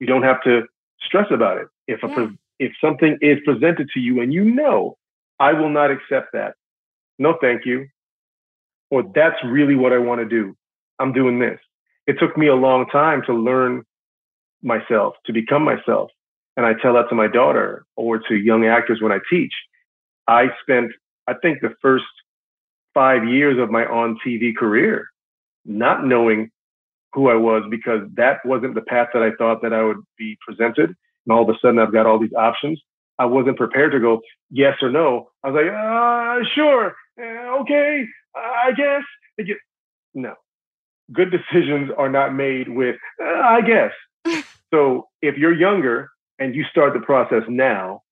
You 0.00 0.06
don't 0.06 0.22
have 0.22 0.42
to 0.44 0.62
stress 1.06 1.26
about 1.30 1.58
it. 1.58 1.68
If 1.86 2.02
a 2.02 2.08
yeah. 2.08 2.28
if 2.58 2.72
something 2.80 3.18
is 3.20 3.38
presented 3.44 3.88
to 3.94 4.00
you 4.00 4.20
and 4.20 4.32
you 4.32 4.44
know, 4.44 4.96
I 5.38 5.52
will 5.52 5.70
not 5.70 5.90
accept 5.90 6.32
that. 6.32 6.54
No, 7.18 7.36
thank 7.40 7.66
you. 7.66 7.88
Or 8.90 9.02
that's 9.14 9.36
really 9.44 9.74
what 9.74 9.92
I 9.92 9.98
want 9.98 10.20
to 10.20 10.28
do. 10.28 10.56
I'm 10.98 11.12
doing 11.12 11.38
this. 11.38 11.58
It 12.06 12.16
took 12.18 12.36
me 12.36 12.48
a 12.48 12.54
long 12.54 12.86
time 12.86 13.22
to 13.26 13.32
learn 13.32 13.84
myself, 14.62 15.14
to 15.26 15.32
become 15.32 15.64
myself. 15.64 16.10
And 16.56 16.66
I 16.66 16.74
tell 16.74 16.94
that 16.94 17.08
to 17.08 17.14
my 17.14 17.28
daughter 17.28 17.86
or 17.96 18.18
to 18.18 18.34
young 18.34 18.66
actors 18.66 19.00
when 19.00 19.12
I 19.12 19.18
teach. 19.30 19.52
I 20.28 20.50
spent, 20.60 20.92
I 21.26 21.34
think, 21.40 21.60
the 21.60 21.74
first 21.80 22.04
five 22.92 23.26
years 23.26 23.58
of 23.58 23.70
my 23.70 23.86
on 23.86 24.18
TV 24.24 24.54
career 24.54 25.08
not 25.64 26.04
knowing 26.04 26.50
who 27.12 27.28
I 27.28 27.34
was 27.34 27.64
because 27.70 28.00
that 28.14 28.38
wasn't 28.44 28.74
the 28.74 28.82
path 28.82 29.08
that 29.12 29.22
I 29.22 29.30
thought 29.36 29.62
that 29.62 29.72
I 29.72 29.82
would 29.82 29.98
be 30.18 30.38
presented. 30.46 30.94
And 31.26 31.32
all 31.32 31.42
of 31.42 31.48
a 31.48 31.58
sudden, 31.60 31.78
I've 31.78 31.92
got 31.92 32.06
all 32.06 32.18
these 32.18 32.32
options. 32.32 32.80
I 33.18 33.26
wasn't 33.26 33.56
prepared 33.56 33.92
to 33.92 34.00
go 34.00 34.20
yes 34.50 34.76
or 34.82 34.90
no. 34.90 35.28
I 35.44 35.50
was 35.50 35.62
like, 35.62 35.72
uh, 35.72 36.48
sure, 36.54 36.94
uh, 37.20 37.60
okay, 37.60 38.04
I 38.34 38.72
guess. 38.72 39.02
No, 40.14 40.34
good 41.12 41.30
decisions 41.30 41.90
are 41.96 42.08
not 42.08 42.34
made 42.34 42.68
with 42.68 42.96
uh, 43.22 43.40
I 43.40 43.60
guess. 43.60 43.92
so 44.72 45.08
if 45.20 45.36
you're 45.36 45.54
younger 45.54 46.10
and 46.38 46.54
you 46.54 46.64
start 46.64 46.94
the 46.94 47.00
process 47.00 47.42
now 47.48 48.02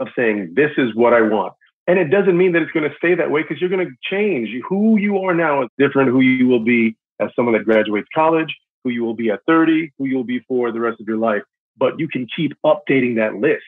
of 0.00 0.08
saying 0.16 0.54
this 0.54 0.70
is 0.78 0.94
what 0.94 1.12
I 1.12 1.22
want, 1.22 1.54
and 1.86 1.98
it 1.98 2.10
doesn't 2.10 2.36
mean 2.36 2.52
that 2.52 2.62
it's 2.62 2.72
going 2.72 2.88
to 2.88 2.96
stay 2.96 3.14
that 3.14 3.30
way 3.30 3.42
because 3.42 3.60
you're 3.60 3.70
going 3.70 3.86
to 3.86 3.92
change. 4.02 4.48
Who 4.68 4.98
you 4.98 5.18
are 5.18 5.34
now 5.34 5.62
is 5.62 5.68
different 5.78 6.10
who 6.10 6.20
you 6.20 6.48
will 6.48 6.64
be 6.64 6.96
as 7.20 7.30
someone 7.34 7.54
that 7.54 7.64
graduates 7.64 8.08
college, 8.14 8.54
who 8.84 8.90
you 8.90 9.04
will 9.04 9.14
be 9.14 9.30
at 9.30 9.40
30, 9.46 9.92
who 9.98 10.06
you'll 10.06 10.24
be 10.24 10.40
for 10.48 10.72
the 10.72 10.80
rest 10.80 11.00
of 11.00 11.06
your 11.06 11.16
life. 11.16 11.42
But 11.76 11.98
you 11.98 12.08
can 12.08 12.26
keep 12.34 12.52
updating 12.64 13.16
that 13.16 13.34
list 13.34 13.64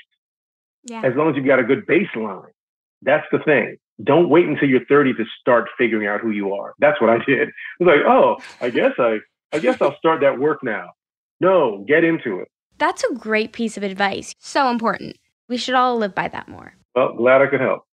yeah. 0.84 1.02
as 1.04 1.14
long 1.16 1.30
as 1.30 1.36
you've 1.36 1.46
got 1.46 1.58
a 1.58 1.64
good 1.64 1.86
baseline. 1.86 2.50
That's 3.02 3.26
the 3.30 3.38
thing. 3.40 3.76
Don't 4.02 4.28
wait 4.28 4.46
until 4.46 4.68
you're 4.68 4.84
30 4.84 5.14
to 5.14 5.24
start 5.40 5.68
figuring 5.76 6.06
out 6.06 6.20
who 6.20 6.30
you 6.30 6.54
are. 6.54 6.74
That's 6.78 7.00
what 7.00 7.10
I 7.10 7.18
did. 7.24 7.48
I 7.48 7.84
was 7.84 7.86
like, 7.86 8.06
oh, 8.06 8.36
I 8.60 8.70
guess 8.70 8.92
I, 8.98 9.18
I 9.52 9.58
guess 9.58 9.80
I'll 9.80 9.96
start 9.96 10.20
that 10.20 10.38
work 10.38 10.62
now. 10.62 10.90
No, 11.40 11.84
get 11.86 12.04
into 12.04 12.40
it. 12.40 12.48
That's 12.78 13.02
a 13.04 13.14
great 13.14 13.52
piece 13.52 13.76
of 13.76 13.82
advice. 13.82 14.34
So 14.38 14.70
important. 14.70 15.16
We 15.48 15.56
should 15.56 15.74
all 15.74 15.96
live 15.96 16.14
by 16.14 16.28
that 16.28 16.48
more. 16.48 16.74
Well, 16.94 17.14
glad 17.14 17.42
I 17.42 17.46
could 17.46 17.60
help. 17.60 17.87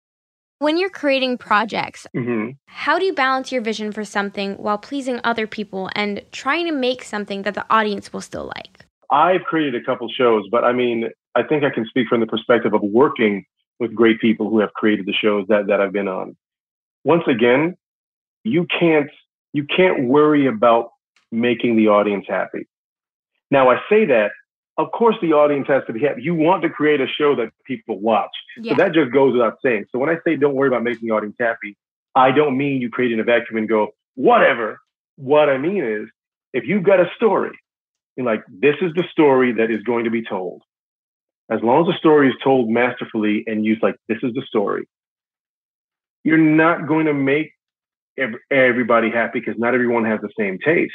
When 0.64 0.78
you're 0.78 0.90
creating 0.90 1.40
projects, 1.40 2.08
mm-hmm. 2.16 2.52
how 2.68 2.98
do 2.98 3.04
you 3.04 3.14
balance 3.14 3.52
your 3.52 3.62
vision 3.62 3.92
for 3.92 4.06
something 4.06 4.54
while 4.54 4.78
pleasing 4.78 5.20
other 5.26 5.46
people 5.46 5.90
and 5.94 6.22
trying 6.32 6.68
to 6.68 6.72
make 6.72 7.04
something 7.04 7.42
that 7.42 7.54
the 7.54 7.66
audience 7.70 8.14
will 8.14 8.22
still 8.22 8.46
like? 8.56 8.86
I've 9.12 9.44
created 9.44 9.76
a 9.76 9.84
couple 9.84 10.08
shows, 10.08 10.46
but 10.50 10.64
I 10.64 10.72
mean, 10.72 11.10
I 11.36 11.44
think 11.44 11.66
I 11.66 11.70
can 11.70 11.86
speak 11.86 12.08
from 12.08 12.22
the 12.22 12.28
perspective 12.28 12.74
of 12.74 12.82
working 12.82 13.44
with 13.82 13.94
great 13.94 14.22
people 14.22 14.50
who 14.50 14.60
have 14.60 14.72
created 14.72 15.06
the 15.06 15.12
shows 15.12 15.46
that, 15.50 15.68
that 15.68 15.82
I've 15.82 15.92
been 15.92 16.08
on. 16.08 16.38
Once 17.04 17.24
again, 17.28 17.76
you 18.46 18.66
can't 18.80 19.10
you 19.52 19.66
can't 19.66 20.08
worry 20.08 20.48
about 20.48 20.92
making 21.30 21.76
the 21.76 21.90
audience 21.90 22.24
happy. 22.26 22.70
Now 23.52 23.70
I 23.70 23.82
say 23.90 24.06
that 24.06 24.32
of 24.78 24.92
course 24.92 25.16
the 25.22 25.34
audience 25.34 25.68
has 25.68 25.84
to 25.88 25.94
be 25.94 26.00
happy. 26.00 26.22
You 26.24 26.34
want 26.34 26.64
to 26.64 26.70
create 26.70 27.00
a 27.00 27.08
show 27.08 27.36
that 27.36 27.52
people 27.66 28.00
watch. 28.00 28.32
Yeah. 28.58 28.72
So 28.72 28.78
that 28.78 28.94
just 28.94 29.12
goes 29.12 29.34
without 29.34 29.58
saying. 29.64 29.86
So 29.92 30.00
when 30.00 30.10
I 30.10 30.18
say 30.26 30.36
don't 30.36 30.56
worry 30.56 30.68
about 30.68 30.84
making 30.84 31.08
the 31.08 31.14
audience 31.14 31.36
happy, 31.40 31.78
I 32.16 32.32
don't 32.32 32.58
mean 32.58 32.82
you 32.82 32.90
create 32.90 33.12
in 33.12 33.20
a 33.20 33.24
vacuum 33.24 33.58
and 33.58 33.70
go, 33.70 33.90
whatever. 34.16 34.80
What 35.16 35.50
I 35.50 35.58
mean 35.58 35.84
is 35.84 36.10
if 36.54 36.66
you've 36.66 36.84
got 36.84 37.00
a 37.00 37.06
story, 37.16 37.58
you're 38.16 38.26
like, 38.26 38.44
this 38.48 38.76
is 38.82 38.94
the 38.96 39.04
story 39.12 39.54
that 39.54 39.72
is 39.72 39.82
going 39.84 40.06
to 40.06 40.12
be 40.12 40.24
told. 40.24 40.62
As 41.52 41.60
long 41.62 41.82
as 41.82 41.94
the 41.94 41.98
story 41.98 42.30
is 42.30 42.36
told 42.44 42.70
masterfully 42.70 43.44
and 43.48 43.66
used 43.66 43.84
like, 43.84 43.96
this 44.08 44.20
is 44.24 44.34
the 44.34 44.44
story, 44.48 44.88
you're 46.24 46.38
not 46.38 46.88
going 46.88 47.08
to 47.08 47.14
make 47.14 47.52
everybody 48.52 49.10
happy 49.10 49.40
because 49.40 49.60
not 49.60 49.74
everyone 49.74 50.06
has 50.06 50.22
the 50.22 50.30
same 50.38 50.58
taste. 50.64 50.94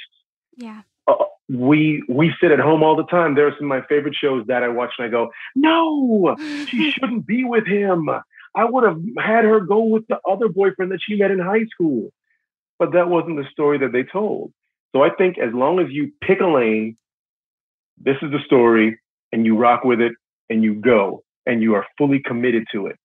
Yeah 0.56 0.82
Uh, 1.08 1.24
we 1.48 2.02
we 2.08 2.32
sit 2.40 2.52
at 2.52 2.60
home 2.60 2.82
all 2.82 2.94
the 2.94 3.04
time. 3.04 3.34
There 3.34 3.48
are 3.48 3.54
some 3.58 3.70
of 3.70 3.78
my 3.80 3.86
favorite 3.88 4.14
shows 4.14 4.46
that 4.46 4.62
I 4.62 4.68
watch 4.68 4.92
and 4.98 5.06
I 5.06 5.10
go, 5.10 5.30
no, 5.56 6.36
she 6.68 6.90
shouldn't 6.92 7.26
be 7.26 7.44
with 7.44 7.66
him. 7.66 8.08
I 8.54 8.64
would 8.64 8.84
have 8.84 9.00
had 9.18 9.44
her 9.44 9.60
go 9.60 9.84
with 9.84 10.06
the 10.08 10.18
other 10.28 10.48
boyfriend 10.48 10.92
that 10.92 11.00
she 11.02 11.16
met 11.16 11.30
in 11.30 11.38
high 11.38 11.64
school. 11.72 12.10
But 12.78 12.92
that 12.92 13.08
wasn't 13.08 13.36
the 13.36 13.48
story 13.50 13.78
that 13.78 13.92
they 13.92 14.04
told. 14.04 14.52
So 14.94 15.02
I 15.02 15.10
think 15.10 15.38
as 15.38 15.52
long 15.52 15.80
as 15.80 15.86
you 15.90 16.12
pick 16.22 16.40
a 16.40 16.46
lane, 16.46 16.96
this 17.98 18.16
is 18.22 18.30
the 18.30 18.38
story, 18.46 18.98
and 19.32 19.44
you 19.44 19.56
rock 19.56 19.84
with 19.84 20.00
it 20.00 20.12
and 20.48 20.62
you 20.62 20.74
go 20.74 21.22
and 21.46 21.62
you 21.62 21.74
are 21.74 21.86
fully 21.96 22.20
committed 22.20 22.64
to 22.72 22.86
it. 22.86 22.96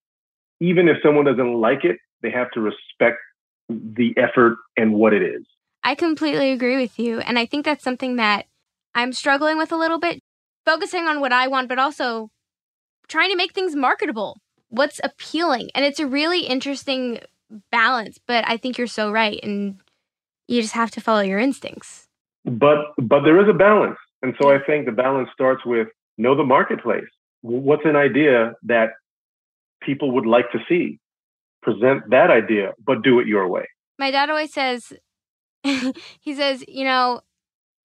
Even 0.59 0.87
if 0.87 0.97
someone 1.03 1.25
doesn't 1.25 1.53
like 1.55 1.83
it, 1.83 1.97
they 2.21 2.31
have 2.31 2.51
to 2.51 2.61
respect 2.61 3.17
the 3.69 4.13
effort 4.17 4.57
and 4.77 4.93
what 4.93 5.13
it 5.13 5.21
is. 5.21 5.43
I 5.83 5.95
completely 5.95 6.51
agree 6.51 6.77
with 6.77 6.97
you. 6.97 7.19
And 7.19 7.37
I 7.37 7.45
think 7.45 7.65
that's 7.65 7.83
something 7.83 8.15
that 8.15 8.45
I'm 8.95 9.13
struggling 9.13 9.57
with 9.57 9.71
a 9.71 9.77
little 9.77 9.99
bit, 9.99 10.21
focusing 10.65 11.07
on 11.07 11.19
what 11.19 11.33
I 11.33 11.47
want, 11.47 11.67
but 11.69 11.79
also 11.79 12.29
trying 13.07 13.31
to 13.31 13.35
make 13.35 13.53
things 13.53 13.75
marketable. 13.75 14.37
What's 14.69 15.01
appealing? 15.03 15.69
And 15.75 15.85
it's 15.85 15.99
a 15.99 16.07
really 16.07 16.45
interesting 16.45 17.19
balance, 17.71 18.17
but 18.27 18.47
I 18.47 18.57
think 18.57 18.77
you're 18.77 18.87
so 18.87 19.11
right. 19.11 19.39
And 19.43 19.79
you 20.47 20.61
just 20.61 20.73
have 20.73 20.91
to 20.91 21.01
follow 21.01 21.21
your 21.21 21.39
instincts. 21.39 22.07
But 22.45 22.77
but 22.97 23.21
there 23.23 23.41
is 23.41 23.49
a 23.49 23.53
balance. 23.53 23.97
And 24.21 24.33
so 24.41 24.51
I 24.51 24.57
think 24.65 24.85
the 24.85 24.91
balance 24.91 25.29
starts 25.33 25.65
with 25.65 25.87
know 26.17 26.35
the 26.35 26.43
marketplace. 26.43 27.03
What's 27.41 27.85
an 27.85 27.95
idea 27.95 28.53
that 28.63 28.89
people 29.81 30.11
would 30.11 30.25
like 30.25 30.51
to 30.51 30.59
see? 30.67 30.99
Present 31.61 32.09
that 32.09 32.29
idea, 32.29 32.73
but 32.85 33.03
do 33.03 33.19
it 33.19 33.27
your 33.27 33.47
way. 33.47 33.67
My 33.97 34.11
dad 34.11 34.29
always 34.29 34.53
says 34.53 34.93
he 36.21 36.35
says, 36.35 36.63
you 36.67 36.83
know, 36.83 37.21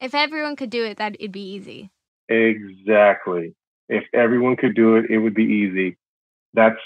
if 0.01 0.15
everyone 0.15 0.57
could 0.57 0.71
do 0.71 0.85
it, 0.85 0.99
that 0.99 1.15
it'd 1.15 1.33
be 1.33 1.55
easy. 1.55 1.91
Exactly. 2.29 3.55
If 3.89 4.05
everyone 4.13 4.57
could 4.57 4.75
do 4.75 4.97
it, 4.97 5.07
it 5.11 5.19
would 5.19 5.35
be 5.35 5.45
easy. 5.45 5.97
That's 6.55 6.79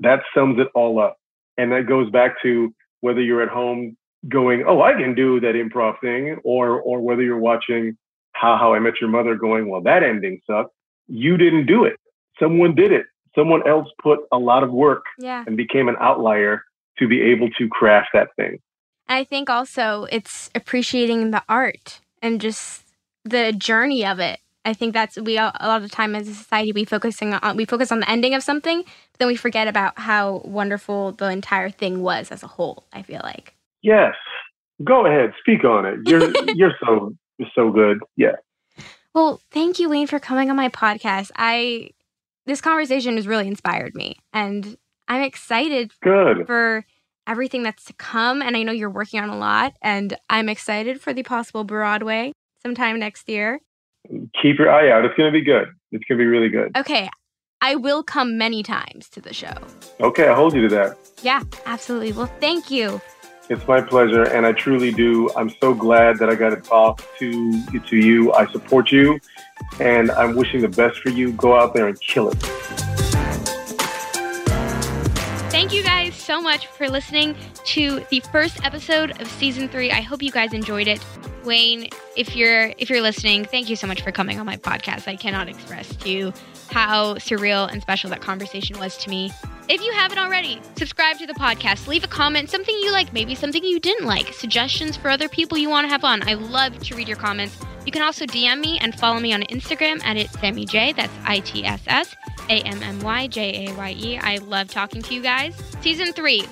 that 0.00 0.20
sums 0.34 0.58
it 0.58 0.68
all 0.74 0.98
up. 1.00 1.16
And 1.56 1.72
that 1.72 1.86
goes 1.86 2.10
back 2.10 2.42
to 2.42 2.74
whether 3.00 3.20
you're 3.20 3.42
at 3.42 3.48
home 3.48 3.96
going, 4.28 4.64
"Oh, 4.66 4.82
I 4.82 4.92
can 4.92 5.14
do 5.14 5.40
that 5.40 5.54
improv 5.54 6.00
thing," 6.00 6.38
or 6.44 6.80
or 6.80 7.00
whether 7.00 7.22
you're 7.22 7.38
watching 7.38 7.96
How 8.32 8.56
How 8.56 8.74
I 8.74 8.78
Met 8.78 9.00
Your 9.00 9.10
Mother 9.10 9.34
going, 9.34 9.68
"Well, 9.68 9.80
that 9.82 10.02
ending 10.02 10.40
sucked." 10.46 10.74
You 11.08 11.36
didn't 11.36 11.66
do 11.66 11.84
it. 11.84 11.96
Someone 12.38 12.74
did 12.74 12.92
it. 12.92 13.06
Someone 13.34 13.66
else 13.66 13.88
put 14.02 14.20
a 14.32 14.38
lot 14.38 14.62
of 14.62 14.70
work 14.70 15.04
yeah. 15.18 15.44
and 15.46 15.56
became 15.56 15.88
an 15.88 15.96
outlier 16.00 16.62
to 16.98 17.08
be 17.08 17.20
able 17.20 17.50
to 17.58 17.68
craft 17.68 18.08
that 18.12 18.28
thing. 18.36 18.58
I 19.10 19.24
think 19.24 19.50
also 19.50 20.06
it's 20.12 20.50
appreciating 20.54 21.32
the 21.32 21.42
art 21.48 22.00
and 22.22 22.40
just 22.40 22.84
the 23.24 23.52
journey 23.52 24.06
of 24.06 24.20
it. 24.20 24.38
I 24.64 24.72
think 24.72 24.94
that's 24.94 25.18
we 25.18 25.36
a 25.36 25.52
lot 25.60 25.82
of 25.82 25.90
time 25.90 26.14
as 26.14 26.28
a 26.28 26.34
society 26.34 26.70
we 26.70 26.84
focusing 26.84 27.34
on 27.34 27.56
we 27.56 27.64
focus 27.64 27.90
on 27.90 28.00
the 28.00 28.08
ending 28.08 28.34
of 28.34 28.42
something, 28.44 28.82
but 28.82 29.18
then 29.18 29.26
we 29.26 29.34
forget 29.34 29.66
about 29.66 29.98
how 29.98 30.42
wonderful 30.44 31.12
the 31.12 31.28
entire 31.28 31.70
thing 31.70 32.02
was 32.02 32.30
as 32.30 32.44
a 32.44 32.46
whole. 32.46 32.86
I 32.92 33.02
feel 33.02 33.20
like. 33.24 33.56
Yes, 33.82 34.14
go 34.84 35.06
ahead, 35.06 35.32
speak 35.40 35.64
on 35.64 35.86
it. 35.86 35.98
You're 36.06 36.30
you're 36.54 36.74
so 36.84 37.16
you're 37.38 37.48
so 37.54 37.72
good. 37.72 37.98
Yeah. 38.16 38.36
Well, 39.12 39.40
thank 39.50 39.80
you, 39.80 39.88
Wayne, 39.88 40.06
for 40.06 40.20
coming 40.20 40.50
on 40.50 40.56
my 40.56 40.68
podcast. 40.68 41.32
I 41.34 41.90
this 42.46 42.60
conversation 42.60 43.16
has 43.16 43.26
really 43.26 43.48
inspired 43.48 43.96
me, 43.96 44.18
and 44.32 44.76
I'm 45.08 45.22
excited 45.22 45.90
Good. 46.00 46.46
for 46.46 46.84
everything 47.30 47.62
that's 47.62 47.84
to 47.84 47.92
come. 47.94 48.42
And 48.42 48.56
I 48.56 48.64
know 48.64 48.72
you're 48.72 48.90
working 48.90 49.20
on 49.20 49.30
a 49.30 49.38
lot, 49.38 49.74
and 49.80 50.16
I'm 50.28 50.48
excited 50.48 51.00
for 51.00 51.14
the 51.14 51.22
possible 51.22 51.62
Broadway 51.64 52.32
sometime 52.62 52.98
next 52.98 53.28
year. 53.28 53.60
Keep 54.42 54.58
your 54.58 54.70
eye 54.70 54.90
out. 54.90 55.04
It's 55.04 55.14
going 55.14 55.32
to 55.32 55.38
be 55.38 55.44
good. 55.44 55.68
It's 55.92 56.04
going 56.04 56.18
to 56.18 56.24
be 56.24 56.26
really 56.26 56.48
good. 56.48 56.76
Okay, 56.76 57.08
I 57.60 57.76
will 57.76 58.02
come 58.02 58.36
many 58.36 58.62
times 58.62 59.08
to 59.10 59.20
the 59.20 59.32
show. 59.32 59.54
Okay, 60.00 60.28
I 60.28 60.34
hold 60.34 60.54
you 60.54 60.62
to 60.68 60.74
that. 60.74 60.96
Yeah, 61.22 61.42
absolutely. 61.66 62.12
Well, 62.12 62.30
thank 62.40 62.70
you. 62.70 63.00
It's 63.48 63.66
my 63.66 63.80
pleasure, 63.80 64.22
and 64.22 64.46
I 64.46 64.52
truly 64.52 64.92
do. 64.92 65.30
I'm 65.36 65.50
so 65.60 65.74
glad 65.74 66.18
that 66.18 66.28
I 66.28 66.34
got 66.34 66.50
to 66.50 66.56
talk 66.56 67.02
to 67.18 67.80
to 67.80 67.96
you. 67.96 68.32
I 68.32 68.50
support 68.50 68.92
you, 68.92 69.18
and 69.80 70.10
I'm 70.12 70.36
wishing 70.36 70.60
the 70.60 70.68
best 70.68 70.98
for 70.98 71.10
you. 71.10 71.32
Go 71.32 71.58
out 71.58 71.74
there 71.74 71.88
and 71.88 72.00
kill 72.00 72.30
it. 72.30 72.79
So 76.30 76.40
much 76.40 76.68
for 76.68 76.88
listening 76.88 77.34
to 77.64 78.06
the 78.08 78.20
first 78.20 78.64
episode 78.64 79.20
of 79.20 79.26
season 79.26 79.68
three. 79.68 79.90
I 79.90 80.00
hope 80.00 80.22
you 80.22 80.30
guys 80.30 80.52
enjoyed 80.52 80.86
it. 80.86 81.04
Wayne, 81.44 81.88
if 82.16 82.36
you're 82.36 82.72
if 82.78 82.88
you're 82.88 83.00
listening, 83.00 83.44
thank 83.44 83.68
you 83.68 83.74
so 83.74 83.88
much 83.88 84.02
for 84.02 84.12
coming 84.12 84.38
on 84.38 84.46
my 84.46 84.56
podcast. 84.56 85.08
I 85.08 85.16
cannot 85.16 85.48
express 85.48 85.88
to 85.96 86.08
you 86.08 86.32
how 86.70 87.14
surreal 87.14 87.68
and 87.72 87.82
special 87.82 88.10
that 88.10 88.20
conversation 88.20 88.78
was 88.78 88.96
to 88.98 89.10
me. 89.10 89.32
If 89.68 89.82
you 89.82 89.90
haven't 89.92 90.18
already, 90.18 90.62
subscribe 90.78 91.18
to 91.18 91.26
the 91.26 91.34
podcast, 91.34 91.88
leave 91.88 92.04
a 92.04 92.06
comment, 92.06 92.48
something 92.48 92.76
you 92.76 92.92
like, 92.92 93.12
maybe 93.12 93.34
something 93.34 93.64
you 93.64 93.80
didn't 93.80 94.06
like, 94.06 94.32
suggestions 94.32 94.96
for 94.96 95.10
other 95.10 95.28
people 95.28 95.58
you 95.58 95.68
want 95.68 95.86
to 95.86 95.88
have 95.88 96.04
on. 96.04 96.22
I 96.28 96.34
love 96.34 96.78
to 96.78 96.94
read 96.94 97.08
your 97.08 97.16
comments. 97.16 97.58
You 97.84 97.90
can 97.90 98.02
also 98.02 98.24
DM 98.24 98.60
me 98.60 98.78
and 98.78 98.96
follow 98.96 99.18
me 99.18 99.32
on 99.32 99.42
Instagram 99.42 100.00
at 100.04 100.16
it's 100.16 100.38
Sammy 100.38 100.64
Jaye. 100.64 100.94
That's 100.94 101.12
I 101.24 101.40
T 101.40 101.64
S 101.64 101.82
S 101.88 102.14
A 102.50 102.60
M 102.62 102.82
M 102.82 103.00
Y 103.00 103.26
J 103.28 103.68
A 103.68 103.74
Y 103.74 103.94
E. 103.96 104.18
I 104.18 104.36
love 104.38 104.68
talking 104.68 105.00
to 105.02 105.14
you 105.14 105.22
guys. 105.22 105.56
Season 105.80 106.12
three. 106.12 106.44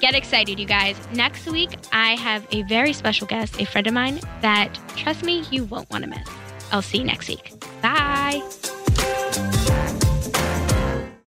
Get 0.00 0.14
excited, 0.14 0.58
you 0.58 0.66
guys. 0.66 0.96
Next 1.12 1.46
week, 1.46 1.78
I 1.92 2.16
have 2.16 2.46
a 2.50 2.62
very 2.62 2.92
special 2.92 3.28
guest, 3.28 3.60
a 3.60 3.64
friend 3.64 3.86
of 3.86 3.94
mine 3.94 4.20
that, 4.40 4.74
trust 4.96 5.22
me, 5.22 5.44
you 5.52 5.64
won't 5.64 5.88
want 5.88 6.02
to 6.02 6.10
miss. 6.10 6.28
I'll 6.72 6.82
see 6.82 6.98
you 6.98 7.04
next 7.04 7.28
week. 7.28 7.52
Bye. 7.80 8.42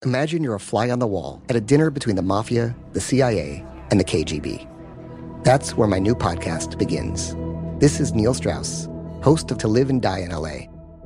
Imagine 0.04 0.44
you're 0.44 0.54
a 0.54 0.60
fly 0.60 0.88
on 0.90 1.00
the 1.00 1.06
wall 1.06 1.42
at 1.48 1.56
a 1.56 1.60
dinner 1.60 1.90
between 1.90 2.14
the 2.14 2.22
mafia, 2.22 2.76
the 2.92 3.00
CIA, 3.00 3.64
and 3.90 3.98
the 3.98 4.04
KGB. 4.04 4.68
That's 5.42 5.76
where 5.76 5.88
my 5.88 5.98
new 5.98 6.14
podcast 6.14 6.78
begins. 6.78 7.34
This 7.80 7.98
is 7.98 8.14
Neil 8.14 8.34
Strauss, 8.34 8.88
host 9.22 9.50
of 9.50 9.58
To 9.58 9.68
Live 9.68 9.90
and 9.90 10.00
Die 10.00 10.18
in 10.18 10.30
LA, 10.30 10.68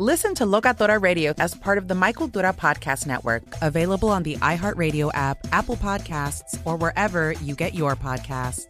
Listen 0.00 0.34
to 0.36 0.44
Locatora 0.44 0.98
Radio 0.98 1.34
as 1.36 1.52
part 1.52 1.76
of 1.76 1.86
the 1.86 1.94
My 1.94 2.10
Cultura 2.10 2.56
Podcast 2.56 3.06
Network, 3.06 3.42
available 3.60 4.08
on 4.08 4.22
the 4.22 4.36
iHeartRadio 4.36 5.10
app, 5.12 5.46
Apple 5.52 5.76
Podcasts, 5.76 6.58
or 6.64 6.78
wherever 6.78 7.32
you 7.32 7.54
get 7.54 7.74
your 7.74 7.96
podcasts. 7.96 8.64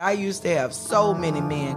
I 0.00 0.12
used 0.12 0.44
to 0.44 0.48
have 0.48 0.72
so 0.72 1.12
many 1.12 1.42
men. 1.42 1.76